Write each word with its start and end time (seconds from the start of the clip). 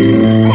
La 0.00 0.52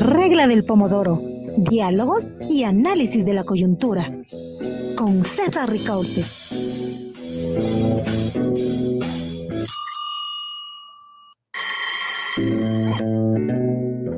regla 0.00 0.48
del 0.48 0.64
pomodoro. 0.64 1.22
Diálogos 1.56 2.26
y 2.50 2.64
análisis 2.64 3.24
de 3.24 3.32
la 3.32 3.44
coyuntura. 3.44 4.12
Con 4.96 5.22
César 5.22 5.70
Ricaute. 5.70 6.24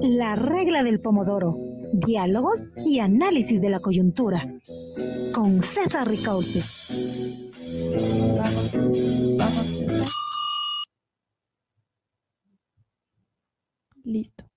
La 0.01 0.35
regla 0.35 0.83
del 0.83 1.01
pomodoro. 1.01 1.59
Diálogos 1.93 2.63
y 2.87 3.01
análisis 3.01 3.61
de 3.61 3.69
la 3.69 3.81
coyuntura. 3.81 4.51
Con 5.35 5.61
César 5.61 6.09
Ricaute. 6.09 6.63
Vamos, 8.35 8.75
vamos, 9.37 9.78
Listo. 14.19 14.51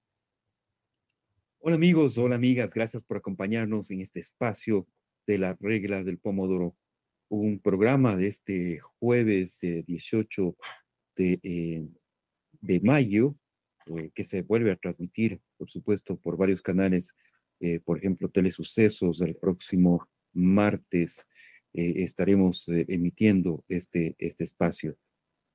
Hola 1.59 1.75
amigos, 1.75 2.17
hola 2.17 2.33
amigas, 2.33 2.73
gracias 2.73 3.03
por 3.03 3.17
acompañarnos 3.17 3.91
en 3.91 4.01
este 4.01 4.19
espacio 4.19 4.87
de 5.27 5.37
la 5.37 5.55
regla 5.59 6.03
del 6.03 6.17
pomodoro, 6.17 6.75
un 7.29 7.59
programa 7.59 8.15
de 8.15 8.25
este 8.25 8.79
jueves 8.79 9.59
18 9.61 10.57
de, 11.15 11.39
eh, 11.43 11.87
de 12.59 12.79
mayo 12.79 13.35
eh, 13.85 14.09
que 14.15 14.23
se 14.23 14.41
vuelve 14.41 14.71
a 14.71 14.77
transmitir, 14.77 15.39
por 15.57 15.69
supuesto, 15.69 16.17
por 16.19 16.37
varios 16.37 16.63
canales, 16.63 17.13
eh, 17.59 17.79
por 17.81 17.99
ejemplo, 17.99 18.29
Telesucesos, 18.29 19.21
el 19.21 19.35
próximo 19.35 20.09
martes 20.33 21.27
estaremos 21.71 22.67
emitiendo 22.67 23.63
este, 23.69 24.15
este 24.17 24.43
espacio. 24.43 24.97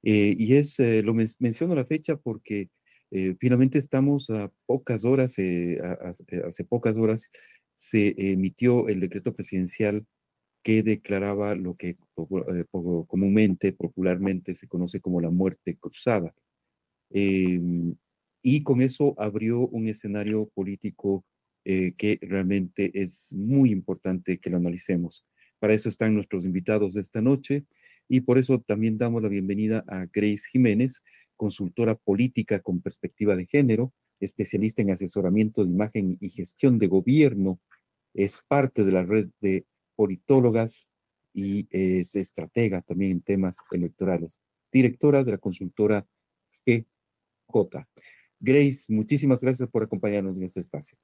y 0.01 0.55
es, 0.55 0.79
lo 0.79 1.13
menciono 1.13 1.75
la 1.75 1.85
fecha 1.85 2.17
porque 2.17 2.71
eh, 3.11 3.37
finalmente 3.39 3.79
estamos 3.79 4.31
a 4.31 4.51
pocas 4.67 5.05
horas, 5.05 5.39
eh, 5.39 5.75
eh, 5.75 6.43
hace 6.47 6.65
pocas 6.65 6.97
horas 6.97 7.31
se 7.75 8.15
emitió 8.19 8.89
el 8.89 9.01
decreto 9.01 9.35
presidencial 9.35 10.07
que 10.63 10.83
declaraba 10.83 11.55
lo 11.55 11.77
que 11.77 11.97
comúnmente, 13.07 13.73
popularmente 13.73 14.55
se 14.55 14.67
conoce 14.67 15.01
como 15.01 15.21
la 15.21 15.31
muerte 15.31 15.77
cruzada. 15.77 16.35
Em, 17.11 17.95
y 18.43 18.63
con 18.63 18.81
eso 18.83 19.15
abrió 19.19 19.61
un 19.61 19.89
escenario 19.89 20.49
político 20.55 21.25
que 21.65 22.19
realmente 22.23 22.93
es 22.95 23.33
muy 23.33 23.73
importante 23.73 24.39
que 24.39 24.51
lo 24.51 24.57
analicemos. 24.59 25.27
Para 25.59 25.75
eso 25.75 25.89
están 25.89 26.15
nuestros 26.15 26.45
invitados 26.45 26.95
de 26.95 27.01
esta 27.01 27.21
noche 27.21 27.65
y 28.09 28.21
por 28.21 28.39
eso 28.39 28.61
también 28.61 28.99
damos 28.99 29.23
la 29.23 29.29
bienvenida 29.29 29.85
a 29.89 30.07
Grace 30.07 30.45
Jiménez, 30.51 31.03
consultora 31.37 31.95
política 31.95 32.61
con 32.61 32.81
perspectiva 32.81 33.37
de 33.37 33.47
género, 33.47 33.93
especialista 34.21 34.83
en 34.83 34.91
asesoramiento 34.91 35.65
de 35.65 35.71
imagen 35.71 36.17
y 36.21 36.31
gestión 36.31 36.79
de 36.79 36.87
gobierno, 36.87 37.61
es 38.15 38.43
parte 38.49 38.85
de 38.85 38.93
la 38.93 39.05
red 39.05 39.29
de 39.41 39.67
politólogas 39.95 40.89
y 41.33 41.69
es 41.71 42.17
estratega 42.17 42.81
también 42.81 43.13
en 43.13 43.21
temas 43.21 43.59
electorales, 43.71 44.41
directora 44.73 45.23
de 45.23 45.33
la 45.33 45.39
consultora 45.39 46.07
GJ. 46.65 47.87
Grace, 48.41 48.93
muchísimas 48.93 49.43
gracias 49.43 49.69
por 49.69 49.83
acompañarnos 49.83 50.37
en 50.37 50.45
este 50.45 50.61
espacio. 50.61 50.97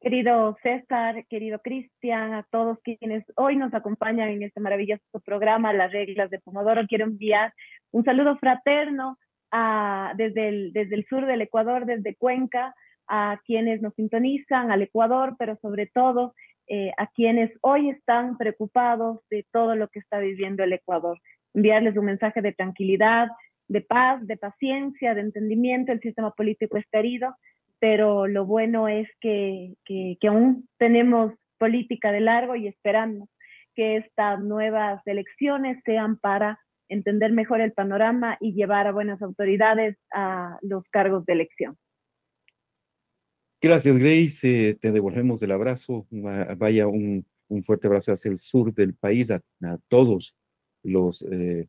Querido 0.00 0.56
César, 0.62 1.24
querido 1.26 1.58
Cristian, 1.60 2.34
a 2.34 2.42
todos 2.50 2.78
quienes 2.82 3.24
hoy 3.34 3.56
nos 3.56 3.72
acompañan 3.72 4.28
en 4.28 4.42
este 4.42 4.60
maravilloso 4.60 5.02
programa, 5.24 5.72
Las 5.72 5.90
Reglas 5.90 6.30
de 6.30 6.38
Pomodoro, 6.38 6.86
quiero 6.86 7.06
enviar 7.06 7.54
un 7.92 8.04
saludo 8.04 8.36
fraterno 8.36 9.18
a, 9.50 10.12
desde, 10.16 10.48
el, 10.48 10.72
desde 10.72 10.96
el 10.96 11.06
sur 11.06 11.24
del 11.24 11.40
Ecuador, 11.40 11.86
desde 11.86 12.14
Cuenca, 12.14 12.74
a 13.08 13.40
quienes 13.46 13.80
nos 13.80 13.94
sintonizan, 13.94 14.70
al 14.70 14.82
Ecuador, 14.82 15.34
pero 15.38 15.56
sobre 15.62 15.86
todo 15.86 16.34
eh, 16.68 16.90
a 16.98 17.06
quienes 17.06 17.50
hoy 17.62 17.88
están 17.90 18.36
preocupados 18.36 19.20
de 19.30 19.46
todo 19.50 19.76
lo 19.76 19.88
que 19.88 20.00
está 20.00 20.18
viviendo 20.18 20.62
el 20.62 20.74
Ecuador. 20.74 21.18
Enviarles 21.54 21.96
un 21.96 22.04
mensaje 22.04 22.42
de 22.42 22.52
tranquilidad, 22.52 23.28
de 23.68 23.80
paz, 23.80 24.24
de 24.26 24.36
paciencia, 24.36 25.14
de 25.14 25.22
entendimiento. 25.22 25.92
El 25.92 26.00
sistema 26.00 26.32
político 26.32 26.76
está 26.76 26.98
herido 26.98 27.34
pero 27.88 28.26
lo 28.26 28.44
bueno 28.44 28.88
es 28.88 29.06
que, 29.20 29.76
que, 29.84 30.18
aún 30.26 30.68
tenemos 30.76 31.32
política 31.56 32.10
de 32.10 32.18
largo 32.18 32.56
y 32.56 32.66
esperamos 32.66 33.28
que 33.76 33.98
estas 33.98 34.42
nuevas 34.42 35.00
elecciones 35.06 35.80
sean 35.84 36.18
para 36.18 36.58
entender 36.88 37.30
mejor 37.30 37.60
el 37.60 37.70
panorama 37.70 38.38
y 38.40 38.54
llevar 38.54 38.88
a 38.88 38.92
buenas 38.92 39.22
autoridades 39.22 39.96
a 40.12 40.58
los 40.62 40.82
cargos 40.90 41.24
de 41.26 41.34
elección. 41.34 41.76
Gracias, 43.62 43.96
Grace. 43.98 44.70
Eh, 44.70 44.74
te 44.74 44.90
devolvemos 44.90 45.40
el 45.44 45.52
abrazo. 45.52 46.08
Vaya 46.10 46.88
un, 46.88 47.24
un, 47.46 47.62
fuerte 47.62 47.86
abrazo 47.86 48.12
hacia 48.12 48.32
el 48.32 48.38
sur 48.38 48.74
del 48.74 48.94
país, 48.94 49.30
a, 49.30 49.40
todos 49.86 50.34
los 50.82 51.24
eh, 51.30 51.68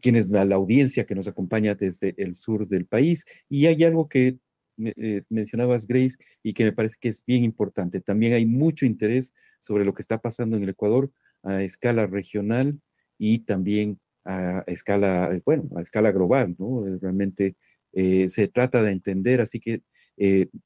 quienes, 0.00 0.30
la, 0.30 0.46
la 0.46 0.54
audiencia 0.54 1.04
que 1.04 1.14
nos 1.14 1.28
acompaña 1.28 1.74
desde 1.74 2.14
el 2.16 2.36
sur 2.36 2.66
del 2.66 2.86
país. 2.86 3.26
Y 3.50 3.66
hay 3.66 3.84
algo 3.84 4.08
que 4.08 4.38
eh, 4.78 5.22
mencionabas, 5.28 5.86
Grace, 5.86 6.16
y 6.42 6.52
que 6.52 6.64
me 6.64 6.72
parece 6.72 6.96
que 7.00 7.08
es 7.08 7.22
bien 7.26 7.44
importante. 7.44 8.00
También 8.00 8.32
hay 8.32 8.46
mucho 8.46 8.86
interés 8.86 9.34
sobre 9.60 9.84
lo 9.84 9.94
que 9.94 10.02
está 10.02 10.18
pasando 10.18 10.56
en 10.56 10.62
el 10.62 10.70
Ecuador 10.70 11.10
a 11.42 11.62
escala 11.62 12.06
regional 12.06 12.80
y 13.18 13.40
también 13.40 13.98
a 14.24 14.64
escala, 14.66 15.34
eh, 15.34 15.42
bueno, 15.44 15.68
a 15.76 15.80
escala 15.80 16.12
global, 16.12 16.54
¿no? 16.58 16.86
Eh, 16.86 16.98
realmente 17.00 17.56
se 17.94 18.48
trata 18.48 18.82
de 18.82 18.90
entender, 18.90 19.42
así 19.42 19.60
que 19.60 19.82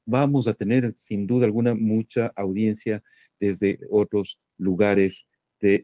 vamos 0.05 0.47
a 0.47 0.53
tener 0.53 0.93
sin 0.95 1.27
duda 1.27 1.45
alguna 1.45 1.75
mucha 1.75 2.27
audiencia 2.37 3.03
desde 3.37 3.79
otros 3.89 4.39
lugares 4.57 5.27
de, 5.59 5.83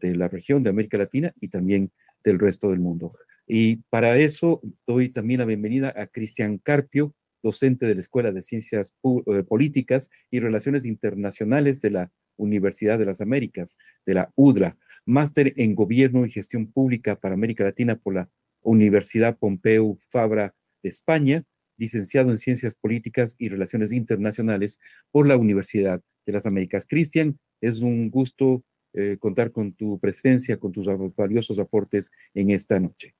de 0.00 0.14
la 0.14 0.28
región 0.28 0.62
de 0.62 0.70
América 0.70 0.96
Latina 0.96 1.34
y 1.40 1.48
también 1.48 1.90
del 2.22 2.38
resto 2.38 2.70
del 2.70 2.78
mundo. 2.78 3.14
Y 3.46 3.76
para 3.90 4.18
eso 4.18 4.60
doy 4.86 5.08
también 5.08 5.40
la 5.40 5.46
bienvenida 5.46 5.94
a 5.96 6.08
Cristian 6.08 6.58
Carpio, 6.58 7.14
docente 7.46 7.86
de 7.86 7.94
la 7.94 8.00
Escuela 8.00 8.32
de 8.32 8.42
Ciencias 8.42 8.96
eh, 9.04 9.42
Políticas 9.44 10.10
y 10.30 10.40
Relaciones 10.40 10.84
Internacionales 10.84 11.80
de 11.80 11.90
la 11.90 12.12
Universidad 12.36 12.98
de 12.98 13.06
las 13.06 13.20
Américas, 13.20 13.78
de 14.04 14.14
la 14.14 14.32
UDRA, 14.34 14.76
máster 15.06 15.54
en 15.56 15.74
Gobierno 15.74 16.26
y 16.26 16.30
Gestión 16.30 16.66
Pública 16.66 17.14
para 17.16 17.34
América 17.34 17.64
Latina 17.64 17.96
por 17.96 18.14
la 18.14 18.28
Universidad 18.62 19.38
Pompeu 19.38 19.96
Fabra 20.10 20.54
de 20.82 20.88
España, 20.88 21.44
licenciado 21.78 22.30
en 22.30 22.38
Ciencias 22.38 22.74
Políticas 22.74 23.36
y 23.38 23.48
Relaciones 23.48 23.92
Internacionales 23.92 24.80
por 25.12 25.26
la 25.26 25.36
Universidad 25.36 26.02
de 26.26 26.32
las 26.32 26.46
Américas. 26.46 26.86
Cristian, 26.88 27.38
es 27.60 27.80
un 27.80 28.10
gusto 28.10 28.64
eh, 28.92 29.18
contar 29.20 29.52
con 29.52 29.72
tu 29.72 30.00
presencia, 30.00 30.58
con 30.58 30.72
tus 30.72 30.86
valiosos 31.14 31.58
aportes 31.58 32.10
en 32.34 32.50
esta 32.50 32.80
noche. 32.80 33.14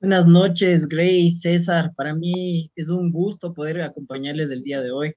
Buenas 0.00 0.26
noches, 0.26 0.88
Grace, 0.88 1.36
César. 1.42 1.92
Para 1.94 2.14
mí 2.14 2.70
es 2.74 2.88
un 2.88 3.12
gusto 3.12 3.52
poder 3.52 3.82
acompañarles 3.82 4.50
el 4.50 4.62
día 4.62 4.80
de 4.80 4.90
hoy. 4.92 5.12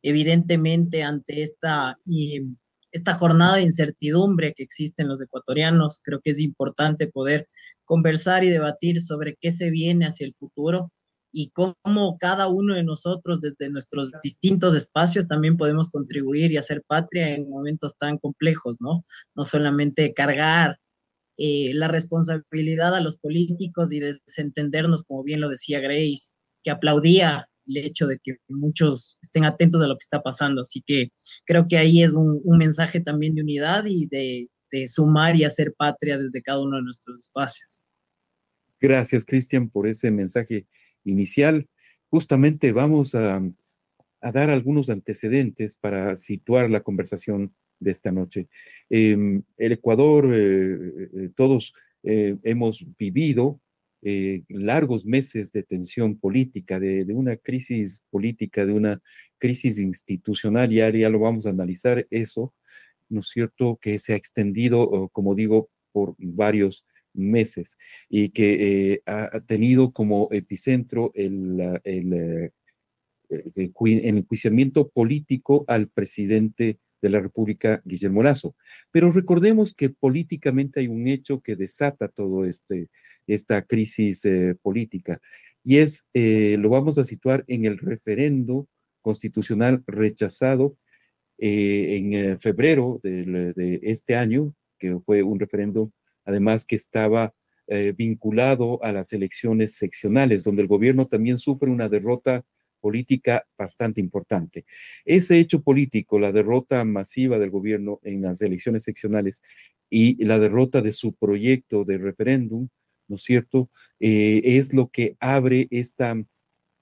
Evidentemente, 0.00 1.02
ante 1.02 1.42
esta, 1.42 1.98
esta 2.90 3.14
jornada 3.14 3.56
de 3.56 3.62
incertidumbre 3.64 4.54
que 4.54 4.62
existe 4.62 5.02
en 5.02 5.08
los 5.08 5.20
ecuatorianos, 5.20 6.00
creo 6.02 6.20
que 6.22 6.30
es 6.30 6.40
importante 6.40 7.06
poder 7.06 7.46
conversar 7.84 8.44
y 8.44 8.48
debatir 8.48 9.02
sobre 9.02 9.36
qué 9.38 9.50
se 9.50 9.68
viene 9.68 10.06
hacia 10.06 10.26
el 10.26 10.32
futuro 10.34 10.90
y 11.30 11.50
cómo 11.50 12.16
cada 12.18 12.48
uno 12.48 12.76
de 12.76 12.82
nosotros 12.82 13.42
desde 13.42 13.68
nuestros 13.68 14.10
distintos 14.22 14.74
espacios 14.74 15.28
también 15.28 15.58
podemos 15.58 15.90
contribuir 15.90 16.50
y 16.50 16.56
hacer 16.56 16.82
patria 16.86 17.34
en 17.34 17.50
momentos 17.50 17.94
tan 17.98 18.16
complejos, 18.16 18.76
¿no? 18.80 19.02
No 19.34 19.44
solamente 19.44 20.14
cargar 20.14 20.76
eh, 21.36 21.72
la 21.74 21.88
responsabilidad 21.88 22.94
a 22.94 23.00
los 23.00 23.16
políticos 23.16 23.92
y 23.92 24.00
desentendernos, 24.00 25.04
como 25.04 25.22
bien 25.22 25.40
lo 25.40 25.48
decía 25.48 25.80
Grace, 25.80 26.30
que 26.62 26.70
aplaudía 26.70 27.48
el 27.66 27.78
hecho 27.78 28.06
de 28.06 28.18
que 28.22 28.36
muchos 28.48 29.18
estén 29.22 29.44
atentos 29.44 29.82
a 29.82 29.86
lo 29.86 29.94
que 29.94 30.04
está 30.04 30.22
pasando. 30.22 30.62
Así 30.62 30.82
que 30.86 31.08
creo 31.44 31.66
que 31.68 31.76
ahí 31.76 32.02
es 32.02 32.12
un, 32.12 32.40
mensaje 32.58 33.00
también 33.00 33.34
de 33.34 33.42
unidad 33.42 33.84
y 33.86 34.06
de, 34.06 34.48
sumar 34.88 35.36
y 35.36 35.44
hacer 35.44 35.72
patria 35.76 36.18
desde 36.18 36.42
cada 36.42 36.60
uno 36.60 36.78
de 36.78 36.82
nuestros 36.82 37.16
espacios. 37.20 37.86
Gracias, 38.80 39.24
Cristian, 39.24 39.70
por 39.70 39.86
ese 39.86 40.10
mensaje 40.10 40.66
inicial. 41.04 41.68
Justamente 42.08 42.72
vamos 42.72 43.14
a, 43.14 43.40
a, 44.20 44.32
dar 44.32 44.50
algunos 44.50 44.90
antecedentes 44.90 45.76
para 45.76 46.16
situar 46.16 46.70
la 46.70 46.82
conversación 46.82 47.54
de 47.84 47.92
esta 47.92 48.10
noche. 48.10 48.48
Em, 48.90 49.42
el 49.56 49.72
Ecuador, 49.72 50.28
eh, 50.32 51.08
eh, 51.14 51.30
todos 51.36 51.72
eh, 52.02 52.36
hemos 52.42 52.84
vivido 52.98 53.60
largos 54.50 55.06
meses 55.06 55.50
de 55.50 55.62
tensión 55.62 56.18
política, 56.18 56.78
de, 56.78 57.06
una 57.14 57.38
crisis 57.38 58.02
política, 58.10 58.66
de 58.66 58.72
una 58.74 59.00
crisis 59.38 59.78
institucional, 59.78 60.68
ya, 60.68 60.90
ya 60.90 61.08
lo 61.08 61.20
vamos 61.20 61.46
a 61.46 61.50
analizar 61.50 62.06
eso, 62.10 62.52
¿no 63.08 63.20
es 63.20 63.28
cierto?, 63.28 63.78
que 63.80 63.98
se 63.98 64.12
ha 64.12 64.16
extendido, 64.16 65.08
como 65.10 65.34
digo, 65.34 65.70
por 65.90 66.16
varios 66.18 66.84
meses 67.14 67.78
y 68.10 68.28
que 68.28 69.00
ha 69.06 69.40
tenido 69.46 69.90
como 69.90 70.28
epicentro 70.32 71.10
el, 71.14 71.80
el, 71.84 72.52
el 73.30 73.52
enjuiciamiento 73.56 74.90
político 74.90 75.64
al 75.66 75.88
presidente 75.88 76.78
de 77.04 77.10
la 77.10 77.20
República, 77.20 77.82
Guillermo 77.84 78.22
Lazo. 78.22 78.56
Pero 78.90 79.10
recordemos 79.10 79.74
que 79.74 79.90
políticamente 79.90 80.80
hay 80.80 80.88
un 80.88 81.06
hecho 81.06 81.42
que 81.42 81.54
desata 81.54 82.08
todo 82.08 82.46
este, 82.46 82.88
esta 83.26 83.60
crisis 83.60 84.24
eh, 84.24 84.56
política 84.62 85.20
y 85.62 85.76
es, 85.78 86.08
eh, 86.14 86.56
lo 86.58 86.70
vamos 86.70 86.96
a 86.96 87.04
situar 87.04 87.44
en 87.46 87.66
el 87.66 87.76
referendo 87.76 88.68
constitucional 89.02 89.82
rechazado 89.86 90.78
eh, 91.36 91.98
en 91.98 92.38
febrero 92.38 93.00
de, 93.02 93.80
este 93.82 94.16
año, 94.16 94.54
que 94.78 94.98
fue 95.04 95.22
un 95.22 95.38
referendo 95.38 95.92
además 96.24 96.64
que 96.64 96.76
estaba 96.76 97.34
vinculado 97.96 98.82
a 98.84 98.92
las 98.92 99.14
elecciones 99.14 99.74
seccionales, 99.76 100.44
donde 100.44 100.60
el 100.60 100.68
gobierno 100.68 101.06
también 101.06 101.38
sufre 101.38 101.70
una 101.70 101.88
derrota 101.88 102.44
política 102.84 103.46
bastante 103.56 103.98
importante. 104.02 104.66
Ese 105.06 105.38
hecho 105.38 105.62
político, 105.62 106.18
la 106.18 106.32
derrota 106.32 106.84
masiva 106.84 107.38
del 107.38 107.48
gobierno 107.48 107.98
en 108.02 108.20
las 108.20 108.42
elecciones 108.42 108.82
seccionales 108.82 109.42
y 109.88 110.22
la 110.22 110.38
derrota 110.38 110.82
de 110.82 110.92
su 110.92 111.14
proyecto 111.14 111.86
de 111.86 111.96
referéndum, 111.96 112.68
¿no 113.08 113.16
es 113.16 113.22
cierto?, 113.22 113.70
eh, 114.00 114.42
es 114.44 114.74
lo 114.74 114.90
que 114.90 115.16
abre 115.18 115.66
esta, 115.70 116.14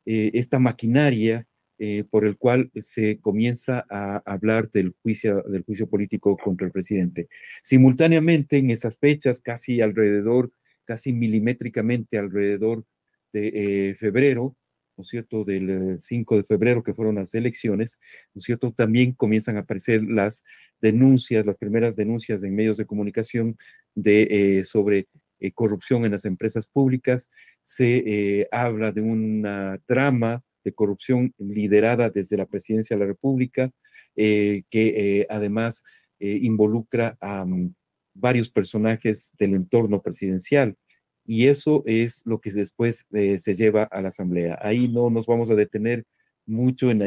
eh, 0.05 0.31
esta 0.35 0.59
maquinaria 0.59 1.47
eh, 1.79 2.03
por 2.11 2.25
el 2.25 2.37
cual 2.37 2.73
se 2.81 3.21
comienza 3.21 3.87
a 3.89 4.23
hablar 4.27 4.73
del 4.73 4.97
juicio, 5.03 5.43
del 5.43 5.63
juicio 5.63 5.87
político 5.87 6.37
contra 6.37 6.67
el 6.67 6.73
presidente. 6.73 7.29
Simultáneamente, 7.63 8.57
en 8.57 8.73
esas 8.73 8.99
fechas, 8.99 9.41
casi 9.41 9.81
alrededor, 9.81 10.51
casi 10.85 11.13
milimétricamente 11.13 12.19
alrededor 12.19 12.85
de 13.33 13.95
febrero, 13.99 14.57
¿no 15.03 15.05
es 15.05 15.09
cierto?, 15.09 15.45
del 15.45 15.99
5 15.99 16.35
eh, 16.35 16.39
de 16.39 16.45
febrero, 16.45 16.85
que 16.85 16.95
fueron 16.95 17.17
las 17.17 17.35
elecciones, 17.35 17.99
¿no 18.33 18.39
es 18.39 18.45
cierto?, 18.45 18.73
también 18.73 19.13
comienzan 19.13 19.57
a 19.57 19.61
aparecer 19.61 20.05
las 20.05 20.45
denuncias, 20.81 21.45
las 21.45 21.57
primeras 21.57 21.97
denuncias 21.97 22.45
en 22.45 22.55
medios 22.55 22.77
de 22.77 22.87
comunicación 22.87 23.59
de, 23.97 24.29
eh, 24.31 24.65
sobre 24.65 25.09
eh, 25.41 25.51
corrupción 25.53 26.05
en 26.05 26.13
las 26.13 26.25
empresas 26.25 26.69
públicas. 26.69 27.31
Se 27.63 28.49
habla 28.53 28.93
de 28.93 29.01
una 29.01 29.81
trama 29.87 30.45
de 30.63 30.73
corrupción 30.73 31.35
liderada 31.39 32.09
desde 32.09 32.37
la 32.37 32.47
presidencia 32.47 32.95
de 32.97 33.01
la 33.01 33.07
República, 33.07 33.73
que 34.15 35.27
además 35.29 35.83
involucra 36.21 37.17
a 37.21 37.45
mm, 37.45 37.75
varios 38.15 38.51
personajes 38.51 39.33
del 39.37 39.55
entorno 39.55 40.01
presidencial 40.01 40.77
y 41.25 41.47
eso 41.47 41.83
es 41.87 42.23
lo 42.27 42.41
que 42.41 42.51
después 42.51 43.07
eh, 43.13 43.39
se 43.39 43.55
lleva 43.55 43.85
a 43.85 44.01
la 44.01 44.09
asamblea. 44.09 44.59
Ahí 44.61 44.89
no 44.89 45.11
nos 45.11 45.27
vamos 45.27 45.51
a 45.51 45.55
detener 45.55 46.05
mucho 46.45 46.91
en 46.91 46.99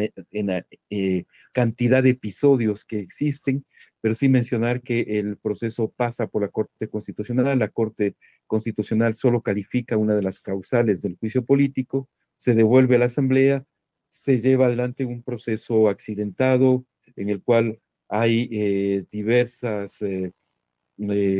la, 0.48 0.66
eh, 0.90 1.26
cantidad 1.52 2.02
de 2.02 2.12
episodios 2.12 2.86
que 2.86 3.00
existen, 3.00 3.66
pero 4.00 4.16
sí 4.16 4.30
mencionar 4.30 4.82
que 4.82 5.02
el 5.20 5.38
proceso 5.38 5.92
pasa 5.96 6.28
por 6.28 6.42
la 6.44 6.48
Corte 6.48 6.88
Constitucional. 6.88 7.60
La 7.60 7.68
Corte 7.68 8.16
Constitucional 8.48 9.14
solo 9.14 9.42
califica 9.42 9.98
una 9.98 10.16
de 10.16 10.22
las 10.22 10.40
causales 10.40 11.02
del 11.02 11.18
juicio 11.18 11.44
político, 11.44 12.08
se 12.38 12.56
devuelve 12.56 12.96
a 12.96 13.00
la 13.00 13.06
Asamblea, 13.06 13.66
se 14.08 14.40
lleva 14.40 14.68
adelante 14.68 15.04
un 15.04 15.22
proceso 15.22 15.90
accidentado 15.90 16.86
en 17.18 17.30
el 17.30 17.42
cual 17.42 17.80
hay 18.08 18.48
eh, 18.52 19.04
diversos 19.12 20.02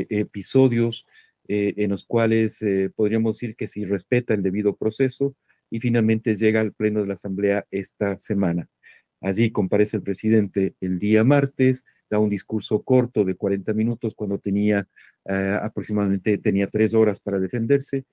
episodios 0.10 1.06
eh, 1.48 1.74
en 1.78 1.92
los 1.92 2.06
cuales 2.06 2.62
eh, 2.62 2.92
podríamos 2.96 3.36
decir 3.36 3.56
que 3.56 3.68
se 3.68 3.86
respeta 3.86 4.34
el 4.34 4.42
debido 4.42 4.76
proceso 4.76 5.36
y 5.70 5.80
finalmente 5.80 6.36
llega 6.36 6.62
al 6.62 6.74
Pleno 6.74 7.02
de 7.02 7.08
la 7.08 7.14
Asamblea 7.14 7.66
esta 7.70 8.18
semana. 8.18 8.68
Allí 9.22 9.52
comparece 9.52 9.98
el 9.98 10.04
presidente 10.04 10.76
el 10.82 10.98
día 10.98 11.24
martes, 11.24 11.86
da 12.10 12.20
un 12.20 12.30
discurso 12.30 12.84
corto 12.84 13.24
de 13.24 13.36
40 13.36 13.74
minutos 13.74 14.16
cuando 14.16 14.40
tenía 14.40 14.88
eh, 15.26 15.58
aproximadamente 15.62 16.38
tenía 16.38 16.68
tres 16.68 16.94
horas 16.94 17.20
para 17.20 17.40
defenderse. 17.40 18.06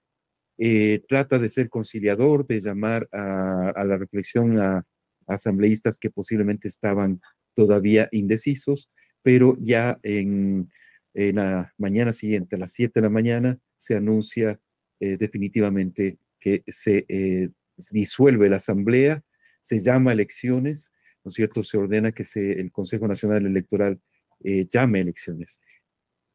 trata 1.08 1.38
de 1.38 1.50
ser 1.50 1.68
conciliador, 1.68 2.46
de 2.46 2.60
llamar 2.60 3.08
a, 3.12 3.84
la 3.84 3.96
reflexión 3.96 4.58
a 4.60 4.84
asambleístas 5.26 5.98
que 5.98 6.10
posiblemente 6.10 6.68
estaban 6.68 7.20
todavía 7.54 8.08
indecisos, 8.12 8.90
pero 9.22 9.56
ya 9.60 9.98
en, 10.02 10.68
en 11.14 11.36
la 11.36 11.72
mañana 11.78 12.12
siguiente, 12.12 12.56
a 12.56 12.58
las 12.58 12.72
7 12.72 13.00
de 13.00 13.02
la 13.02 13.10
mañana, 13.10 13.58
se 13.76 13.96
anuncia 13.96 14.60
eh, 15.00 15.16
definitivamente 15.16 16.18
que 16.38 16.62
se 16.68 17.04
eh, 17.08 17.50
disuelve 17.90 18.48
la 18.48 18.56
asamblea, 18.56 19.22
se 19.60 19.80
llama 19.80 20.12
elecciones, 20.12 20.92
¿no 21.24 21.28
es 21.28 21.34
cierto? 21.34 21.62
Se 21.62 21.76
ordena 21.76 22.12
que 22.12 22.24
se, 22.24 22.52
el 22.52 22.72
Consejo 22.72 23.06
Nacional 23.06 23.46
Electoral 23.46 24.00
eh, 24.42 24.66
llame 24.70 25.00
elecciones. 25.00 25.60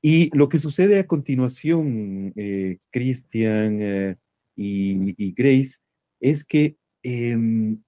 Y 0.01 0.35
lo 0.38 0.47
que 0.47 0.59
sucede 0.59 1.00
a 1.00 1.07
continuación, 1.07 2.33
Cristian 2.91 4.18
y, 4.56 5.33
Grace, 5.33 5.80
es 6.19 6.44
que 6.44 6.77
em, 7.03 7.81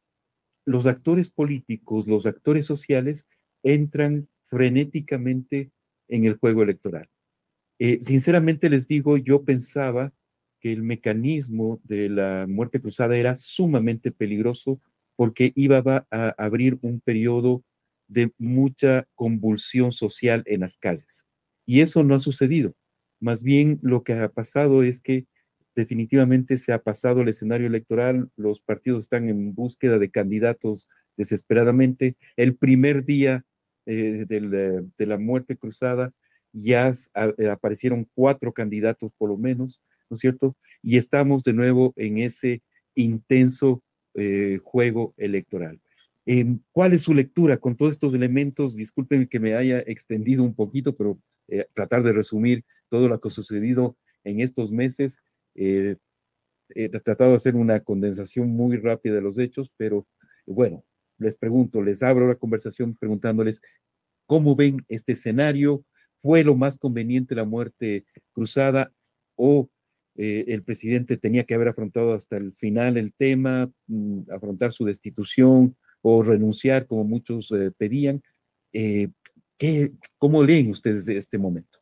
los 0.66 0.86
actores 0.88 1.30
políticos, 1.30 2.08
los 2.08 2.26
actores 2.26 2.66
sociales 2.66 3.28
entran 3.64 4.28
frenéticamente 4.44 5.72
en 6.10 6.26
el 6.26 6.36
juego 6.36 6.64
electoral. 6.64 7.08
Eh, 7.80 8.00
sinceramente 8.02 8.70
les 8.70 8.88
digo, 8.88 9.18
yo 9.18 9.44
pensaba 9.44 10.14
que 10.60 10.74
el 10.74 10.84
mecanismo 10.84 11.80
de 11.84 12.10
la 12.10 12.46
muerte 12.50 12.82
cruzada 12.82 13.16
era 13.16 13.38
sumamente 13.38 14.12
peligroso 14.12 14.82
porque 15.16 15.54
iba 15.56 16.06
a 16.12 16.36
abrir 16.38 16.78
un 16.82 17.00
periodo 17.00 17.64
de 18.08 18.32
mucha 18.38 19.08
convulsión 19.16 19.92
social 19.92 20.44
en 20.46 20.62
las 20.62 20.76
calles. 20.76 21.26
Y 21.66 21.82
eso 21.82 22.04
no 22.04 22.16
ha 22.16 22.20
sucedido. 22.20 22.74
Más 23.22 23.44
bien 23.44 23.80
lo 23.82 24.04
que 24.04 24.14
ha 24.14 24.30
pasado 24.30 24.84
es 24.84 25.00
que 25.00 25.26
definitivamente 25.76 26.58
se 26.58 26.74
ha 26.74 26.82
pasado 26.82 27.22
el 27.22 27.30
escenario 27.30 27.68
electoral, 27.68 28.30
los 28.36 28.60
partidos 28.60 29.04
están 29.04 29.30
en 29.30 29.54
búsqueda 29.54 29.98
de 29.98 30.10
candidatos 30.10 30.90
desesperadamente. 31.16 32.18
El 32.36 32.56
primer 32.56 33.06
día 33.06 33.46
eh, 33.92 34.26
de 34.28 35.06
la 35.08 35.18
muerte 35.18 35.58
cruzada, 35.58 36.14
ya 36.54 36.94
eh, 37.40 37.48
aparecieron 37.48 38.08
cuatro 38.14 38.54
candidatos 38.54 39.12
por 39.18 39.30
lo 39.30 39.38
menos, 39.38 39.82
¿no 40.12 40.14
es 40.14 40.20
cierto? 40.20 40.56
Y 40.84 40.98
estamos 40.98 41.44
de 41.44 41.54
nuevo 41.54 41.94
en 41.96 42.20
ese 42.20 42.62
intenso 42.94 43.82
eh, 44.14 44.60
juego 44.64 45.16
electoral. 45.18 45.82
¿Cuál 46.72 46.94
es 46.94 47.02
su 47.02 47.16
lectura 47.16 47.58
con 47.58 47.76
todos 47.76 47.94
estos 47.94 48.14
elementos? 48.14 48.76
Disculpen 48.76 49.28
que 49.28 49.40
me 49.40 49.56
haya 49.56 49.80
extendido 49.80 50.44
un 50.44 50.54
poquito, 50.54 50.96
pero 50.96 51.20
tratar 51.74 52.04
de 52.04 52.14
resumir 52.14 52.64
todo 52.90 53.10
lo 53.10 53.20
que 53.20 53.30
ha 53.30 53.32
sucedido 53.32 53.98
en 54.24 54.40
estos 54.40 54.72
meses. 54.72 55.24
he 55.56 55.98
tratado 57.04 57.32
de 57.32 57.38
hacer 57.38 57.56
una 57.56 57.80
condensación 57.80 58.50
muy 58.50 58.78
rápida 58.78 59.16
de 59.16 59.22
los 59.22 59.40
hechos, 59.40 59.74
pero 59.76 60.06
bueno, 60.46 60.86
les 61.20 61.38
pregunto, 61.38 61.82
les 61.82 62.02
abro 62.02 62.28
la 62.28 62.36
conversación 62.36 62.96
preguntándoles 62.96 63.62
cómo 64.30 64.56
ven 64.56 64.86
este 64.90 65.14
escenario, 65.14 65.84
fue 66.22 66.44
lo 66.44 66.56
más 66.56 66.78
conveniente 66.78 67.34
la 67.34 67.46
muerte 67.46 68.06
cruzada 68.32 68.92
o 69.36 69.72
eh, 70.16 70.46
el 70.50 70.62
presidente 70.62 71.18
tenía 71.18 71.46
que 71.46 71.56
haber 71.56 71.70
afrontado 71.70 72.14
hasta 72.14 72.38
el 72.38 72.54
final 72.54 72.98
el 72.98 73.12
tema, 73.12 73.72
mm, 73.88 74.30
afrontar 74.32 74.72
su 74.72 74.86
destitución 74.86 75.76
o 76.04 76.22
renunciar 76.22 76.86
como 76.86 77.06
muchos 77.06 77.52
eh, 77.52 77.72
pedían. 77.76 78.22
Eh, 78.72 79.08
¿qué, 79.58 79.94
¿Cómo 80.20 80.44
leen 80.44 80.70
ustedes 80.70 81.08
este 81.08 81.40
momento? 81.40 81.80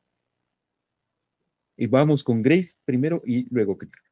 Y 1.75 1.87
vamos 1.87 2.23
con 2.23 2.41
Grace 2.41 2.75
primero 2.85 3.21
y 3.25 3.45
luego 3.53 3.77
Cristian. 3.77 4.09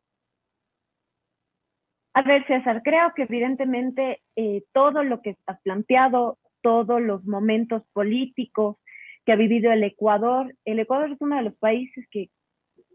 A 2.13 2.21
ver, 2.21 2.45
César, 2.47 2.81
creo 2.83 3.13
que 3.15 3.23
evidentemente 3.23 4.21
eh, 4.35 4.63
todo 4.73 5.03
lo 5.03 5.21
que 5.21 5.37
has 5.45 5.61
planteado, 5.61 6.37
todos 6.65 6.99
los 6.99 7.23
momentos 7.25 7.83
políticos 7.93 8.77
que 9.23 9.33
ha 9.33 9.35
vivido 9.35 9.71
el 9.71 9.83
Ecuador, 9.83 10.51
el 10.65 10.79
Ecuador 10.79 11.11
es 11.11 11.21
uno 11.21 11.35
de 11.35 11.43
los 11.43 11.55
países 11.57 12.07
que, 12.09 12.31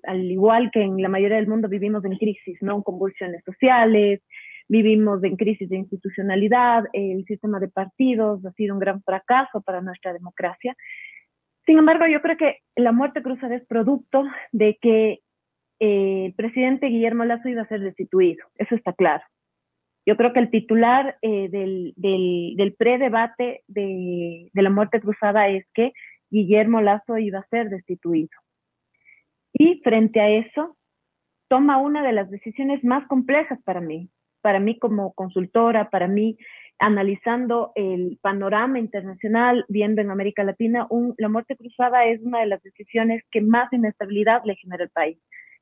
al 0.02 0.28
igual 0.28 0.72
que 0.72 0.82
en 0.82 1.00
la 1.00 1.08
mayoría 1.08 1.36
del 1.36 1.46
mundo, 1.46 1.68
vivimos 1.68 2.04
en 2.04 2.16
crisis, 2.16 2.58
¿no? 2.62 2.82
Convulsiones 2.82 3.44
sociales, 3.44 4.22
vivimos 4.66 5.22
en 5.22 5.36
crisis 5.36 5.68
de 5.68 5.76
institucionalidad, 5.76 6.82
el 6.92 7.24
sistema 7.26 7.60
de 7.60 7.68
partidos 7.68 8.44
ha 8.44 8.50
sido 8.54 8.74
un 8.74 8.80
gran 8.80 9.04
fracaso 9.04 9.60
para 9.60 9.80
nuestra 9.80 10.12
democracia. 10.12 10.76
Sin 11.64 11.78
embargo, 11.78 12.08
yo 12.08 12.20
creo 12.22 12.36
que 12.36 12.56
la 12.74 12.90
muerte 12.90 13.22
cruzada 13.22 13.54
es 13.54 13.64
producto 13.66 14.24
de 14.50 14.78
que 14.82 15.20
eh, 15.78 16.24
el 16.26 16.34
presidente 16.34 16.88
Guillermo 16.88 17.24
Lazo 17.24 17.48
iba 17.48 17.62
a 17.62 17.68
ser 17.68 17.82
destituido, 17.82 18.44
eso 18.56 18.74
está 18.74 18.92
claro. 18.94 19.22
Yo 20.10 20.16
creo 20.16 20.32
que 20.32 20.40
el 20.40 20.50
titular 20.50 21.18
eh, 21.22 21.48
del, 21.50 21.94
del, 21.94 22.54
del 22.56 22.74
pre-debate 22.74 23.62
de, 23.68 24.50
de, 24.52 24.62
la 24.62 24.68
muerte 24.68 25.00
cruzada 25.00 25.46
es 25.46 25.64
que 25.72 25.92
Guillermo 26.30 26.80
Lazo 26.80 27.16
iba 27.16 27.38
a 27.38 27.46
ser 27.46 27.70
destituido. 27.70 28.30
Y 29.52 29.80
frente 29.84 30.20
a 30.20 30.28
eso, 30.28 30.76
toma 31.46 31.78
una 31.78 32.02
de 32.02 32.10
las 32.10 32.28
decisiones 32.28 32.82
más 32.82 33.06
complejas 33.06 33.60
para 33.62 33.80
mí, 33.80 34.10
para 34.40 34.58
mí 34.58 34.80
como 34.80 35.12
consultora, 35.12 35.90
para 35.90 36.08
mí 36.08 36.36
analizando 36.80 37.70
el 37.76 38.18
panorama 38.20 38.80
internacional, 38.80 39.64
viendo 39.68 40.00
en 40.00 40.10
América 40.10 40.42
Latina, 40.42 40.88
la 41.18 41.28
muerte 41.28 41.56
cruzada 41.56 42.06
es 42.06 42.20
una 42.20 42.40
de 42.40 42.46
las 42.46 42.60
decisiones 42.64 43.22
que 43.30 43.42
más 43.42 43.72
inestabilidad 43.72 44.42
le 44.44 44.56
genera 44.56 44.82
al 44.82 44.90
país, 44.90 45.18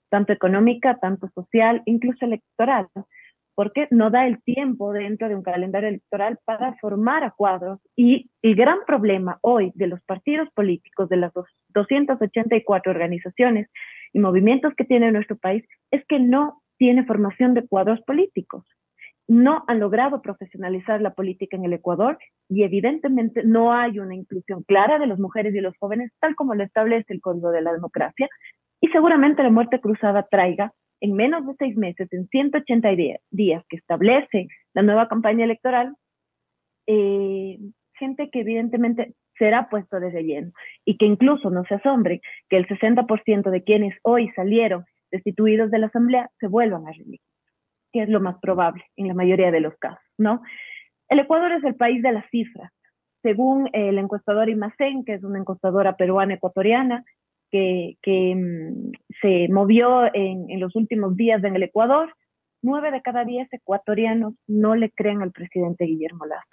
tanto 0.09 0.33
económica, 0.33 0.97
tanto 1.02 1.28
social, 1.35 1.83
incluso 1.85 2.25
electoral 2.25 2.88
porque 3.59 3.88
no 3.91 4.09
da 4.11 4.25
el 4.29 4.41
tiempo 4.45 4.93
dentro 4.93 5.29
de 5.29 5.35
un 5.35 5.43
calendario 5.43 5.88
electoral 5.88 6.38
para 6.45 6.77
formar 6.77 7.25
a 7.25 7.33
cuadros. 7.33 7.81
Y 7.97 8.31
el 8.41 8.55
gran 8.55 8.79
problema 8.87 9.41
hoy 9.43 9.73
de 9.75 9.88
los 9.88 10.00
partidos 10.05 10.49
políticos, 10.55 11.09
de 11.09 11.17
las 11.17 11.33
284 11.71 12.93
organizaciones 12.93 13.69
y 14.12 14.21
movimientos 14.21 14.75
que 14.77 14.85
tiene 14.85 15.11
nuestro 15.11 15.37
país, 15.37 15.65
es 15.91 16.07
que 16.07 16.21
no 16.21 16.62
tiene 16.77 17.05
formación 17.05 17.55
de 17.55 17.67
cuadros 17.67 18.00
políticos. 18.03 18.65
No 19.27 19.65
han 19.67 19.81
logrado 19.81 20.23
profesionalizar 20.23 21.00
la 21.00 21.15
política 21.15 21.57
en 21.57 21.65
el 21.65 21.73
Ecuador 21.73 22.17
y 22.49 22.62
evidentemente 22.62 23.43
no 23.43 23.73
hay 23.73 23.99
una 23.99 24.15
inclusión 24.15 24.62
clara 24.62 25.00
de 25.00 25.09
las 25.09 25.19
mujeres 25.19 25.53
y 25.53 25.61
los 25.61 25.77
jóvenes, 25.81 26.12
tal 26.21 26.37
como 26.37 26.55
lo 26.55 26.62
establece 26.62 27.12
el 27.12 27.21
Código 27.21 27.50
de 27.50 27.62
la 27.62 27.73
Democracia. 27.73 28.29
Y 28.81 28.87
seguramente 28.91 29.43
la 29.43 29.50
muerte 29.50 29.81
cruzada 29.81 30.29
traiga 30.31 30.73
en 31.00 31.14
menos 31.14 31.47
de 31.47 31.55
seis 31.59 31.76
meses, 31.76 32.09
en 32.12 32.28
180 32.28 32.88
días 33.31 33.64
que 33.69 33.76
establece 33.76 34.49
la 34.75 34.83
nueva 34.83 35.09
campaña 35.09 35.45
electoral, 35.45 35.95
eh, 36.87 37.59
gente 37.95 38.31
que 38.31 38.40
evidentemente 38.40 39.14
será 39.38 39.69
puesto 39.69 40.00
de 40.00 40.11
relleno 40.11 40.52
y 40.85 40.97
que 40.97 41.07
incluso 41.07 41.50
no 41.50 41.64
se 41.64 41.75
asombre 41.75 42.21
que 42.49 42.57
el 42.57 42.67
60% 42.67 43.50
de 43.50 43.62
quienes 43.62 43.97
hoy 44.02 44.31
salieron 44.35 44.85
destituidos 45.11 45.71
de 45.71 45.78
la 45.78 45.87
Asamblea 45.87 46.31
se 46.40 46.49
vuelvan 46.49 46.87
a 46.87 46.93
reelegir, 46.93 47.21
que 47.93 48.02
es 48.02 48.09
lo 48.09 48.21
más 48.21 48.38
probable 48.40 48.85
en 48.97 49.09
la 49.09 49.14
mayoría 49.14 49.50
de 49.50 49.61
los 49.61 49.76
casos, 49.78 50.05
¿no? 50.19 50.43
El 51.09 51.21
Ecuador 51.21 51.52
es 51.52 51.64
el 51.64 51.75
país 51.75 52.02
de 52.02 52.12
las 52.12 52.28
cifras. 52.31 52.71
Según 53.23 53.69
el 53.73 53.99
encuestador 53.99 54.49
Imacén, 54.49 55.05
que 55.05 55.14
es 55.14 55.25
una 55.25 55.38
encuestadora 55.38 55.97
peruana 55.97 56.35
ecuatoriana, 56.35 57.05
que, 57.50 57.97
mm, 58.35 58.93
se 59.21 59.49
movió 59.49 60.05
en, 60.14 60.50
en, 60.50 60.61
los 60.61 60.75
últimos 60.76 61.17
días 61.17 61.43
en 61.45 61.57
el 61.57 61.62
Ecuador, 61.62 62.14
nueve 62.62 62.90
de 62.90 63.02
cada 63.02 63.25
diez 63.25 63.49
ecuatorianos 63.52 64.35
no 64.47 64.75
le 64.75 64.90
creen 64.90 65.23
al 65.23 65.33
presidente 65.33 65.85
Guillermo 65.85 66.26
Lazo. 66.26 66.45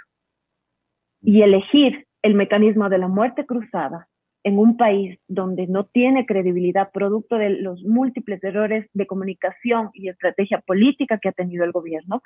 Y 1.21 1.41
elegir 1.41 2.05
el 2.21 2.35
mecanismo 2.35 2.89
de 2.89 2.97
la 2.97 3.07
muerte 3.07 3.45
cruzada 3.45 4.07
en 4.45 4.59
un 4.59 4.77
país 4.77 5.19
donde 5.27 5.65
no 5.65 5.85
tiene 5.85 6.27
credibilidad 6.27 6.91
producto 6.91 7.37
de 7.37 7.49
los 7.49 7.83
múltiples 7.83 8.43
errores 8.43 8.87
de 8.93 9.07
comunicación 9.07 9.89
y 9.93 10.07
estrategia 10.07 10.59
política 10.59 11.17
que 11.17 11.29
ha 11.29 11.31
tenido 11.31 11.65
el 11.65 11.71
gobierno, 11.71 12.21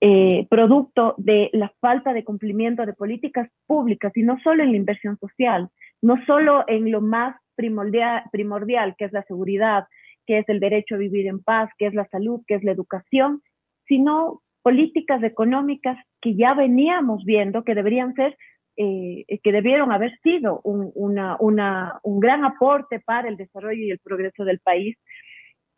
eh, 0.00 0.46
producto 0.50 1.14
de 1.16 1.50
la 1.52 1.72
falta 1.80 2.12
de 2.12 2.24
cumplimiento 2.24 2.84
de 2.84 2.94
políticas 2.94 3.48
públicas 3.66 4.12
y 4.16 4.24
no 4.24 4.40
solo 4.42 4.64
en 4.64 4.72
la 4.72 4.76
inversión 4.76 5.16
social, 5.18 5.70
no 6.02 6.16
solo 6.26 6.64
en 6.66 6.90
lo 6.90 7.00
más 7.00 7.36
primordial, 7.54 8.94
que 8.96 9.04
es 9.04 9.12
la 9.12 9.22
seguridad, 9.24 9.86
que 10.26 10.38
es 10.38 10.48
el 10.48 10.60
derecho 10.60 10.94
a 10.94 10.98
vivir 10.98 11.26
en 11.26 11.42
paz, 11.42 11.70
que 11.78 11.86
es 11.86 11.94
la 11.94 12.06
salud, 12.08 12.42
que 12.46 12.54
es 12.54 12.64
la 12.64 12.72
educación, 12.72 13.42
sino 13.86 14.42
políticas 14.62 15.22
económicas 15.22 15.98
que 16.20 16.34
ya 16.36 16.54
veníamos 16.54 17.24
viendo 17.24 17.64
que 17.64 17.74
deberían 17.74 18.14
ser, 18.14 18.36
eh, 18.76 19.24
que 19.42 19.52
debieron 19.52 19.92
haber 19.92 20.18
sido 20.22 20.60
un 20.64 22.20
gran 22.20 22.44
aporte 22.44 23.00
para 23.00 23.28
el 23.28 23.36
desarrollo 23.36 23.82
y 23.82 23.90
el 23.90 23.98
progreso 23.98 24.44
del 24.44 24.60
país. 24.60 24.96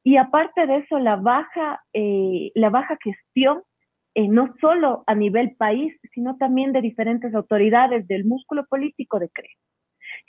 Y 0.05 0.19
aparte 0.19 0.67
de 0.67 0.77
eso, 0.77 1.01
la 1.01 1.17
baja, 1.17 1.83
eh, 1.93 2.53
la 2.55 2.71
baja 2.71 2.97
gestión, 3.03 3.63
eh, 4.15 4.29
no 4.29 4.55
solo 4.61 5.03
a 5.09 5.17
nivel 5.17 5.57
país, 5.57 5.95
sino 6.15 6.37
también 6.37 6.73
de 6.73 6.81
diferentes 6.81 7.35
autoridades 7.35 8.07
del 8.07 8.25
músculo 8.25 8.65
político 8.67 9.19
de 9.19 9.29
CRE 9.31 9.51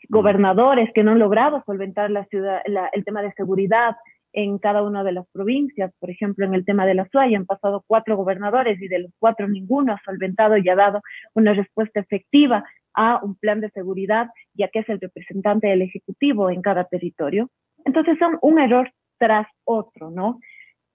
gobernadores 0.09 0.89
que 0.93 1.03
no 1.03 1.11
han 1.11 1.19
logrado 1.19 1.63
solventar 1.65 2.11
la 2.11 2.25
ciudad, 2.25 2.61
el 2.65 3.05
tema 3.05 3.21
de 3.21 3.33
seguridad 3.33 3.95
en 4.33 4.59
cada 4.59 4.83
una 4.83 5.03
de 5.03 5.13
las 5.13 5.27
provincias. 5.31 5.91
Por 5.99 6.09
ejemplo, 6.09 6.45
en 6.45 6.53
el 6.53 6.65
tema 6.65 6.85
de 6.85 6.93
la 6.93 7.07
SUAY 7.09 7.35
han 7.35 7.45
pasado 7.45 7.83
cuatro 7.87 8.15
gobernadores 8.15 8.81
y 8.81 8.87
de 8.87 8.99
los 8.99 9.11
cuatro 9.19 9.47
ninguno 9.47 9.93
ha 9.93 10.01
solventado 10.05 10.57
y 10.57 10.69
ha 10.69 10.75
dado 10.75 11.01
una 11.33 11.53
respuesta 11.53 11.99
efectiva 11.99 12.63
a 12.93 13.19
un 13.23 13.35
plan 13.35 13.61
de 13.61 13.69
seguridad, 13.71 14.27
ya 14.53 14.67
que 14.69 14.79
es 14.79 14.89
el 14.89 14.99
representante 14.99 15.67
del 15.67 15.81
Ejecutivo 15.81 16.49
en 16.49 16.61
cada 16.61 16.83
territorio. 16.85 17.49
Entonces 17.85 18.17
son 18.19 18.37
un 18.41 18.59
error 18.59 18.91
tras 19.17 19.47
otro, 19.63 20.11
¿no? 20.11 20.39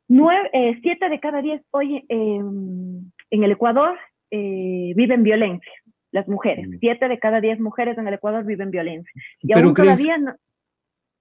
Nueve, 0.08 0.50
eh, 0.52 0.78
siete 0.82 1.08
de 1.08 1.20
cada 1.20 1.40
diez 1.40 1.62
hoy 1.70 2.04
em, 2.08 3.10
en 3.30 3.44
el 3.44 3.52
Ecuador 3.52 3.98
eh, 4.30 4.92
viven 4.94 5.22
violencia 5.22 5.72
las 6.12 6.28
mujeres. 6.28 6.68
Siete 6.78 7.08
de 7.08 7.18
cada 7.18 7.40
diez 7.40 7.58
mujeres 7.58 7.98
en 7.98 8.06
el 8.06 8.14
Ecuador 8.14 8.44
viven 8.44 8.70
violencia. 8.70 9.10
Y 9.40 9.52
aún 9.52 9.74
todavía 9.74 10.18
no... 10.18 10.36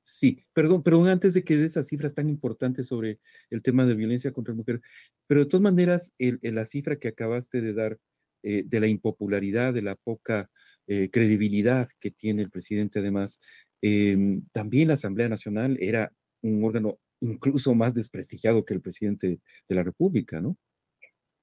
Sí, 0.04 0.44
perdón, 0.54 0.84
perdón, 0.84 1.08
antes 1.08 1.34
de 1.34 1.44
que 1.44 1.56
de 1.56 1.66
esas 1.66 1.88
cifras 1.88 2.16
tan 2.16 2.28
importantes 2.28 2.88
sobre 2.88 3.20
el 3.50 3.62
tema 3.62 3.86
de 3.86 3.94
violencia 3.94 4.32
contra 4.32 4.54
la 4.54 4.58
mujer, 4.58 4.82
pero 5.28 5.42
de 5.42 5.46
todas 5.46 5.62
maneras, 5.62 6.14
el, 6.18 6.40
la 6.42 6.66
cifra 6.66 6.98
que 6.98 7.08
acabaste 7.08 7.62
de 7.62 7.74
dar 7.74 7.98
eh, 8.44 8.64
de 8.66 8.80
la 8.80 8.88
impopularidad, 8.88 9.74
de 9.74 9.84
la 9.84 9.96
poca 9.96 10.50
eh, 10.88 11.10
credibilidad 11.12 11.88
que 12.00 12.12
tiene 12.12 12.42
el 12.42 12.50
presidente, 12.50 13.00
además, 13.00 13.40
em, 13.82 14.44
también 14.52 14.88
la 14.88 14.96
Asamblea 14.96 15.30
Nacional 15.30 15.78
era 15.80 16.12
un 16.42 16.64
órgano 16.64 16.98
incluso 17.22 17.76
más 17.76 17.94
desprestigiado 17.94 18.66
que 18.66 18.74
el 18.74 18.82
presidente 18.82 19.40
de 19.70 19.76
la 19.76 19.84
República, 19.84 20.42
¿no? 20.42 20.58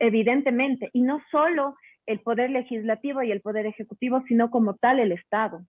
Evidentemente, 0.00 0.90
y 0.93 1.02
no 1.02 1.21
solo 1.31 1.75
el 2.09 2.21
poder 2.21 2.50
legislativo 2.50 3.23
y 3.23 3.31
el 3.31 3.43
poder 3.43 3.67
ejecutivo, 3.67 4.23
sino 4.27 4.50
como 4.50 4.75
tal 4.75 4.99
el 4.99 5.12
Estado. 5.12 5.61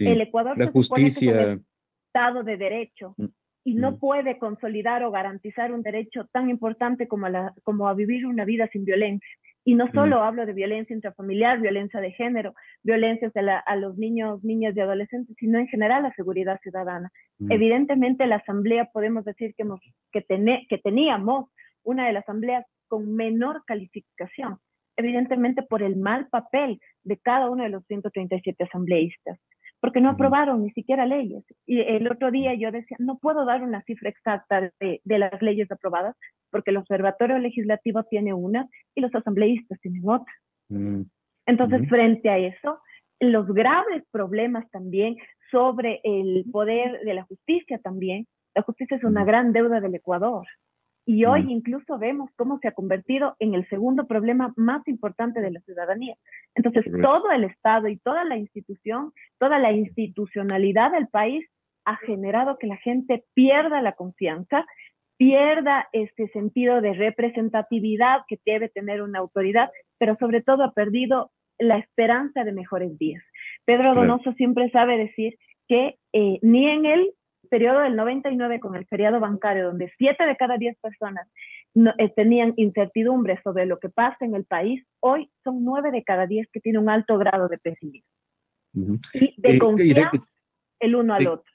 el 0.00 0.20
Ecuador 0.20 0.58
la 0.58 0.66
justicia. 0.66 1.58
Estado 2.06 2.42
de 2.42 2.56
Derecho 2.56 3.14
mm, 3.16 3.26
y 3.64 3.74
no 3.74 3.92
mm. 3.92 3.98
puede 3.98 4.38
consolidar 4.38 5.02
o 5.04 5.10
garantizar 5.10 5.72
un 5.72 5.82
derecho 5.82 6.26
tan 6.32 6.50
importante 6.50 7.08
como, 7.08 7.28
la, 7.28 7.54
como 7.62 7.88
a 7.88 7.94
vivir 7.94 8.26
una 8.26 8.44
vida 8.44 8.68
sin 8.72 8.84
violencia. 8.84 9.28
Y 9.64 9.74
no 9.74 9.90
solo 9.92 10.18
mm. 10.18 10.22
hablo 10.22 10.46
de 10.46 10.52
violencia 10.52 10.94
intrafamiliar, 10.94 11.60
violencia 11.60 12.00
de 12.00 12.12
género, 12.12 12.54
violencia 12.82 13.30
a, 13.64 13.76
los 13.76 13.96
niños, 13.96 14.42
niñas 14.44 14.76
y 14.76 14.80
adolescentes, 14.80 15.36
sino 15.38 15.58
en 15.58 15.68
general 15.68 16.02
la 16.02 16.12
seguridad 16.14 16.60
ciudadana. 16.62 17.10
Evidentemente 17.48 18.26
la 18.26 18.36
asamblea 18.36 18.90
podemos 18.92 19.24
decir 19.24 19.54
que, 19.54 19.62
hemos, 19.62 19.80
que, 20.12 20.24
que 20.68 20.78
teníamos 20.78 21.50
una 21.84 22.06
de 22.06 22.12
las 22.12 22.24
asambleas 22.24 22.66
con 22.88 23.14
menor 23.14 23.62
calificación, 23.66 24.58
evidentemente 25.00 25.62
por 25.62 25.82
el 25.82 25.96
mal 25.96 26.28
papel 26.28 26.80
de 27.04 27.18
cada 27.18 27.50
uno 27.50 27.64
de 27.64 27.70
los 27.70 27.84
137 27.86 28.64
asambleístas, 28.64 29.38
porque 29.80 30.00
no 30.00 30.10
aprobaron 30.10 30.62
ni 30.62 30.70
siquiera 30.70 31.06
leyes. 31.06 31.44
Y 31.66 31.80
el 31.80 32.10
otro 32.10 32.30
día 32.30 32.54
yo 32.54 32.70
decía, 32.70 32.96
no 33.00 33.18
puedo 33.18 33.44
dar 33.44 33.62
una 33.62 33.82
cifra 33.82 34.10
exacta 34.10 34.70
de, 34.80 35.00
las 35.04 35.40
leyes 35.42 35.70
aprobadas, 35.70 36.16
porque 36.50 36.70
el 36.70 36.76
Observatorio 36.78 37.38
Legislativo 37.38 38.04
tiene 38.04 38.32
una 38.34 38.68
y 38.94 39.00
los 39.00 39.14
asambleístas 39.14 39.80
tienen 39.80 40.02
otra. 40.08 40.32
Mm. 40.68 41.02
Entonces, 41.46 41.88
frente 41.88 42.28
a 42.28 42.38
eso, 42.38 42.78
los 43.18 43.46
graves 43.48 44.04
problemas 44.10 44.70
también 44.70 45.16
sobre 45.50 46.00
el 46.04 46.44
poder 46.50 47.00
de 47.00 47.14
la 47.14 47.24
justicia 47.24 47.78
también, 47.78 48.26
la 48.54 48.62
justicia 48.62 48.96
es 48.96 49.04
una 49.04 49.24
gran 49.24 49.52
deuda 49.52 49.80
del 49.80 49.94
Ecuador. 49.94 50.46
Y 51.06 51.24
hoy 51.24 51.44
mm. 51.44 51.50
incluso 51.50 51.98
vemos 51.98 52.30
cómo 52.36 52.58
se 52.58 52.68
ha 52.68 52.72
convertido 52.72 53.36
en 53.38 53.54
el 53.54 53.68
segundo 53.68 54.06
problema 54.06 54.52
más 54.56 54.86
importante 54.86 55.40
de 55.40 55.50
la 55.50 55.60
ciudadanía. 55.60 56.16
Entonces, 56.54 56.84
todo 57.02 57.30
el 57.30 57.44
Estado 57.44 57.88
y 57.88 57.98
toda 57.98 58.24
la 58.24 58.36
institución, 58.36 59.12
toda 59.38 59.58
la 59.58 59.72
institucionalidad 59.72 60.92
del 60.92 61.08
país 61.08 61.44
ha 61.84 61.96
generado 61.96 62.58
que 62.58 62.66
la 62.66 62.76
gente 62.76 63.24
pierda 63.34 63.82
la 63.82 63.92
confianza, 63.92 64.66
pierda 65.16 65.88
este 65.92 66.28
sentido 66.28 66.80
de 66.80 66.94
representatividad 66.94 68.20
que 68.28 68.38
debe 68.44 68.68
tener 68.68 69.02
una 69.02 69.18
autoridad, 69.18 69.70
pero 69.98 70.16
sobre 70.16 70.42
todo 70.42 70.64
ha 70.64 70.72
perdido 70.72 71.30
la 71.58 71.76
esperanza 71.76 72.44
de 72.44 72.52
mejores 72.52 72.98
días. 72.98 73.22
Pedro 73.64 73.92
Donoso 73.92 74.32
siempre 74.32 74.70
sabe 74.70 74.96
decir 74.96 75.36
que 75.68 75.96
eh, 76.12 76.38
ni 76.42 76.68
en 76.68 76.86
el 76.86 77.12
periodo 77.50 77.80
del 77.80 77.96
99 77.96 78.60
con 78.60 78.76
el 78.76 78.86
feriado 78.86 79.20
bancario, 79.20 79.66
donde 79.66 79.92
siete 79.98 80.24
de 80.24 80.36
cada 80.36 80.56
diez 80.56 80.78
personas 80.80 81.28
eh, 81.74 82.12
tenían 82.16 82.54
incertidumbre 82.56 83.38
sobre 83.42 83.66
lo 83.66 83.78
que 83.78 83.90
pasa 83.90 84.24
en 84.24 84.34
el 84.34 84.44
país, 84.44 84.82
hoy 85.00 85.30
son 85.44 85.62
nueve 85.64 85.90
de 85.90 86.02
cada 86.02 86.26
diez 86.26 86.48
que 86.52 86.60
tienen 86.60 86.82
un 86.82 86.90
alto 86.90 87.18
grado 87.18 87.48
de 87.48 87.58
pesimismo. 87.58 88.08
Y 89.12 89.34
de 89.36 89.56
eh, 89.56 89.58
confiar 89.58 90.10
el 90.78 90.94
uno 90.94 91.14
al 91.14 91.26
otro. 91.26 91.52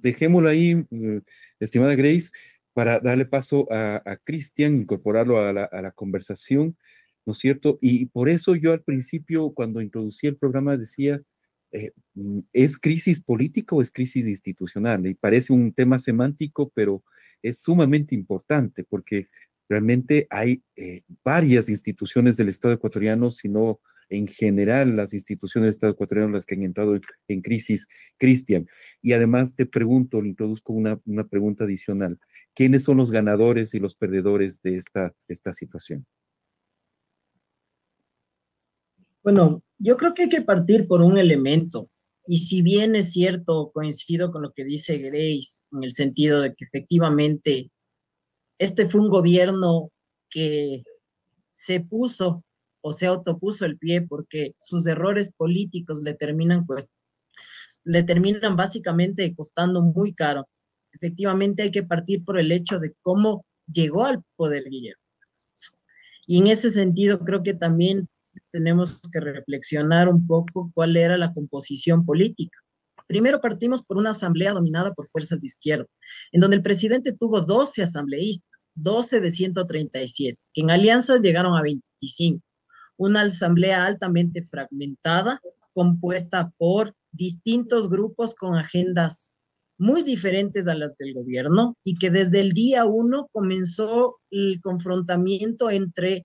dejémoslo 0.00 0.48
ahí, 0.48 0.76
mm, 0.76 1.18
estimada 1.60 1.94
Grace, 1.94 2.30
para 2.72 3.00
darle 3.00 3.26
paso 3.26 3.66
a, 3.70 4.16
Cristian, 4.24 4.76
incorporarlo 4.76 5.38
a 5.38 5.52
la, 5.52 5.64
a 5.64 5.82
la 5.82 5.90
conversación, 5.90 6.76
¿no 7.26 7.32
es 7.32 7.38
cierto? 7.38 7.78
Y 7.82 8.06
por 8.06 8.30
eso 8.30 8.54
yo 8.54 8.72
al 8.72 8.82
principio, 8.82 9.52
cuando 9.52 9.82
introducí 9.82 10.26
el 10.26 10.36
programa, 10.36 10.76
decía 10.78 11.20
eh, 11.72 11.92
mm, 12.14 12.40
¿es 12.52 12.78
crisis 12.78 13.20
política 13.20 13.74
o 13.74 13.82
es 13.82 13.90
crisis 13.90 14.26
institucional? 14.26 15.06
Y 15.06 15.14
parece 15.14 15.52
un 15.52 15.72
tema 15.72 15.98
semántico, 15.98 16.70
pero 16.74 17.02
es 17.42 17.58
sumamente 17.60 18.14
importante 18.14 18.84
porque 18.84 19.26
realmente 19.68 20.26
hay 20.30 20.62
eh, 20.76 21.02
varias 21.24 21.68
instituciones 21.68 22.36
del 22.36 22.50
Estado 22.50 22.74
ecuatoriano, 22.74 23.30
sino 23.30 23.80
en 24.10 24.26
general 24.26 24.96
las 24.96 25.14
instituciones 25.14 25.66
del 25.66 25.70
Estado 25.70 25.92
ecuatoriano 25.94 26.32
las 26.32 26.44
que 26.44 26.54
han 26.54 26.62
entrado 26.62 27.00
en, 27.28 27.40
crisis, 27.40 27.88
Cristian. 28.18 28.68
Y 29.00 29.14
además 29.14 29.56
te 29.56 29.64
pregunto, 29.64 30.20
le 30.20 30.28
introduzco 30.28 30.74
una, 30.74 31.00
una, 31.06 31.26
pregunta 31.26 31.64
adicional. 31.64 32.18
¿Quiénes 32.54 32.84
son 32.84 32.98
los 32.98 33.10
ganadores 33.10 33.72
y 33.74 33.80
los 33.80 33.94
perdedores 33.94 34.60
de 34.60 34.76
esta, 34.76 35.14
esta 35.28 35.54
situación? 35.54 36.06
Bueno, 39.22 39.62
yo 39.78 39.96
creo 39.96 40.14
que 40.14 40.24
hay 40.24 40.28
que 40.28 40.42
partir 40.42 40.88
por 40.88 41.00
un 41.00 41.16
elemento. 41.16 41.88
Y 42.26 42.38
si 42.38 42.62
bien 42.62 42.96
es 42.96 43.12
cierto, 43.12 43.70
coincido 43.72 44.32
con 44.32 44.42
lo 44.42 44.52
que 44.52 44.64
dice 44.64 44.98
Grace, 44.98 45.62
en 45.72 45.84
el 45.84 45.92
sentido 45.92 46.40
de 46.40 46.54
que 46.54 46.64
efectivamente 46.64 47.70
este 48.58 48.86
fue 48.86 49.00
un 49.00 49.08
gobierno 49.08 49.90
que 50.30 50.82
se 51.52 51.80
puso 51.80 52.44
o 52.80 52.92
se 52.92 53.06
autopuso 53.06 53.64
el 53.64 53.78
pie 53.78 54.02
porque 54.02 54.54
sus 54.58 54.86
errores 54.86 55.32
políticos 55.32 56.00
le 56.02 56.14
terminan, 56.14 56.66
pues, 56.66 56.88
le 57.84 58.02
terminan 58.02 58.56
básicamente 58.56 59.34
costando 59.34 59.82
muy 59.82 60.14
caro. 60.14 60.48
Efectivamente 60.92 61.62
hay 61.62 61.70
que 61.70 61.82
partir 61.84 62.24
por 62.24 62.38
el 62.38 62.52
hecho 62.52 62.78
de 62.78 62.94
cómo 63.02 63.44
llegó 63.72 64.04
al 64.04 64.22
poder 64.36 64.64
Guillermo. 64.68 65.02
Y 66.26 66.38
en 66.38 66.48
ese 66.48 66.70
sentido 66.70 67.20
creo 67.20 67.42
que 67.42 67.54
también 67.54 68.08
tenemos 68.52 69.00
que 69.12 69.20
reflexionar 69.20 70.08
un 70.08 70.26
poco 70.26 70.70
cuál 70.74 70.96
era 70.96 71.16
la 71.16 71.32
composición 71.32 72.04
política. 72.04 72.58
Primero 73.08 73.40
partimos 73.40 73.82
por 73.82 73.96
una 73.96 74.10
asamblea 74.10 74.52
dominada 74.52 74.94
por 74.94 75.08
fuerzas 75.08 75.40
de 75.40 75.46
izquierda, 75.46 75.86
en 76.30 76.40
donde 76.40 76.56
el 76.56 76.62
presidente 76.62 77.12
tuvo 77.12 77.40
12 77.40 77.82
asambleístas, 77.82 78.68
12 78.74 79.20
de 79.20 79.30
137, 79.30 80.38
que 80.54 80.60
en 80.60 80.70
alianzas 80.70 81.20
llegaron 81.20 81.56
a 81.56 81.62
25 81.62 82.42
una 82.96 83.22
asamblea 83.22 83.84
altamente 83.84 84.42
fragmentada, 84.42 85.40
compuesta 85.72 86.52
por 86.56 86.94
distintos 87.10 87.88
grupos 87.88 88.34
con 88.34 88.56
agendas 88.56 89.32
muy 89.78 90.02
diferentes 90.02 90.68
a 90.68 90.74
las 90.74 90.96
del 90.96 91.14
gobierno 91.14 91.76
y 91.82 91.96
que 91.96 92.10
desde 92.10 92.40
el 92.40 92.52
día 92.52 92.84
uno 92.84 93.28
comenzó 93.32 94.20
el 94.30 94.60
confrontamiento 94.62 95.70
entre 95.70 96.24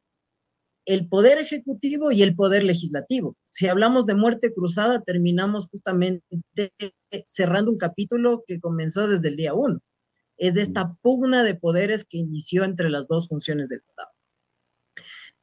el 0.88 1.10
poder 1.10 1.38
ejecutivo 1.38 2.13
y 2.13 2.24
el 2.24 2.34
poder 2.34 2.63
legislativo. 2.63 3.36
Si 3.51 3.67
hablamos 3.67 4.06
de 4.06 4.15
muerte 4.15 4.53
cruzada, 4.53 5.01
terminamos 5.01 5.67
justamente 5.67 6.24
cerrando 7.25 7.72
un 7.72 7.77
capítulo 7.77 8.46
que 8.48 8.62
comenzó 8.62 9.06
desde 9.06 9.27
el 9.27 9.36
día 9.36 9.53
uno. 9.53 9.82
Es 10.38 10.53
de 10.53 10.62
esta 10.62 10.96
pugna 11.01 11.44
de 11.44 11.56
poderes 11.56 12.06
que 12.06 12.17
inició 12.17 12.63
entre 12.63 12.89
las 12.89 13.10
dos 13.10 13.27
funciones 13.27 13.67
del 13.67 13.82
Estado. 13.86 14.08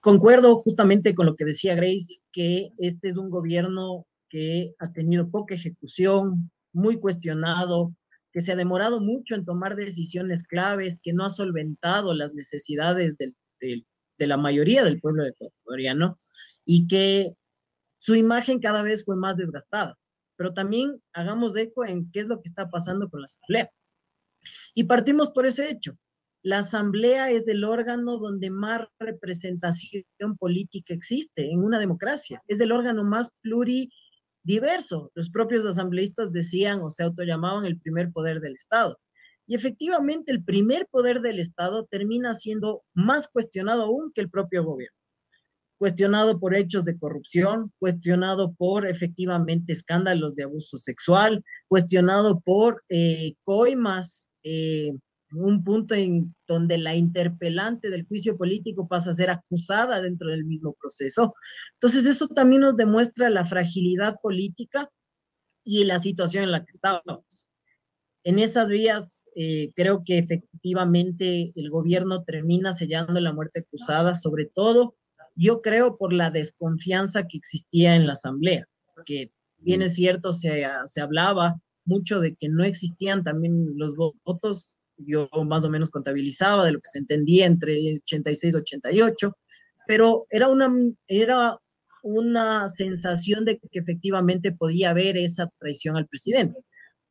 Concuerdo 0.00 0.56
justamente 0.56 1.14
con 1.14 1.26
lo 1.26 1.36
que 1.36 1.44
decía 1.44 1.74
Grace, 1.74 2.22
que 2.32 2.70
este 2.78 3.10
es 3.10 3.18
un 3.18 3.28
gobierno 3.28 4.06
que 4.30 4.74
ha 4.78 4.92
tenido 4.92 5.30
poca 5.30 5.54
ejecución, 5.54 6.50
muy 6.72 6.98
cuestionado, 6.98 7.94
que 8.32 8.40
se 8.40 8.52
ha 8.52 8.56
demorado 8.56 8.98
mucho 8.98 9.34
en 9.34 9.44
tomar 9.44 9.76
decisiones 9.76 10.42
claves, 10.44 10.98
que 11.02 11.12
no 11.12 11.26
ha 11.26 11.30
solventado 11.30 12.14
las 12.14 12.32
necesidades 12.32 13.18
del, 13.18 13.36
de 14.18 14.26
la 14.26 14.36
mayoría 14.36 14.84
del 14.84 15.00
pueblo 15.00 15.24
ecuatoriano 15.24 16.16
y 16.64 16.86
que 16.86 17.34
su 17.98 18.14
imagen 18.14 18.60
cada 18.60 18.82
vez 18.82 19.04
fue 19.04 19.16
más 19.16 19.36
desgastada. 19.36 19.96
Pero 20.36 20.52
también 20.52 21.00
hagamos 21.12 21.56
eco 21.56 21.84
en 21.84 22.10
qué 22.10 22.20
es 22.20 22.26
lo 22.26 22.42
que 22.42 22.48
está 22.48 22.68
pasando 22.70 23.08
con 23.08 23.20
la 23.20 23.26
Asamblea. 23.26 23.70
Y 24.74 24.84
partimos 24.84 25.30
por 25.30 25.46
ese 25.46 25.70
hecho. 25.70 25.96
La 26.42 26.58
asamblea 26.58 27.30
es 27.30 27.48
el 27.48 27.64
órgano 27.64 28.18
donde 28.18 28.50
más 28.50 28.82
representación 28.98 30.04
política 30.38 30.92
existe 30.92 31.50
en 31.50 31.64
una 31.64 31.78
democracia. 31.78 32.42
Es 32.48 32.60
el 32.60 32.72
órgano 32.72 33.02
más 33.02 33.30
pluridiverso. 33.40 35.10
Los 35.14 35.30
propios 35.30 35.64
asambleístas 35.64 36.32
decían 36.32 36.80
o 36.82 36.90
se 36.90 37.02
autollamaban 37.02 37.64
el 37.64 37.80
primer 37.80 38.12
poder 38.12 38.40
del 38.40 38.56
Estado. 38.56 38.98
Y 39.46 39.54
efectivamente 39.54 40.32
el 40.32 40.42
primer 40.42 40.86
poder 40.90 41.20
del 41.20 41.38
Estado 41.38 41.86
termina 41.86 42.34
siendo 42.34 42.82
más 42.94 43.28
cuestionado 43.28 43.84
aún 43.84 44.12
que 44.14 44.22
el 44.22 44.30
propio 44.30 44.64
gobierno. 44.64 44.96
Cuestionado 45.78 46.38
por 46.40 46.54
hechos 46.54 46.84
de 46.84 46.98
corrupción, 46.98 47.72
cuestionado 47.78 48.54
por 48.54 48.86
efectivamente 48.86 49.72
escándalos 49.72 50.34
de 50.34 50.44
abuso 50.44 50.78
sexual, 50.78 51.44
cuestionado 51.68 52.40
por 52.40 52.84
eh, 52.88 53.34
coimas 53.42 54.30
eh, 54.44 54.92
un 55.34 55.64
punto 55.64 55.94
en 55.94 56.34
donde 56.46 56.78
la 56.78 56.94
interpelante 56.94 57.90
del 57.90 58.06
juicio 58.06 58.36
político 58.36 58.86
pasa 58.88 59.10
a 59.10 59.14
ser 59.14 59.30
acusada 59.30 60.00
dentro 60.00 60.28
del 60.30 60.44
mismo 60.44 60.74
proceso. 60.80 61.34
Entonces, 61.74 62.06
eso 62.06 62.28
también 62.28 62.62
nos 62.62 62.76
demuestra 62.76 63.30
la 63.30 63.44
fragilidad 63.44 64.16
política 64.22 64.88
y 65.64 65.84
la 65.84 65.98
situación 65.98 66.44
en 66.44 66.52
la 66.52 66.60
que 66.60 66.72
estábamos. 66.74 67.48
En 68.24 68.38
esas 68.38 68.68
vías, 68.68 69.22
eh, 69.36 69.70
creo 69.76 70.02
que 70.04 70.18
efectivamente 70.18 71.52
el 71.54 71.70
gobierno 71.70 72.24
termina 72.24 72.72
sellando 72.72 73.20
la 73.20 73.32
muerte 73.32 73.64
cruzada, 73.64 74.14
sobre 74.14 74.46
todo, 74.46 74.96
yo 75.36 75.60
creo, 75.60 75.98
por 75.98 76.12
la 76.12 76.30
desconfianza 76.30 77.26
que 77.28 77.36
existía 77.36 77.94
en 77.96 78.06
la 78.06 78.14
Asamblea, 78.14 78.66
que 79.04 79.32
bien 79.58 79.82
es 79.82 79.94
cierto, 79.94 80.32
se, 80.32 80.64
se 80.86 81.00
hablaba 81.00 81.60
mucho 81.84 82.20
de 82.20 82.34
que 82.34 82.48
no 82.48 82.64
existían 82.64 83.24
también 83.24 83.76
los 83.76 83.94
votos 83.96 84.76
yo 84.96 85.28
más 85.46 85.64
o 85.64 85.70
menos 85.70 85.90
contabilizaba 85.90 86.64
de 86.64 86.72
lo 86.72 86.78
que 86.78 86.90
se 86.90 86.98
entendía 86.98 87.46
entre 87.46 87.74
86 88.04 88.54
y 88.54 88.56
88, 88.56 89.36
pero 89.86 90.26
era 90.30 90.48
una, 90.48 90.72
era 91.08 91.58
una 92.02 92.68
sensación 92.68 93.44
de 93.44 93.58
que 93.58 93.78
efectivamente 93.78 94.52
podía 94.52 94.90
haber 94.90 95.16
esa 95.16 95.50
traición 95.58 95.96
al 95.96 96.06
presidente, 96.06 96.60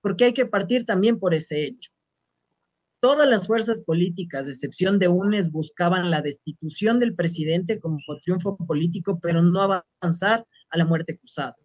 porque 0.04 0.26
hay 0.26 0.34
que 0.34 0.46
partir 0.46 0.86
también 0.86 1.18
por 1.18 1.34
ese 1.34 1.64
hecho. 1.64 1.90
Todas 3.00 3.28
las 3.28 3.48
fuerzas 3.48 3.82
políticas, 3.82 4.46
de 4.46 4.52
excepción 4.52 5.00
de 5.00 5.08
UNES, 5.08 5.50
buscaban 5.52 6.12
la 6.12 6.22
destitución 6.22 7.00
del 7.00 7.16
presidente 7.16 7.80
como 7.80 7.98
triunfo 8.22 8.58
político, 8.58 9.20
pero 9.22 9.42
no 9.42 9.62
avanzar 9.62 10.46
a 10.70 10.78
la 10.78 10.86
muerte 10.86 11.18
cruzada. 11.18 11.56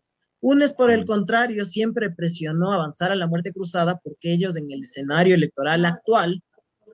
UNES, 0.41 0.73
por 0.73 0.93
el 0.93 1.05
contrario, 1.05 1.65
siempre 1.65 2.11
presionó 2.11 2.73
avanzar 2.73 3.11
a 3.11 3.17
la 3.17 3.27
muerte 3.27 3.53
cruzada 3.53 3.99
porque 3.99 4.33
ellos 4.33 4.57
en 4.57 4.71
el 4.71 4.85
escenario 4.85 5.35
electoral 5.35 5.85
actual 5.85 6.41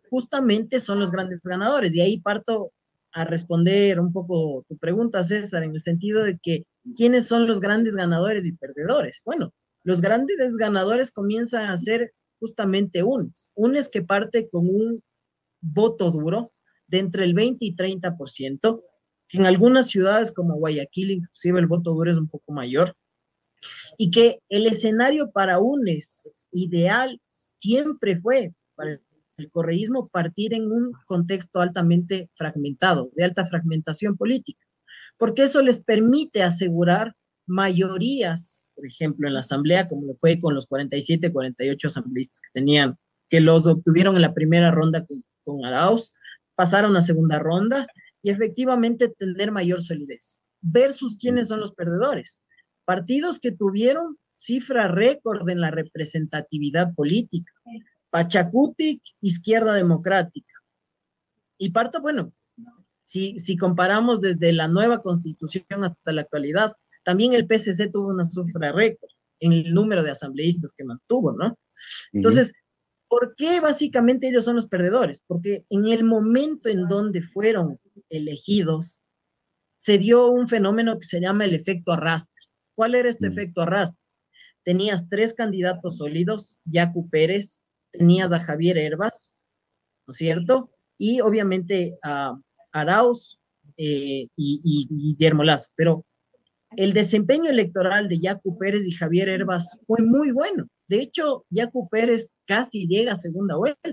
justamente 0.09 0.81
son 0.81 0.99
los 0.99 1.11
grandes 1.11 1.43
ganadores. 1.43 1.95
Y 1.95 2.01
ahí 2.01 2.21
parto 2.21 2.73
a 3.13 3.25
responder 3.27 4.01
un 4.01 4.15
poco 4.15 4.65
tu 4.67 4.79
pregunta, 4.79 5.23
César, 5.25 5.63
en 5.63 5.75
el 5.75 5.83
sentido 5.83 6.23
de 6.25 6.39
que 6.43 6.65
¿quiénes 6.97 7.29
son 7.29 7.47
los 7.47 7.61
grandes 7.61 7.97
ganadores 7.97 8.47
y 8.47 8.53
perdedores? 8.53 9.21
Bueno, 9.27 9.53
los 9.85 10.01
grandes 10.01 10.57
ganadores 10.57 11.13
comienzan 11.13 11.71
a 11.71 11.79
ser 11.79 12.13
justamente 12.41 13.03
UNES. 13.03 13.51
UNES 13.55 13.89
que 13.89 14.03
parte 14.03 14.49
con 14.49 14.69
un 14.69 15.03
voto 15.61 16.11
duro 16.11 16.53
de 16.89 16.99
entre 16.99 17.25
el 17.25 17.35
20 17.35 17.65
y 17.65 17.77
30%, 17.77 18.83
que 19.29 19.39
en 19.39 19.47
algunas 19.47 19.89
ciudades 19.89 20.33
como 20.33 20.57
Guayaquil 20.57 21.11
inclusive 21.13 21.61
el 21.61 21.67
voto 21.67 21.93
duro 21.93 22.11
es 22.11 22.19
un 22.19 22.29
poco 22.29 22.53
mayor, 22.53 22.97
y 23.97 24.11
que 24.11 24.41
el 24.49 24.67
escenario 24.67 25.31
para 25.31 25.59
UNES 25.59 26.31
ideal 26.51 27.21
siempre 27.31 28.19
fue 28.19 28.55
para 28.75 29.01
el 29.37 29.51
correísmo 29.51 30.09
partir 30.09 30.55
en 30.55 30.71
un 30.71 30.93
contexto 31.07 31.61
altamente 31.61 32.31
fragmentado, 32.35 33.11
de 33.17 33.25
alta 33.25 33.47
fragmentación 33.47 34.17
política, 34.17 34.65
porque 35.17 35.45
eso 35.45 35.63
les 35.63 35.83
permite 35.83 36.43
asegurar 36.43 37.17
mayorías, 37.47 38.64
por 38.85 38.91
ejemplo, 38.91 39.27
en 39.27 39.33
la 39.33 39.41
asamblea, 39.41 39.89
como 39.89 40.07
lo 40.07 40.15
fue 40.15 40.39
con 40.39 40.55
los 40.55 40.67
47, 40.67 41.33
48 41.33 41.89
asambleístas 41.89 42.43
que 42.43 42.61
tenían, 42.61 42.99
que 43.31 43.41
los 43.41 43.67
obtuvieron 43.67 44.15
en 44.15 44.21
la 44.21 44.35
primera 44.35 44.71
ronda 44.71 45.07
con, 45.07 45.25
con 45.43 45.65
Arauz, 45.65 46.13
pasaron 46.55 46.95
a 46.95 47.01
segunda 47.01 47.39
ronda 47.39 47.87
y 48.21 48.29
efectivamente 48.29 49.09
tener 49.09 49.53
mayor 49.53 49.83
solidez, 49.83 50.43
versus 50.61 51.17
quiénes 51.17 51.49
son 51.49 51.61
los 51.61 51.73
perdedores 51.73 52.43
partidos 52.85 53.41
que 53.41 53.53
tuvieron 53.53 54.19
cifra 54.35 54.87
récord 54.89 55.49
en 55.49 55.61
la 55.61 55.71
representatividad 55.71 56.95
política. 56.95 57.51
Pachacutic, 58.11 59.01
Izquierda 59.23 59.73
Democrática. 59.73 60.53
Y 61.57 61.71
parto, 61.71 62.03
bueno, 62.03 62.35
si, 63.05 63.39
si 63.39 63.57
comparamos 63.57 64.21
desde 64.21 64.53
la 64.53 64.69
nueva 64.69 65.01
constitución 65.01 65.65
hasta 65.85 66.13
la 66.13 66.21
actualidad, 66.21 66.75
también 67.05 67.33
el 67.33 67.47
PCC 67.47 67.91
tuvo 67.91 68.09
una 68.09 68.25
cifra 68.25 68.73
récord 68.73 69.11
en 69.41 69.53
el 69.53 69.75
número 69.75 70.03
de 70.03 70.11
asambleístas 70.11 70.73
que 70.73 70.85
mantuvo, 70.85 71.33
¿no? 71.33 71.59
Entonces, 72.13 72.55
¿por 73.09 73.35
qué 73.37 73.61
básicamente 73.61 74.29
ellos 74.29 74.45
son 74.45 74.57
los 74.57 74.69
perdedores? 74.69 75.23
Porque 75.27 75.65
en 75.71 75.87
el 75.87 76.05
momento 76.05 76.69
en 76.69 76.89
donde 76.89 77.21
fueron 77.23 77.79
elegidos, 78.09 79.03
se 79.79 79.99
dio 79.99 80.29
un 80.29 80.49
fenómeno 80.49 80.99
que 80.99 81.07
se 81.07 81.21
llama 81.21 81.45
el 81.45 81.55
efecto 81.55 81.93
arrastre. 81.93 82.33
¿Cuál 82.75 82.95
era 82.95 83.09
este 83.09 83.29
mm. 83.29 83.33
efecto 83.33 83.63
arrastre? 83.63 84.05
tenías 84.65 85.09
tres 85.09 85.35
candidatos 85.35 85.99
sólidos, 85.99 86.59
Yacu 86.65 87.09
Pérez, 87.09 87.63
tenías 87.93 88.33
a 88.33 88.41
Javier 88.41 88.79
Herbas, 88.79 89.35
¿no 90.07 90.13
es 90.13 90.19
cierto? 90.19 90.71
Y 90.99 91.21
obviamente 91.21 91.99
a 92.03 92.37
Arauz 92.73 93.41
eh, 93.77 94.27
y, 94.35 94.89
Guillermo 94.91 95.45
Lazo. 95.45 95.71
Pero 95.77 96.05
el 96.77 96.93
desempeño 96.93 97.51
electoral 97.51 98.09
de 98.09 98.21
Yacu 98.21 98.59
Pérez 98.59 98.87
y 98.87 98.93
Javier 98.93 99.29
Herbas 99.29 99.79
fue 99.87 100.03
muy 100.03 100.31
bueno. 100.31 100.67
De 100.89 101.01
hecho, 101.01 101.47
Yacu 101.51 101.89
Pérez 101.89 102.39
casi 102.47 102.87
llega 102.87 103.13
a 103.13 103.17
segunda 103.17 103.57
vuelta. 103.57 103.91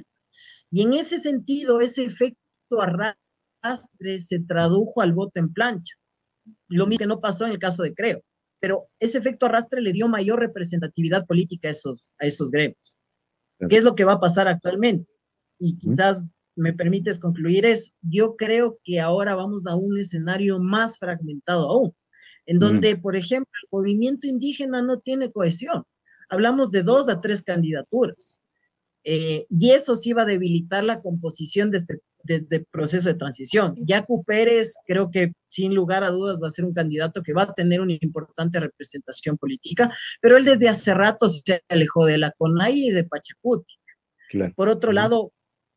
Y 0.69 0.81
en 0.81 0.93
ese 0.93 1.19
sentido, 1.19 1.81
ese 1.81 2.05
efecto 2.05 2.81
arrastre 2.81 4.19
se 4.19 4.39
tradujo 4.39 5.01
al 5.01 5.13
voto 5.13 5.39
en 5.39 5.53
plancha. 5.53 5.95
Lo 6.67 6.87
mismo 6.87 6.99
que 6.99 7.07
no 7.07 7.19
pasó 7.19 7.45
en 7.45 7.51
el 7.51 7.59
caso 7.59 7.83
de 7.83 7.93
Creo. 7.93 8.21
Pero 8.59 8.87
ese 8.99 9.17
efecto 9.17 9.47
arrastre 9.47 9.81
le 9.81 9.91
dio 9.91 10.07
mayor 10.07 10.39
representatividad 10.39 11.25
política 11.25 11.67
a 11.67 11.71
esos, 11.71 12.11
a 12.19 12.25
esos 12.25 12.51
gremios. 12.51 12.97
¿Qué 13.69 13.77
es 13.77 13.83
lo 13.83 13.95
que 13.95 14.05
va 14.05 14.13
a 14.13 14.19
pasar 14.19 14.47
actualmente? 14.47 15.11
Y 15.59 15.77
quizás 15.77 16.41
me 16.55 16.73
permites 16.73 17.19
concluir 17.19 17.65
eso. 17.65 17.91
Yo 18.01 18.35
creo 18.35 18.79
que 18.83 18.99
ahora 18.99 19.35
vamos 19.35 19.67
a 19.67 19.75
un 19.75 19.97
escenario 19.97 20.59
más 20.59 20.97
fragmentado 20.97 21.69
aún, 21.69 21.95
en 22.45 22.59
donde, 22.59 22.97
por 22.97 23.15
ejemplo, 23.15 23.51
el 23.63 23.69
movimiento 23.71 24.27
indígena 24.27 24.81
no 24.81 24.99
tiene 24.99 25.31
cohesión. 25.31 25.83
Hablamos 26.29 26.71
de 26.71 26.83
dos 26.83 27.09
a 27.09 27.21
tres 27.21 27.41
candidaturas. 27.43 28.41
Eh, 29.03 29.45
y 29.49 29.71
eso 29.71 29.95
sí 29.95 30.13
va 30.13 30.23
a 30.23 30.25
debilitar 30.25 30.83
la 30.83 31.01
composición 31.01 31.71
de 31.71 31.79
este, 31.79 31.99
de 32.23 32.35
este 32.35 32.65
proceso 32.71 33.09
de 33.09 33.15
transición. 33.15 33.75
Yacu 33.85 34.23
Pérez 34.23 34.75
creo 34.85 35.09
que 35.09 35.33
sin 35.47 35.73
lugar 35.73 36.03
a 36.03 36.11
dudas 36.11 36.39
va 36.41 36.47
a 36.47 36.51
ser 36.51 36.65
un 36.65 36.73
candidato 36.73 37.23
que 37.23 37.33
va 37.33 37.43
a 37.43 37.53
tener 37.53 37.81
una 37.81 37.97
importante 37.99 38.59
representación 38.59 39.37
política, 39.37 39.95
pero 40.21 40.37
él 40.37 40.45
desde 40.45 40.69
hace 40.69 40.93
rato 40.93 41.27
se 41.29 41.63
alejó 41.67 42.05
de 42.05 42.19
la 42.19 42.31
CONAI 42.31 42.87
y 42.87 42.91
de 42.91 43.03
Pachacuti. 43.03 43.75
Por 44.55 44.69
otro 44.69 44.91
lado, 44.93 45.33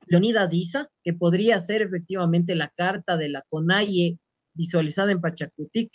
Leonidas 0.07 0.53
Isa, 0.53 0.88
que 1.03 1.12
podría 1.12 1.59
ser 1.61 1.83
efectivamente 1.83 2.55
la 2.55 2.68
carta 2.68 3.16
de 3.16 3.29
la 3.29 3.42
CONAIE 3.48 4.18
visualizada 4.53 5.12
en 5.12 5.20
Pachacutic. 5.20 5.90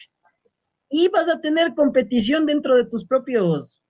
Y 0.89 1.07
vas 1.09 1.29
a 1.29 1.39
tener 1.39 1.75
competición 1.75 2.45
dentro 2.45 2.75
de 2.75 2.85
tus 2.85 3.05
propios 3.05 3.81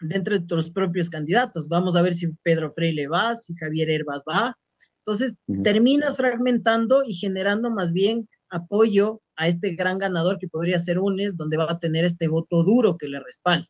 dentro 0.00 0.38
de 0.38 0.44
tus 0.44 0.70
propios 0.70 1.08
candidatos. 1.08 1.68
Vamos 1.68 1.96
a 1.96 2.02
ver 2.02 2.14
si 2.14 2.28
Pedro 2.42 2.72
Freire 2.72 3.08
va, 3.08 3.36
si 3.36 3.54
Javier 3.54 3.90
Herbas 3.90 4.22
va. 4.28 4.56
Entonces, 4.98 5.36
terminas 5.62 6.16
fragmentando 6.16 7.04
y 7.06 7.14
generando 7.14 7.70
más 7.70 7.92
bien 7.92 8.28
apoyo 8.48 9.20
a 9.36 9.48
este 9.48 9.74
gran 9.74 9.98
ganador 9.98 10.38
que 10.38 10.48
podría 10.48 10.78
ser 10.78 10.98
UNES, 10.98 11.36
donde 11.36 11.56
va 11.56 11.70
a 11.70 11.78
tener 11.78 12.04
este 12.04 12.28
voto 12.28 12.62
duro 12.62 12.96
que 12.96 13.08
le 13.08 13.20
respalde. 13.20 13.68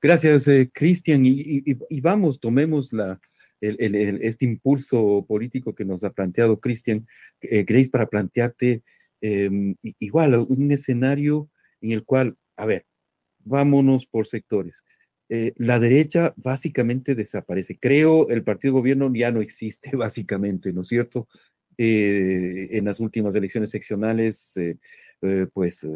Gracias, 0.00 0.48
eh, 0.48 0.70
Cristian. 0.72 1.22
Y, 1.24 2.00
vamos, 2.00 2.40
tomemos 2.40 2.92
la, 2.92 3.20
este 3.60 4.46
impulso 4.46 5.24
político 5.26 5.74
que 5.74 5.84
nos 5.84 6.04
ha 6.04 6.12
planteado 6.12 6.60
Cristian, 6.60 7.06
eh, 7.40 7.64
Grace, 7.64 7.90
para 7.90 8.06
plantearte 8.06 8.82
em, 9.20 9.76
igual 9.98 10.34
un 10.48 10.72
escenario 10.72 11.48
en 11.80 11.92
el 11.92 12.04
cual, 12.04 12.36
a 12.56 12.66
ver, 12.66 12.86
vámonos 13.44 14.06
por 14.06 14.26
sectores. 14.26 14.84
Eh, 15.28 15.52
la 15.56 15.78
derecha 15.78 16.34
básicamente 16.36 17.14
desaparece. 17.14 17.78
Creo 17.78 18.28
el 18.30 18.42
partido 18.42 18.74
de 18.74 18.80
gobierno 18.80 19.12
ya 19.14 19.30
no 19.30 19.40
existe, 19.40 19.92
básicamente, 19.96 20.72
¿no 20.72 20.82
es 20.82 20.88
cierto? 20.88 21.28
Eh, 21.78 22.68
en 22.72 22.84
las 22.84 23.00
últimas 23.00 23.34
elecciones 23.34 23.70
seccionales, 23.70 24.56
eh, 24.56 24.76
pues 25.52 25.86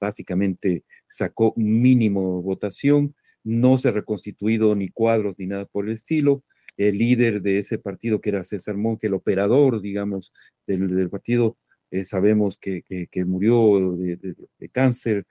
básicamente 0.00 0.84
sacó 1.06 1.54
mínimo 1.56 2.42
votación, 2.42 3.14
no 3.44 3.78
se 3.78 3.88
ha 3.88 3.92
reconstituido 3.92 4.74
ni 4.74 4.88
cuadros 4.88 5.36
ni 5.38 5.46
nada 5.46 5.66
por 5.66 5.86
el 5.86 5.92
estilo. 5.92 6.42
El 6.76 6.98
líder 6.98 7.42
de 7.42 7.58
ese 7.58 7.78
partido, 7.78 8.20
que 8.20 8.30
era 8.30 8.42
César 8.42 8.76
Monge, 8.76 9.06
el 9.06 9.14
operador, 9.14 9.80
digamos, 9.80 10.32
del, 10.66 11.08
partido, 11.10 11.56
sabemos 12.04 12.58
que, 12.58 12.82
murió 13.26 13.96
de 13.96 14.68
cáncer 14.70 15.26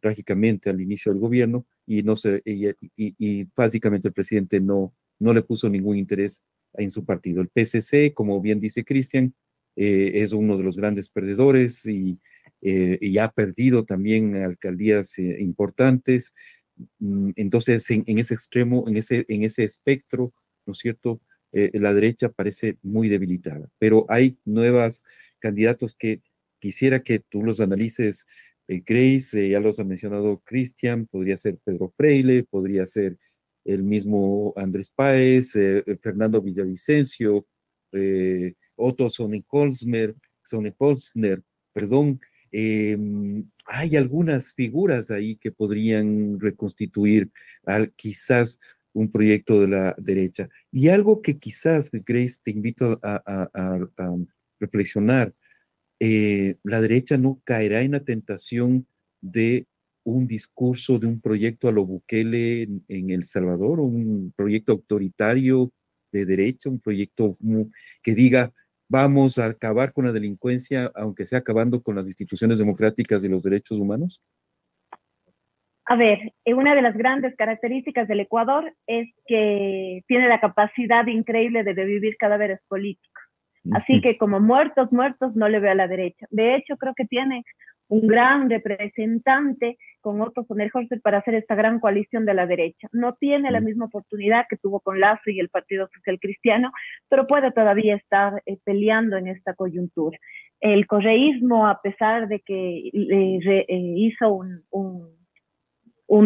trágicamente 0.00 0.70
al 0.70 0.80
inicio 0.80 1.12
del 1.12 1.20
gobierno 1.20 1.66
y, 1.86 2.02
no 2.02 2.16
se, 2.16 2.42
y, 2.44 3.44
básicamente 3.56 4.08
el 4.08 4.14
presidente 4.14 4.60
no, 4.60 4.94
no 5.18 5.32
le 5.32 5.42
puso 5.42 5.68
ningún 5.68 5.96
interés 5.96 6.42
en 6.74 6.90
su 6.90 7.04
partido. 7.04 7.42
El 7.42 7.48
PCC, 7.48 8.14
como 8.14 8.40
bien 8.40 8.60
dice 8.60 8.84
Cristian, 8.84 9.34
eh, 9.76 10.22
es 10.22 10.32
uno 10.32 10.56
de 10.56 10.64
los 10.64 10.76
grandes 10.76 11.08
perdedores 11.08 11.86
y, 11.86 12.18
eh, 12.62 13.18
ha 13.20 13.30
perdido 13.32 13.84
también 13.84 14.34
alcaldías 14.34 15.18
eh, 15.18 15.36
importantes. 15.40 16.32
Mm, 16.98 17.30
entonces, 17.36 17.90
en, 17.90 18.04
ese 18.18 18.34
extremo, 18.34 18.84
en 18.86 18.96
ese, 18.96 19.24
en 19.28 19.42
ese 19.44 19.64
espectro, 19.64 20.32
¿no 20.66 20.72
es 20.72 20.78
cierto? 20.78 21.20
la 21.52 21.92
derecha 21.92 22.28
parece 22.28 22.76
muy 22.80 23.08
debilitada, 23.08 23.68
pero 23.80 24.06
hay 24.08 24.38
nuevos 24.44 25.02
candidatos 25.40 25.94
que 25.94 26.22
quisiera 26.60 27.02
que 27.02 27.18
tú 27.18 27.42
los 27.42 27.60
analices 27.60 28.26
eh, 28.70 28.82
Grace, 28.86 29.46
eh, 29.46 29.50
ya 29.50 29.58
los 29.58 29.80
ha 29.80 29.84
mencionado 29.84 30.40
Cristian, 30.44 31.06
podría 31.06 31.36
ser 31.36 31.58
Pedro 31.64 31.92
Freile, 31.96 32.44
podría 32.44 32.86
ser 32.86 33.18
el 33.64 33.82
mismo 33.82 34.52
Andrés 34.56 34.90
Páez, 34.94 35.56
eh, 35.56 35.82
Fernando 36.00 36.40
Villavicencio, 36.40 37.46
Otto 38.76 39.10
Sonnenholzner, 39.10 40.14
perdón, 41.72 42.20
em, 42.52 43.44
hay 43.66 43.96
algunas 43.96 44.54
figuras 44.54 45.10
ahí 45.10 45.34
que 45.36 45.50
podrían 45.50 46.38
reconstituir 46.38 47.28
quizás 47.96 48.60
un 48.92 49.10
proyecto 49.10 49.60
de 49.60 49.68
la 49.68 49.94
derecha. 49.98 50.48
Y 50.70 50.88
algo 50.88 51.20
que 51.20 51.38
quizás, 51.38 51.90
Grace, 51.92 52.38
te 52.42 52.52
invito 52.52 53.00
a 53.02 53.50
reflexionar, 54.60 55.32
eh, 55.98 56.56
la 56.62 56.80
derecha 56.80 57.16
no 57.16 57.40
caerá 57.44 57.82
en 57.82 57.92
la 57.92 58.00
tentación 58.00 58.86
de 59.20 59.66
un 60.04 60.26
discurso, 60.26 60.98
de 60.98 61.06
un 61.06 61.20
proyecto 61.20 61.68
a 61.68 61.72
lo 61.72 61.84
Bukele 61.84 62.62
en, 62.88 63.10
El 63.10 63.24
Salvador, 63.24 63.80
un 63.80 64.32
proyecto 64.36 64.72
autoritario 64.72 65.72
de 66.12 66.24
derecha, 66.24 66.70
un 66.70 66.80
proyecto 66.80 67.36
que 68.02 68.14
diga 68.14 68.52
vamos 68.90 69.38
a 69.38 69.46
acabar 69.46 69.92
con 69.92 70.04
la 70.04 70.12
delincuencia, 70.12 70.90
aunque 70.96 71.24
sea 71.24 71.38
acabando 71.38 71.80
con 71.80 71.94
las 71.94 72.08
instituciones 72.08 72.58
democráticas 72.58 73.22
y 73.22 73.28
los 73.28 73.42
derechos 73.42 73.78
humanos? 73.78 74.20
A 75.84 75.96
ver, 75.96 76.32
eh, 76.44 76.54
una 76.54 76.74
de 76.74 76.82
las 76.82 76.96
grandes 76.96 77.34
características 77.36 78.08
del 78.08 78.20
Ecuador 78.20 78.74
es 78.86 79.08
que 79.26 80.02
tiene 80.08 80.28
la 80.28 80.40
capacidad 80.40 81.06
increíble 81.06 81.62
de 81.62 81.72
revivir 81.72 82.16
cadáveres 82.16 82.60
políticos. 82.68 83.22
Así 83.72 84.00
que 84.00 84.16
como 84.16 84.40
muertos, 84.40 84.90
muertos, 84.92 85.36
no 85.36 85.48
le 85.48 85.60
veo 85.60 85.72
a 85.72 85.74
la 85.74 85.88
derecha. 85.88 86.26
De 86.30 86.56
hecho, 86.56 86.76
creo 86.76 86.94
que 86.94 87.04
tiene 87.04 87.44
un 87.88 88.06
gran 88.06 88.48
representante 88.48 89.76
con 90.00 90.20
Otto 90.22 90.44
Sonnenholzer 90.44 91.00
para 91.02 91.18
hacer 91.18 91.34
esta 91.34 91.54
gran 91.54 91.80
coalición 91.80 92.24
de 92.24 92.34
la 92.34 92.46
derecha. 92.46 92.88
No 92.92 93.14
tiene 93.14 93.50
la 93.50 93.60
misma 93.60 93.86
oportunidad 93.86 94.46
que 94.48 94.56
tuvo 94.56 94.80
con 94.80 95.00
Lazo 95.00 95.30
y 95.30 95.40
el 95.40 95.50
Partido 95.50 95.88
Social 95.92 96.18
Cristiano, 96.20 96.72
pero 97.08 97.26
puede 97.26 97.50
todavía 97.52 97.96
estar 97.96 98.42
eh, 98.46 98.58
peleando 98.64 99.16
en 99.16 99.28
esta 99.28 99.54
coyuntura. 99.54 100.16
El 100.60 100.86
correísmo, 100.86 101.66
a 101.66 101.82
pesar 101.82 102.28
de 102.28 102.40
que 102.40 102.88
eh, 102.88 103.64
eh, 103.68 103.94
hizo 103.96 104.32
un 104.32 104.62
un 104.70 105.19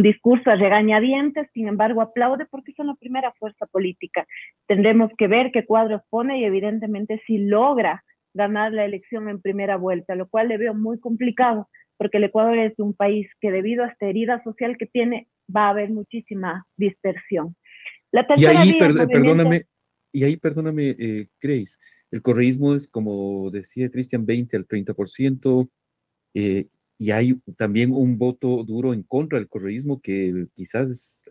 discurso 0.03 0.51
a 0.51 0.57
regañadientes, 0.57 1.49
sin 1.53 1.68
embargo 1.68 2.01
aplaude 2.01 2.47
porque 2.47 2.73
son 2.73 2.87
la 2.87 2.94
primera 2.94 3.33
fuerza 3.38 3.66
política. 3.66 4.27
Tendremos 4.66 5.11
que 5.18 5.29
ver 5.29 5.51
qué 5.53 5.64
cuadros 5.64 6.03
pone 6.09 6.40
y 6.40 6.44
evidentemente 6.44 7.20
si 7.27 7.38
logra 7.38 8.03
ganar 8.33 8.73
la 8.73 8.85
elección 8.85 9.29
en 9.29 9.40
primera 9.40 9.77
vuelta, 9.77 10.14
lo 10.14 10.29
cual 10.29 10.49
le 10.49 10.59
veo 10.59 10.75
muy 10.75 10.99
complicado 10.99 11.68
porque 11.97 12.18
el 12.18 12.25
Ecuador 12.25 12.59
es 12.59 12.79
un 12.79 12.94
país 12.94 13.29
que 13.40 13.51
debido 13.51 13.85
a 13.85 13.88
esta 13.88 14.07
herida 14.07 14.42
social 14.42 14.77
que 14.79 14.87
tiene 14.87 15.29
va 15.55 15.66
a 15.66 15.70
haber 15.70 15.90
muchísima 15.90 16.66
dispersión. 16.77 17.57
La 18.11 18.27
y 18.37 18.44
ahí, 18.47 18.79
perdóname, 18.79 19.66
y 20.12 20.25
ahí 20.25 20.37
perdóname, 20.37 20.94
eh, 20.99 21.29
Grace, 21.40 21.77
el 22.11 22.23
correísmo 22.23 22.75
es 22.75 22.87
como 22.87 23.51
decía 23.51 23.90
Cristian, 23.90 24.25
20 24.25 24.57
al 24.57 24.66
30%, 24.66 25.68
eh, 26.35 26.66
y 26.98 27.11
hay 27.11 27.35
también 27.57 27.92
un 27.92 28.18
voto 28.18 28.64
duro 28.64 28.94
en 28.94 29.02
contra 29.02 29.38
del 29.38 29.48
correísmo 29.48 30.00
que 30.00 30.46
quizás 30.54 31.24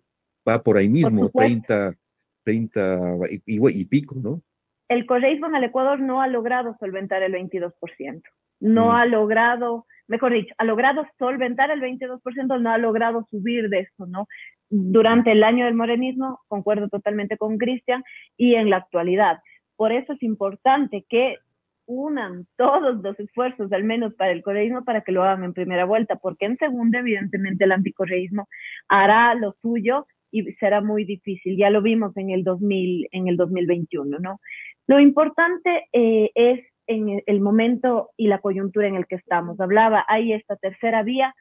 va 0.48 0.62
por 0.62 0.78
ahí 0.78 0.90
mismo, 0.90 1.30
30, 1.30 1.96
30 2.44 3.00
y, 3.46 3.86
pico, 3.86 4.16
¿no? 4.22 4.42
El 4.90 5.06
correísmo 5.06 5.48
en 5.48 5.56
el 5.56 5.64
Ecuador 5.64 6.00
no 6.00 6.22
ha 6.22 6.28
logrado 6.28 6.76
solventar 6.80 7.24
el 7.24 7.34
22%, 7.34 8.22
no 8.60 8.88
mm. 8.88 8.92
ha 8.92 9.06
logrado, 9.06 9.88
mejor 10.08 10.34
dicho, 10.34 10.54
ha 10.58 10.66
logrado 10.66 11.06
solventar 11.18 11.72
el 11.72 11.82
22%, 11.82 12.62
no 12.62 12.70
ha 12.70 12.78
logrado 12.78 13.26
subir 13.32 13.70
de 13.70 13.80
eso, 13.80 14.06
¿no? 14.06 14.28
Durante 14.70 15.32
el 15.32 15.44
año 15.44 15.66
del 15.66 15.76
morenismo, 15.76 16.42
concuerdo 16.48 16.90
totalmente 16.90 17.38
con 17.38 17.58
Cristian, 17.58 18.04
y 18.36 18.56
en 18.56 18.70
la 18.70 18.78
actualidad. 18.78 19.40
Por 19.76 19.92
eso 19.92 20.14
es 20.14 20.24
importante 20.24 21.06
que 21.08 21.38
unan 21.86 22.48
todos 22.58 23.02
los 23.02 23.20
esfuerzos, 23.20 23.72
al 23.72 23.84
menos 23.84 24.14
para 24.16 24.32
el 24.32 24.42
correísmo, 24.42 24.84
para 24.84 25.02
que 25.02 25.12
lo 25.12 25.24
hagan 25.24 25.44
en 25.44 25.54
primera 25.54 25.86
vuelta, 25.86 26.16
porque 26.16 26.46
en 26.46 26.58
segunda, 26.58 27.00
evidentemente, 27.00 27.66
el 27.66 27.72
anticorreísmo 27.72 28.48
hará 28.88 29.36
lo 29.36 29.56
suyo 29.62 30.08
y 30.32 30.44
será 30.54 30.82
muy 30.82 31.06
difícil. 31.06 31.58
Ya 31.58 31.70
lo 31.70 31.82
vimos 31.82 32.16
en 32.18 32.32
el, 32.32 32.44
2000, 32.44 33.08
en 33.12 33.28
el 33.28 33.38
2021, 33.38 34.20
¿no? 34.20 34.40
Lo 34.88 35.00
importante 35.00 35.86
eh, 35.94 36.32
es 36.36 36.60
en 36.88 37.22
el 37.26 37.40
momento 37.40 38.10
y 38.18 38.28
la 38.28 38.40
coyuntura 38.40 38.88
en 38.88 38.96
el 38.96 39.08
que 39.08 39.16
estamos. 39.16 39.60
Hablaba, 39.60 40.04
hay 40.08 40.34
esta 40.34 40.56
tercera 40.58 41.04
vía. 41.04 41.34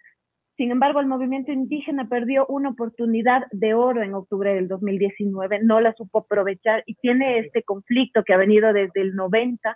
Sin 0.57 0.71
embargo, 0.71 1.01
el 1.01 1.07
movimiento 1.07 1.51
indígena 1.51 2.09
perdió 2.09 2.47
una 2.47 2.69
oportunidad 2.69 3.47
de 3.51 3.75
oro 3.75 4.03
en 4.03 4.15
octubre 4.15 4.55
del 4.55 4.69
2019, 4.69 5.61
no 5.63 5.81
la 5.81 5.95
supo 5.95 6.19
aprovechar 6.21 6.85
y 6.87 6.95
tiene 6.97 7.39
este 7.39 7.63
conflicto 7.63 8.23
que 8.23 8.35
ha 8.35 8.37
venido 8.37 8.73
desde 8.73 9.01
el 9.01 9.15
90 9.15 9.75